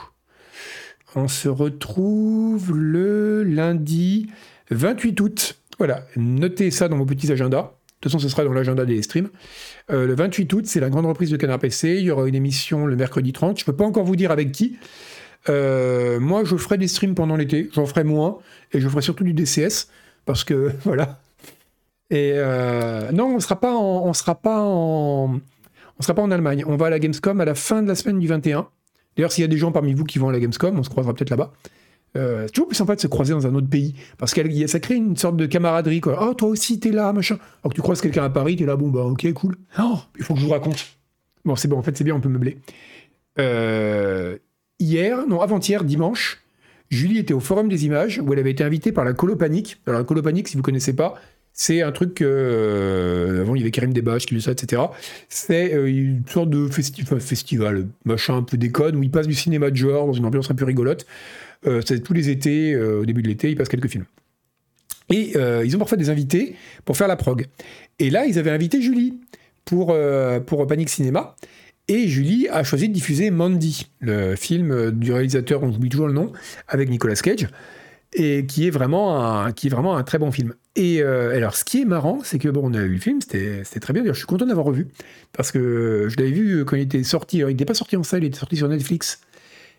On 1.15 1.27
se 1.27 1.49
retrouve 1.49 2.75
le 2.75 3.43
lundi 3.43 4.27
28 4.71 5.19
août. 5.21 5.59
Voilà, 5.77 6.05
notez 6.15 6.71
ça 6.71 6.87
dans 6.87 6.97
vos 6.97 7.05
petits 7.05 7.31
agendas. 7.31 7.76
Toute 8.07 8.13
façon, 8.13 8.27
ce 8.27 8.29
sera 8.29 8.43
dans 8.43 8.53
l'agenda 8.53 8.85
des 8.85 9.01
streams. 9.01 9.29
Euh, 9.91 10.07
le 10.07 10.15
28 10.15 10.53
août, 10.53 10.65
c'est 10.65 10.79
la 10.79 10.89
grande 10.89 11.05
reprise 11.05 11.29
de 11.29 11.37
Canard 11.37 11.59
PC. 11.59 11.97
Il 11.97 12.03
y 12.03 12.11
aura 12.11 12.27
une 12.27 12.35
émission 12.35 12.85
le 12.85 12.95
mercredi 12.95 13.33
30. 13.33 13.59
Je 13.59 13.63
ne 13.63 13.65
peux 13.65 13.75
pas 13.75 13.85
encore 13.85 14.05
vous 14.05 14.15
dire 14.15 14.31
avec 14.31 14.51
qui. 14.51 14.77
Euh, 15.49 16.19
moi, 16.19 16.43
je 16.45 16.55
ferai 16.55 16.77
des 16.77 16.87
streams 16.87 17.15
pendant 17.15 17.35
l'été. 17.35 17.69
J'en 17.73 17.85
ferai 17.85 18.03
moins. 18.03 18.37
Et 18.71 18.79
je 18.79 18.87
ferai 18.87 19.01
surtout 19.01 19.23
du 19.23 19.33
DCS. 19.33 19.89
Parce 20.25 20.43
que, 20.43 20.71
voilà. 20.83 21.19
Et 22.09 22.33
euh, 22.35 23.11
non, 23.11 23.25
on 23.25 23.35
ne 23.35 23.41
sera 23.41 23.59
pas 23.59 23.73
en... 23.75 24.05
On 24.05 24.13
sera 24.13 24.35
pas 24.35 24.61
en... 24.61 25.39
On 25.99 26.03
sera 26.03 26.13
pas 26.13 26.21
en 26.21 26.31
Allemagne. 26.31 26.63
On 26.65 26.77
va 26.77 26.85
à 26.85 26.89
la 26.89 26.99
Gamescom 26.99 27.41
à 27.41 27.45
la 27.45 27.55
fin 27.55 27.81
de 27.81 27.87
la 27.87 27.95
semaine 27.95 28.19
du 28.19 28.27
21. 28.27 28.67
D'ailleurs, 29.17 29.31
s'il 29.31 29.41
y 29.41 29.45
a 29.45 29.47
des 29.47 29.57
gens 29.57 29.71
parmi 29.71 29.93
vous 29.93 30.03
qui 30.03 30.19
vont 30.19 30.29
à 30.29 30.31
la 30.31 30.39
Gamescom, 30.39 30.77
on 30.77 30.83
se 30.83 30.89
croisera 30.89 31.13
peut-être 31.13 31.31
là-bas. 31.31 31.51
Euh, 32.15 32.43
c'est 32.45 32.53
toujours 32.53 32.67
plus 32.67 32.75
sympa 32.75 32.95
de 32.95 33.01
se 33.01 33.07
croiser 33.07 33.33
dans 33.33 33.45
un 33.45 33.55
autre 33.55 33.69
pays. 33.69 33.95
Parce 34.17 34.33
que 34.33 34.67
ça 34.67 34.79
crée 34.79 34.95
une 34.95 35.17
sorte 35.17 35.37
de 35.37 35.45
camaraderie. 35.45 36.01
Quoi. 36.01 36.27
Oh, 36.27 36.33
toi 36.33 36.49
aussi, 36.49 36.79
t'es 36.79 36.91
là, 36.91 37.11
machin. 37.13 37.37
Alors 37.63 37.71
que 37.71 37.75
tu 37.75 37.81
croises 37.81 38.01
quelqu'un 38.01 38.23
à 38.23 38.29
Paris, 38.29 38.55
t'es 38.55 38.65
là, 38.65 38.75
bon, 38.75 38.89
bah, 38.89 39.03
ok, 39.03 39.31
cool. 39.33 39.55
Oh, 39.79 39.97
il 40.17 40.23
faut 40.23 40.33
que 40.33 40.39
je 40.39 40.45
vous 40.45 40.51
raconte. 40.51 40.97
Bon, 41.45 41.55
c'est 41.55 41.67
bon, 41.67 41.77
en 41.77 41.83
fait, 41.83 41.95
c'est 41.97 42.03
bien, 42.03 42.15
on 42.15 42.21
peut 42.21 42.29
meubler. 42.29 42.57
Euh, 43.39 44.37
hier, 44.79 45.27
non, 45.27 45.41
avant-hier, 45.41 45.83
dimanche, 45.83 46.41
Julie 46.89 47.19
était 47.19 47.33
au 47.33 47.39
Forum 47.39 47.69
des 47.69 47.85
images 47.85 48.19
où 48.23 48.33
elle 48.33 48.39
avait 48.39 48.51
été 48.51 48.63
invitée 48.63 48.91
par 48.91 49.05
la 49.05 49.13
Colopanique. 49.13 49.81
Alors, 49.85 49.99
la 49.99 50.05
Colopanique, 50.05 50.47
si 50.47 50.57
vous 50.57 50.63
connaissez 50.63 50.95
pas, 50.95 51.15
c'est 51.53 51.81
un 51.81 51.91
truc. 51.91 52.21
Euh, 52.21 53.41
avant, 53.41 53.55
il 53.55 53.59
y 53.59 53.61
avait 53.63 53.71
Karim 53.71 53.91
Debache 53.91 54.25
qui 54.25 54.35
faisait 54.35 54.45
ça, 54.45 54.51
etc. 54.51 54.83
C'est 55.27 55.71
une 55.71 56.23
sorte 56.27 56.49
de 56.49 56.67
festival, 56.67 57.87
machin 58.05 58.37
un 58.37 58.43
peu 58.43 58.57
déconne, 58.57 58.95
où 58.95 59.03
il 59.03 59.09
passe 59.09 59.27
du 59.27 59.33
cinéma 59.33 59.71
de 59.71 59.75
genre 59.75 60.05
dans 60.07 60.13
une 60.13 60.25
ambiance 60.25 60.51
un 60.51 60.55
peu 60.55 60.65
rigolote. 60.65 61.05
Euh, 61.67 61.81
c'est 61.85 61.99
tous 62.01 62.13
les 62.13 62.29
étés, 62.29 62.73
euh, 62.73 63.01
au 63.01 63.05
début 63.05 63.21
de 63.21 63.27
l'été, 63.27 63.49
ils 63.49 63.55
passent 63.55 63.69
quelques 63.69 63.89
films. 63.89 64.05
Et 65.09 65.33
euh, 65.35 65.63
ils 65.65 65.75
ont 65.75 65.79
parfois 65.79 65.97
des 65.97 66.09
invités 66.09 66.55
pour 66.85 66.97
faire 66.97 67.07
la 67.07 67.15
prog. 67.15 67.45
Et 67.99 68.09
là, 68.09 68.25
ils 68.25 68.39
avaient 68.39 68.51
invité 68.51 68.81
Julie 68.81 69.19
pour, 69.65 69.95
pour 70.45 70.67
Panic 70.67 70.89
Cinéma. 70.89 71.35
Et 71.89 72.07
Julie 72.07 72.49
a 72.49 72.63
choisi 72.63 72.89
de 72.89 72.93
diffuser 72.93 73.31
Mandy, 73.31 73.87
le 74.01 74.35
film 74.35 74.91
du 74.91 75.13
réalisateur, 75.13 75.63
on 75.63 75.69
oublie 75.69 75.89
toujours 75.89 76.07
le 76.07 76.13
nom, 76.13 76.33
avec 76.67 76.89
Nicolas 76.89 77.15
Cage, 77.15 77.47
et 78.13 78.45
qui 78.45 78.67
est 78.67 78.69
vraiment 78.69 79.25
un, 79.25 79.53
qui 79.53 79.67
est 79.67 79.69
vraiment 79.69 79.95
un 79.95 80.03
très 80.03 80.17
bon 80.17 80.31
film. 80.31 80.53
Et 80.75 81.01
alors, 81.01 81.55
ce 81.55 81.63
qui 81.63 81.81
est 81.81 81.85
marrant, 81.85 82.19
c'est 82.23 82.39
que 82.39 82.49
bon, 82.49 82.61
on 82.65 82.73
a 82.73 82.81
vu 82.81 82.95
le 82.95 82.99
film, 82.99 83.19
c'était 83.21 83.63
très 83.79 83.93
bien. 83.93 84.01
D'ailleurs, 84.03 84.15
je 84.15 84.19
suis 84.19 84.27
content 84.27 84.45
d'avoir 84.45 84.65
revu 84.65 84.87
parce 85.31 85.51
que 85.51 86.07
je 86.09 86.17
l'avais 86.17 86.31
vu 86.31 86.65
quand 86.65 86.75
il 86.75 86.83
était 86.83 87.03
sorti. 87.03 87.37
il 87.37 87.45
n'était 87.45 87.65
pas 87.65 87.73
sorti 87.73 87.95
en 87.95 88.03
salle, 88.03 88.23
il 88.23 88.27
était 88.27 88.39
sorti 88.39 88.57
sur 88.57 88.67
Netflix 88.67 89.21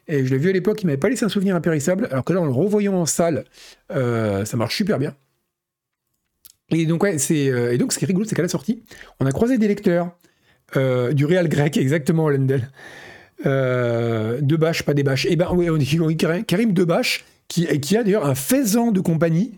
et 0.08 0.24
je 0.24 0.30
l'ai 0.30 0.38
vu 0.38 0.50
à 0.50 0.52
l'époque, 0.52 0.82
il 0.82 0.86
m'avait 0.86 0.98
pas 0.98 1.08
laissé 1.08 1.24
un 1.24 1.28
souvenir 1.28 1.54
impérissable, 1.54 2.08
alors 2.10 2.24
que 2.24 2.32
là, 2.32 2.40
en 2.40 2.44
le 2.44 2.52
revoyant 2.52 2.94
en 2.94 3.06
salle, 3.06 3.44
euh, 3.92 4.44
ça 4.44 4.56
marche 4.56 4.76
super 4.76 4.98
bien. 4.98 5.14
Et 6.70 6.86
donc, 6.86 7.02
ouais, 7.02 7.18
c'est, 7.18 7.48
euh, 7.48 7.72
et 7.72 7.78
donc, 7.78 7.92
ce 7.92 7.98
qui 7.98 8.04
est 8.04 8.08
rigolo, 8.08 8.26
c'est 8.26 8.34
qu'à 8.34 8.42
la 8.42 8.48
sortie, 8.48 8.82
on 9.20 9.26
a 9.26 9.32
croisé 9.32 9.58
des 9.58 9.68
lecteurs 9.68 10.10
euh, 10.76 11.12
du 11.12 11.24
Real 11.24 11.48
grec, 11.48 11.76
exactement, 11.78 12.28
Lendel. 12.28 12.70
Euh, 13.46 14.40
Debache, 14.42 14.82
pas 14.82 14.94
des 14.94 15.04
bâches. 15.04 15.26
Eh 15.30 15.36
ben 15.36 15.48
oui, 15.52 15.70
on 15.70 15.76
dit 15.76 16.16
Karim 16.16 16.72
Debache, 16.72 17.24
qui, 17.46 17.66
qui 17.80 17.96
a 17.96 18.02
d'ailleurs 18.02 18.26
un 18.26 18.34
faisan 18.34 18.90
de 18.90 19.00
compagnie 19.00 19.54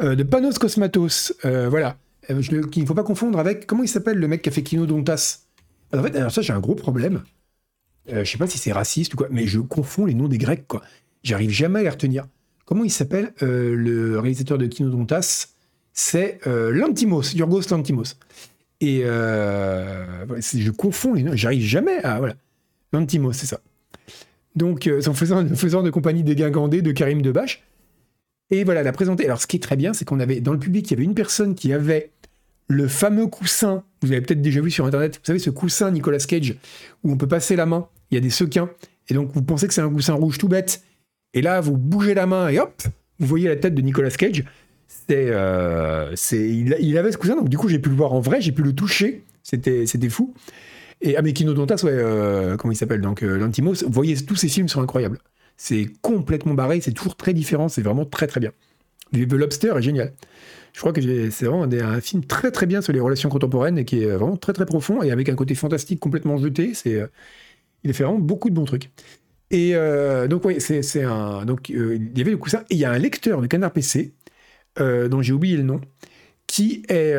de 0.00 0.22
Panos 0.22 0.58
Cosmatos. 0.58 1.32
Voilà. 1.42 1.96
Euh, 2.30 2.42
il 2.50 2.82
ne 2.82 2.86
faut 2.86 2.94
pas 2.94 3.02
confondre 3.02 3.38
avec. 3.38 3.66
Comment 3.66 3.82
il 3.82 3.88
s'appelle 3.88 4.18
le 4.18 4.28
mec 4.28 4.42
qui 4.42 4.48
a 4.48 4.52
fait 4.52 4.62
Kino 4.62 4.86
Dontas 4.86 5.40
En 5.94 6.02
fait, 6.02 6.14
alors 6.16 6.30
ça, 6.30 6.42
j'ai 6.42 6.52
un 6.52 6.60
gros 6.60 6.74
problème. 6.74 7.22
Je 8.10 8.24
sais 8.24 8.38
pas 8.38 8.46
si 8.46 8.58
c'est 8.58 8.72
raciste 8.72 9.14
ou 9.14 9.16
quoi, 9.16 9.28
mais 9.30 9.46
je 9.46 9.60
confonds 9.60 10.06
les 10.06 10.14
noms 10.14 10.28
des 10.28 10.38
Grecs, 10.38 10.66
quoi. 10.66 10.82
J'arrive 11.22 11.50
jamais 11.50 11.80
à 11.80 11.82
les 11.82 11.90
retenir. 11.90 12.26
Comment 12.64 12.84
il 12.84 12.90
s'appelle 12.90 13.32
le 13.40 14.18
réalisateur 14.18 14.58
de 14.58 14.66
Kino 14.66 14.90
Dontas 14.90 15.48
C'est 15.92 16.40
Lantimos, 16.46 17.34
Yorgos 17.34 17.68
Lantimos. 17.70 18.16
Et 18.80 19.00
je 19.00 20.70
confonds 20.70 21.14
les 21.14 21.22
noms, 21.22 21.34
j'arrive 21.34 21.62
jamais 21.62 21.98
à. 22.04 22.18
Voilà. 22.18 22.34
Lantimos, 22.92 23.32
c'est 23.32 23.46
ça. 23.46 23.60
Donc, 24.56 24.90
son 25.00 25.14
faisant, 25.14 25.46
faisant 25.54 25.82
de 25.82 25.90
compagnie 25.90 26.22
dégingandée 26.24 26.82
de 26.82 26.92
Karim 26.92 27.22
Debache. 27.22 27.62
Et 28.50 28.64
voilà, 28.64 28.82
la 28.82 28.92
présenter. 28.92 29.24
Alors, 29.26 29.40
ce 29.40 29.46
qui 29.46 29.56
est 29.56 29.62
très 29.62 29.76
bien, 29.76 29.92
c'est 29.92 30.04
qu'on 30.04 30.20
avait, 30.20 30.40
dans 30.40 30.52
le 30.52 30.58
public, 30.58 30.90
il 30.90 30.94
y 30.94 30.96
avait 30.96 31.04
une 31.04 31.14
personne 31.14 31.54
qui 31.54 31.72
avait 31.72 32.10
le 32.66 32.88
fameux 32.88 33.26
coussin, 33.26 33.82
vous 34.02 34.12
avez 34.12 34.20
peut-être 34.20 34.42
déjà 34.42 34.60
vu 34.60 34.70
sur 34.70 34.84
Internet, 34.84 35.16
vous 35.16 35.24
savez, 35.24 35.38
ce 35.38 35.50
coussin 35.50 35.90
Nicolas 35.90 36.18
Cage, 36.18 36.54
où 37.02 37.12
on 37.12 37.16
peut 37.16 37.28
passer 37.28 37.56
la 37.56 37.66
main, 37.66 37.88
il 38.10 38.14
y 38.14 38.18
a 38.18 38.20
des 38.20 38.30
sequins, 38.30 38.70
et 39.08 39.14
donc 39.14 39.30
vous 39.32 39.42
pensez 39.42 39.66
que 39.68 39.74
c'est 39.74 39.80
un 39.80 39.90
coussin 39.90 40.14
rouge 40.14 40.38
tout 40.38 40.48
bête, 40.48 40.82
et 41.34 41.42
là, 41.42 41.60
vous 41.60 41.76
bougez 41.76 42.14
la 42.14 42.26
main, 42.26 42.48
et 42.48 42.58
hop, 42.58 42.82
vous 43.18 43.26
voyez 43.26 43.48
la 43.48 43.56
tête 43.56 43.74
de 43.74 43.82
Nicolas 43.82 44.10
Cage. 44.10 44.44
C'est, 44.86 45.30
euh, 45.30 46.14
c'est, 46.16 46.48
il, 46.48 46.98
avait 46.98 47.12
ce 47.12 47.18
coussin, 47.18 47.36
donc 47.36 47.48
du 47.48 47.58
coup, 47.58 47.68
j'ai 47.68 47.78
pu 47.78 47.90
le 47.90 47.94
voir 47.94 48.12
en 48.14 48.20
vrai, 48.20 48.40
j'ai 48.40 48.52
pu 48.52 48.62
le 48.62 48.74
toucher, 48.74 49.24
c'était, 49.42 49.86
fou. 50.08 50.34
Et 51.00 51.16
Amekino 51.16 51.54
Dontas, 51.54 51.82
ouais, 51.84 51.92
euh, 51.92 52.56
comment 52.56 52.72
il 52.72 52.76
s'appelle, 52.76 53.00
donc 53.00 53.22
euh, 53.22 53.38
Lantimos, 53.38 53.84
vous 53.84 53.92
voyez, 53.92 54.16
tous 54.16 54.36
ces 54.36 54.48
films 54.48 54.68
sont 54.68 54.80
incroyables. 54.80 55.18
C'est 55.56 55.86
complètement 56.02 56.54
barré, 56.54 56.80
c'est 56.80 56.92
toujours 56.92 57.16
très 57.16 57.34
différent, 57.34 57.68
c'est 57.68 57.82
vraiment 57.82 58.04
très 58.04 58.26
très 58.26 58.40
bien. 58.40 58.52
The 59.12 59.32
Lobster 59.32 59.74
est 59.76 59.82
génial. 59.82 60.12
Je 60.72 60.80
crois 60.80 60.92
que 60.92 61.00
c'est 61.30 61.46
vraiment 61.46 61.64
un, 61.64 62.00
film 62.00 62.24
très 62.24 62.50
très 62.50 62.66
bien 62.66 62.82
sur 62.82 62.92
les 62.92 63.00
relations 63.00 63.28
contemporaines 63.30 63.78
et 63.78 63.84
qui 63.84 64.02
est 64.02 64.06
vraiment 64.06 64.36
très 64.36 64.52
très 64.52 64.66
profond 64.66 65.02
et 65.02 65.10
avec 65.10 65.28
un 65.28 65.34
côté 65.34 65.54
fantastique 65.54 65.98
complètement 65.98 66.36
jeté. 66.36 66.72
C'est, 66.74 67.02
euh, 67.84 67.88
il 67.88 67.94
fait 67.94 68.04
vraiment 68.04 68.18
beaucoup 68.18 68.50
de 68.50 68.54
bons 68.54 68.64
trucs. 68.64 68.90
Et 69.50 69.74
euh, 69.74 70.28
donc 70.28 70.44
oui, 70.44 70.60
c'est 70.60 71.02
un 71.02 71.44
donc 71.44 71.70
euh, 71.70 71.96
il 71.96 72.18
y 72.18 72.20
avait 72.20 72.32
le 72.32 72.36
coussin 72.36 72.60
et 72.70 72.74
il 72.74 72.78
y 72.78 72.84
a 72.84 72.90
un 72.90 72.98
lecteur 72.98 73.40
de 73.40 73.46
Canard 73.46 73.72
PC 73.72 74.12
dont 74.78 75.22
j'ai 75.22 75.32
oublié 75.32 75.56
le 75.56 75.64
nom 75.64 75.80
qui 76.46 76.84
est 76.88 77.16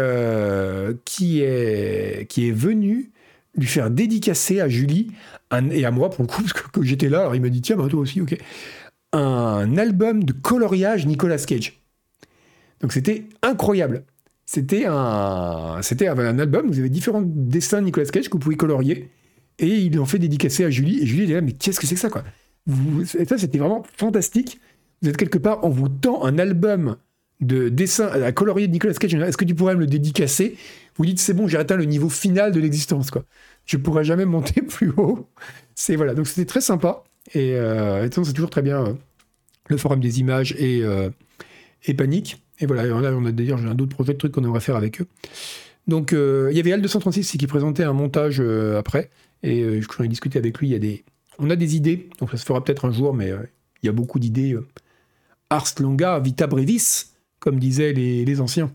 qui 1.04 1.42
est 1.42 2.26
qui 2.30 2.48
est 2.48 2.54
venu 2.54 3.12
lui 3.56 3.68
faire 3.68 3.90
dédicacer 3.90 4.62
à 4.62 4.70
Julie 4.70 5.12
et 5.72 5.86
à 5.86 5.92
moi 5.92 6.10
pour 6.10 6.24
le 6.24 6.28
coup, 6.28 6.42
parce 6.44 6.54
que, 6.54 6.84
j'étais 6.84 7.10
là, 7.10 7.22
alors 7.22 7.36
il 7.36 7.42
m'a 7.42 7.50
dit 7.50 7.62
tiens, 7.62 7.76
bah, 7.76 7.88
toi 7.90 8.00
aussi, 8.00 8.22
ok, 8.22 8.38
un 9.12 9.78
album 9.78 10.24
de 10.24 10.32
coloriage 10.32 11.06
Nicolas 11.06 11.38
Cage. 11.40 11.82
Donc 12.82 12.94
c'était 12.94 13.26
incroyable. 13.42 14.04
C'était 14.46 14.86
un, 14.88 15.80
c'était 15.82 16.08
un 16.08 16.40
album 16.40 16.68
où 16.68 16.74
vous 16.74 16.80
avez 16.80 16.90
différents 16.90 17.22
dessins 17.24 17.82
de 17.82 17.86
Nicolas 17.86 18.08
Cage 18.08 18.30
que 18.30 18.34
vous 18.34 18.40
pouvez 18.40 18.56
colorier. 18.56 19.10
Et 19.60 19.68
ils 19.68 19.96
l'ont 19.96 20.06
fait 20.06 20.20
dédicacer 20.20 20.66
à 20.66 20.70
Julie. 20.70 21.00
Et 21.02 21.06
Julie 21.06 21.24
elle 21.24 21.32
est 21.32 21.36
là, 21.36 21.42
mais 21.42 21.52
qu'est-ce 21.52 21.80
que 21.80 21.86
c'est 21.86 21.96
que 21.96 22.02
ça, 22.02 22.10
quoi? 22.10 22.24
Et 23.18 23.26
ça, 23.26 23.38
c'était 23.38 23.58
vraiment 23.58 23.84
fantastique. 23.98 24.60
Vous 25.02 25.10
êtes 25.10 25.18
quelque 25.18 25.38
part, 25.38 25.60
on 25.64 25.70
vous 25.70 25.90
tend 25.90 26.24
un 26.24 26.38
album 26.40 26.98
de 27.42 27.70
dessin 27.70 28.08
à 28.08 28.32
colorier 28.32 28.68
de 28.68 28.74
Nicolas 28.74 28.94
Cage. 28.94 29.14
Est-ce 29.14 29.38
que 29.38 29.46
tu 29.46 29.56
pourrais 29.56 29.76
me 29.76 29.82
le 29.82 29.88
dédicacer? 29.88 30.58
Vous 30.98 31.06
dites, 31.06 31.20
c'est 31.20 31.34
bon, 31.34 31.48
j'ai 31.48 31.58
atteint 31.58 31.78
le 31.78 31.86
niveau 31.86 32.10
final 32.10 32.52
de 32.52 32.60
l'existence, 32.60 33.12
quoi 33.12 33.24
je 33.70 33.78
pourrais 33.78 34.04
jamais 34.04 34.26
monter 34.26 34.62
plus 34.68 34.92
haut. 34.98 35.28
C'est 35.76 35.96
voilà, 35.96 36.16
donc 36.16 36.28
c'était 36.28 36.46
très 36.46 36.62
sympa. 36.62 37.04
Et, 37.34 37.54
euh, 37.54 38.10
c'est 38.10 38.34
toujours 38.34 38.50
très 38.50 38.64
bien 38.64 38.84
euh, 38.84 38.94
le 39.68 39.78
forum 39.78 40.00
des 40.00 40.20
images 40.20 40.56
et, 40.58 40.82
euh, 40.84 41.10
et 41.86 41.94
Panique. 41.94 42.42
Et 42.60 42.66
voilà, 42.66 42.84
on 42.96 43.26
a 43.26 43.32
d'ailleurs 43.32 43.60
j'ai 43.60 43.68
un 43.68 43.78
autre 43.78 43.96
projet 43.96 44.14
de 44.14 44.18
trucs 44.18 44.34
qu'on 44.34 44.44
aimerait 44.44 44.60
faire 44.60 44.76
avec 44.76 45.02
eux. 45.02 45.08
Donc 45.88 46.12
il 46.12 46.56
y 46.56 46.60
avait 46.60 46.72
Al236 46.72 47.38
qui 47.38 47.48
présentait 47.48 47.84
un 47.84 47.94
montage 47.94 48.42
après. 48.78 49.10
Et 49.44 49.82
j'en 49.82 50.04
ai 50.04 50.08
discuté 50.08 50.38
avec 50.38 50.58
lui. 50.60 50.68
Il 50.68 50.72
y 50.72 50.76
a 50.76 50.80
des, 50.80 51.06
on 51.38 51.50
a 51.50 51.56
des 51.56 51.76
idées, 51.76 52.10
donc 52.20 52.32
ça 52.32 52.38
se 52.38 52.46
fera 52.46 52.64
peut-être 52.64 52.86
un 52.86 52.92
jour, 52.92 53.14
mais 53.14 53.32
il 53.82 53.86
y 53.86 53.90
a 53.90 53.94
beaucoup 53.94 54.20
d'idées. 54.20 54.58
Ars 55.50 55.74
longa, 55.80 56.20
vita 56.20 56.48
brevis, 56.48 57.14
comme 57.40 57.60
disaient 57.60 57.94
les, 57.94 58.26
les 58.26 58.42
anciens. 58.42 58.72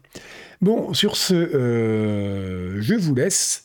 Bon, 0.60 0.94
sur 0.94 1.16
ce, 1.16 2.78
je 2.80 2.94
vous 2.94 3.14
laisse. 3.14 3.64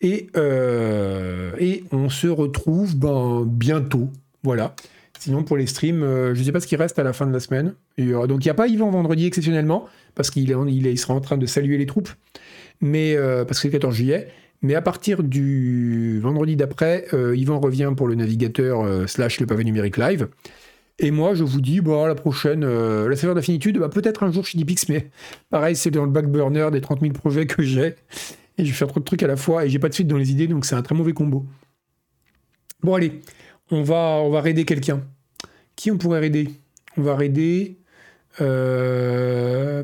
Et, 0.00 0.28
euh, 0.36 1.52
et 1.58 1.84
on 1.92 2.08
se 2.08 2.26
retrouve 2.26 2.96
ben, 2.96 3.44
bientôt. 3.46 4.08
Voilà. 4.42 4.74
Sinon, 5.18 5.44
pour 5.44 5.58
les 5.58 5.66
streams, 5.66 6.02
euh, 6.02 6.34
je 6.34 6.40
ne 6.40 6.44
sais 6.46 6.52
pas 6.52 6.60
ce 6.60 6.66
qui 6.66 6.76
reste 6.76 6.98
à 6.98 7.02
la 7.02 7.12
fin 7.12 7.26
de 7.26 7.32
la 7.32 7.40
semaine. 7.40 7.74
donc, 7.98 8.44
il 8.44 8.46
n'y 8.46 8.50
a 8.50 8.54
pas 8.54 8.68
Yvan 8.68 8.90
vendredi 8.90 9.26
exceptionnellement, 9.26 9.86
parce 10.14 10.30
qu'il 10.30 10.48
il, 10.48 10.86
il 10.86 10.98
sera 10.98 11.12
en 11.12 11.20
train 11.20 11.36
de 11.36 11.44
saluer 11.44 11.76
les 11.76 11.84
troupes, 11.84 12.08
mais, 12.80 13.14
euh, 13.14 13.44
parce 13.44 13.58
que 13.58 13.62
c'est 13.62 13.68
le 13.68 13.72
14 13.72 13.94
juillet. 13.94 14.28
Mais 14.62 14.74
à 14.74 14.82
partir 14.82 15.22
du 15.22 16.20
vendredi 16.20 16.56
d'après, 16.56 17.06
Yvan 17.12 17.60
revient 17.60 17.92
pour 17.96 18.06
le 18.08 18.14
navigateur 18.14 19.08
slash 19.08 19.40
le 19.40 19.46
pavé 19.46 19.64
numérique 19.64 19.96
live. 19.96 20.28
Et 20.98 21.10
moi, 21.10 21.32
je 21.34 21.44
vous 21.44 21.62
dis, 21.62 21.80
bah, 21.80 22.06
la 22.06 22.14
prochaine, 22.14 22.60
la 22.62 23.16
saveur 23.16 23.34
d'affinitude, 23.34 23.78
bah, 23.78 23.88
peut-être 23.88 24.22
un 24.22 24.30
jour 24.30 24.44
chez 24.44 24.58
Dipix, 24.58 24.86
mais 24.90 25.08
pareil, 25.48 25.76
c'est 25.76 25.90
dans 25.90 26.04
le 26.04 26.10
back 26.10 26.26
burner 26.26 26.68
des 26.70 26.82
30 26.82 27.00
000 27.00 27.12
projets 27.14 27.46
que 27.46 27.62
j'ai 27.62 27.94
et 28.60 28.64
je 28.64 28.70
vais 28.70 28.76
faire 28.76 28.88
trop 28.88 29.00
de 29.00 29.04
trucs 29.04 29.22
à 29.22 29.26
la 29.26 29.36
fois 29.36 29.64
et 29.64 29.70
j'ai 29.70 29.78
pas 29.78 29.88
de 29.88 29.94
suite 29.94 30.06
dans 30.06 30.18
les 30.18 30.30
idées, 30.30 30.46
donc 30.46 30.64
c'est 30.64 30.74
un 30.74 30.82
très 30.82 30.94
mauvais 30.94 31.12
combo. 31.12 31.46
Bon 32.82 32.94
allez, 32.94 33.20
on 33.70 33.82
va, 33.82 34.20
on 34.22 34.30
va 34.30 34.40
raider 34.40 34.64
quelqu'un. 34.64 35.02
Qui 35.76 35.90
on 35.90 35.98
pourrait 35.98 36.20
raider? 36.20 36.50
On 36.96 37.02
va 37.02 37.16
raider... 37.16 37.78
Euh, 38.40 39.82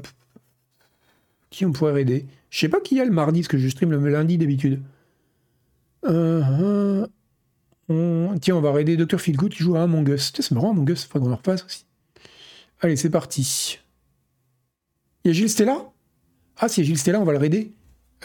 qui 1.50 1.64
on 1.64 1.72
pourrait 1.72 1.92
raider? 1.92 2.26
Je 2.50 2.58
sais 2.58 2.68
pas 2.68 2.80
qui 2.80 2.96
y 2.96 3.00
a 3.00 3.04
le 3.04 3.10
mardi, 3.10 3.40
parce 3.40 3.48
que 3.48 3.58
je 3.58 3.68
stream 3.68 3.90
le 3.90 4.08
lundi 4.08 4.38
d'habitude. 4.38 4.82
Euh, 6.04 7.06
tiens, 8.40 8.56
on 8.56 8.60
va 8.60 8.72
raider 8.72 8.96
Dr. 8.96 9.20
Feelgood 9.20 9.52
qui 9.52 9.62
joue 9.62 9.76
à 9.76 9.82
Among 9.82 10.08
Us. 10.08 10.32
C'est 10.34 10.50
marrant, 10.52 10.70
Among 10.70 10.88
Us, 10.90 11.04
faudrait 11.04 11.26
qu'on 11.28 11.32
en 11.32 11.36
repasse 11.36 11.64
aussi. 11.64 11.84
Allez, 12.80 12.96
c'est 12.96 13.10
parti. 13.10 13.78
Il 15.24 15.28
y 15.28 15.30
a 15.30 15.32
Gilles 15.34 15.50
Stella? 15.50 15.90
Ah, 16.58 16.68
si 16.68 16.80
y 16.80 16.84
a 16.84 16.86
Gilles 16.86 16.98
Stella, 16.98 17.20
on 17.20 17.24
va 17.24 17.32
le 17.32 17.38
raider. 17.38 17.72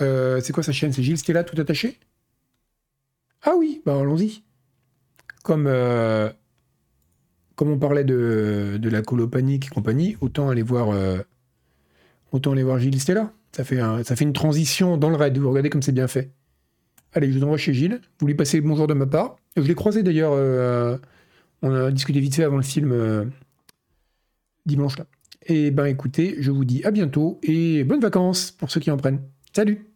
Euh, 0.01 0.39
c'est 0.41 0.53
quoi 0.53 0.63
sa 0.63 0.71
chaîne? 0.71 0.93
C'est 0.93 1.03
Gilles 1.03 1.17
Stella 1.17 1.43
tout 1.43 1.59
attaché? 1.59 1.99
Ah 3.43 3.53
oui, 3.57 3.81
bah 3.85 3.99
allons-y. 3.99 4.43
Comme, 5.43 5.65
euh, 5.67 6.31
comme 7.55 7.69
on 7.69 7.79
parlait 7.79 8.03
de, 8.03 8.77
de 8.79 8.89
la 8.89 9.01
colopanique 9.01 9.67
et 9.67 9.69
compagnie, 9.69 10.15
autant 10.21 10.49
aller 10.49 10.61
voir, 10.61 10.89
euh, 10.91 11.19
autant 12.31 12.51
aller 12.51 12.63
voir 12.63 12.79
Gilles 12.79 12.99
Stella. 13.01 13.33
Ça 13.51 13.63
fait, 13.63 14.21
une 14.21 14.33
transition 14.33 14.97
dans 14.97 15.09
le 15.09 15.15
raid. 15.15 15.37
Vous 15.37 15.49
regardez 15.49 15.69
comme 15.69 15.81
c'est 15.81 15.91
bien 15.91 16.07
fait. 16.07 16.31
Allez, 17.13 17.31
je 17.31 17.37
vous 17.37 17.43
envoie 17.43 17.57
chez 17.57 17.73
Gilles. 17.73 17.99
Vous 18.19 18.27
lui 18.27 18.35
passez 18.35 18.61
bonjour 18.61 18.87
de 18.87 18.93
ma 18.93 19.05
part. 19.05 19.35
Je 19.57 19.63
l'ai 19.63 19.75
croisé 19.75 20.03
d'ailleurs. 20.03 20.31
on 21.61 21.73
a 21.73 21.91
discuté 21.91 22.19
vite 22.19 22.35
fait 22.35 22.43
avant 22.43 22.57
le 22.57 22.63
film 22.63 23.31
dimanche 24.65 24.97
là. 24.97 25.05
Et 25.47 25.71
ben 25.71 25.85
écoutez, 25.85 26.35
je 26.39 26.51
vous 26.51 26.65
dis 26.65 26.83
à 26.83 26.91
bientôt 26.91 27.39
et 27.43 27.83
bonnes 27.83 27.99
vacances 27.99 28.51
pour 28.51 28.71
ceux 28.71 28.79
qui 28.79 28.91
en 28.91 28.97
prennent. 28.97 29.21
Salut 29.53 29.90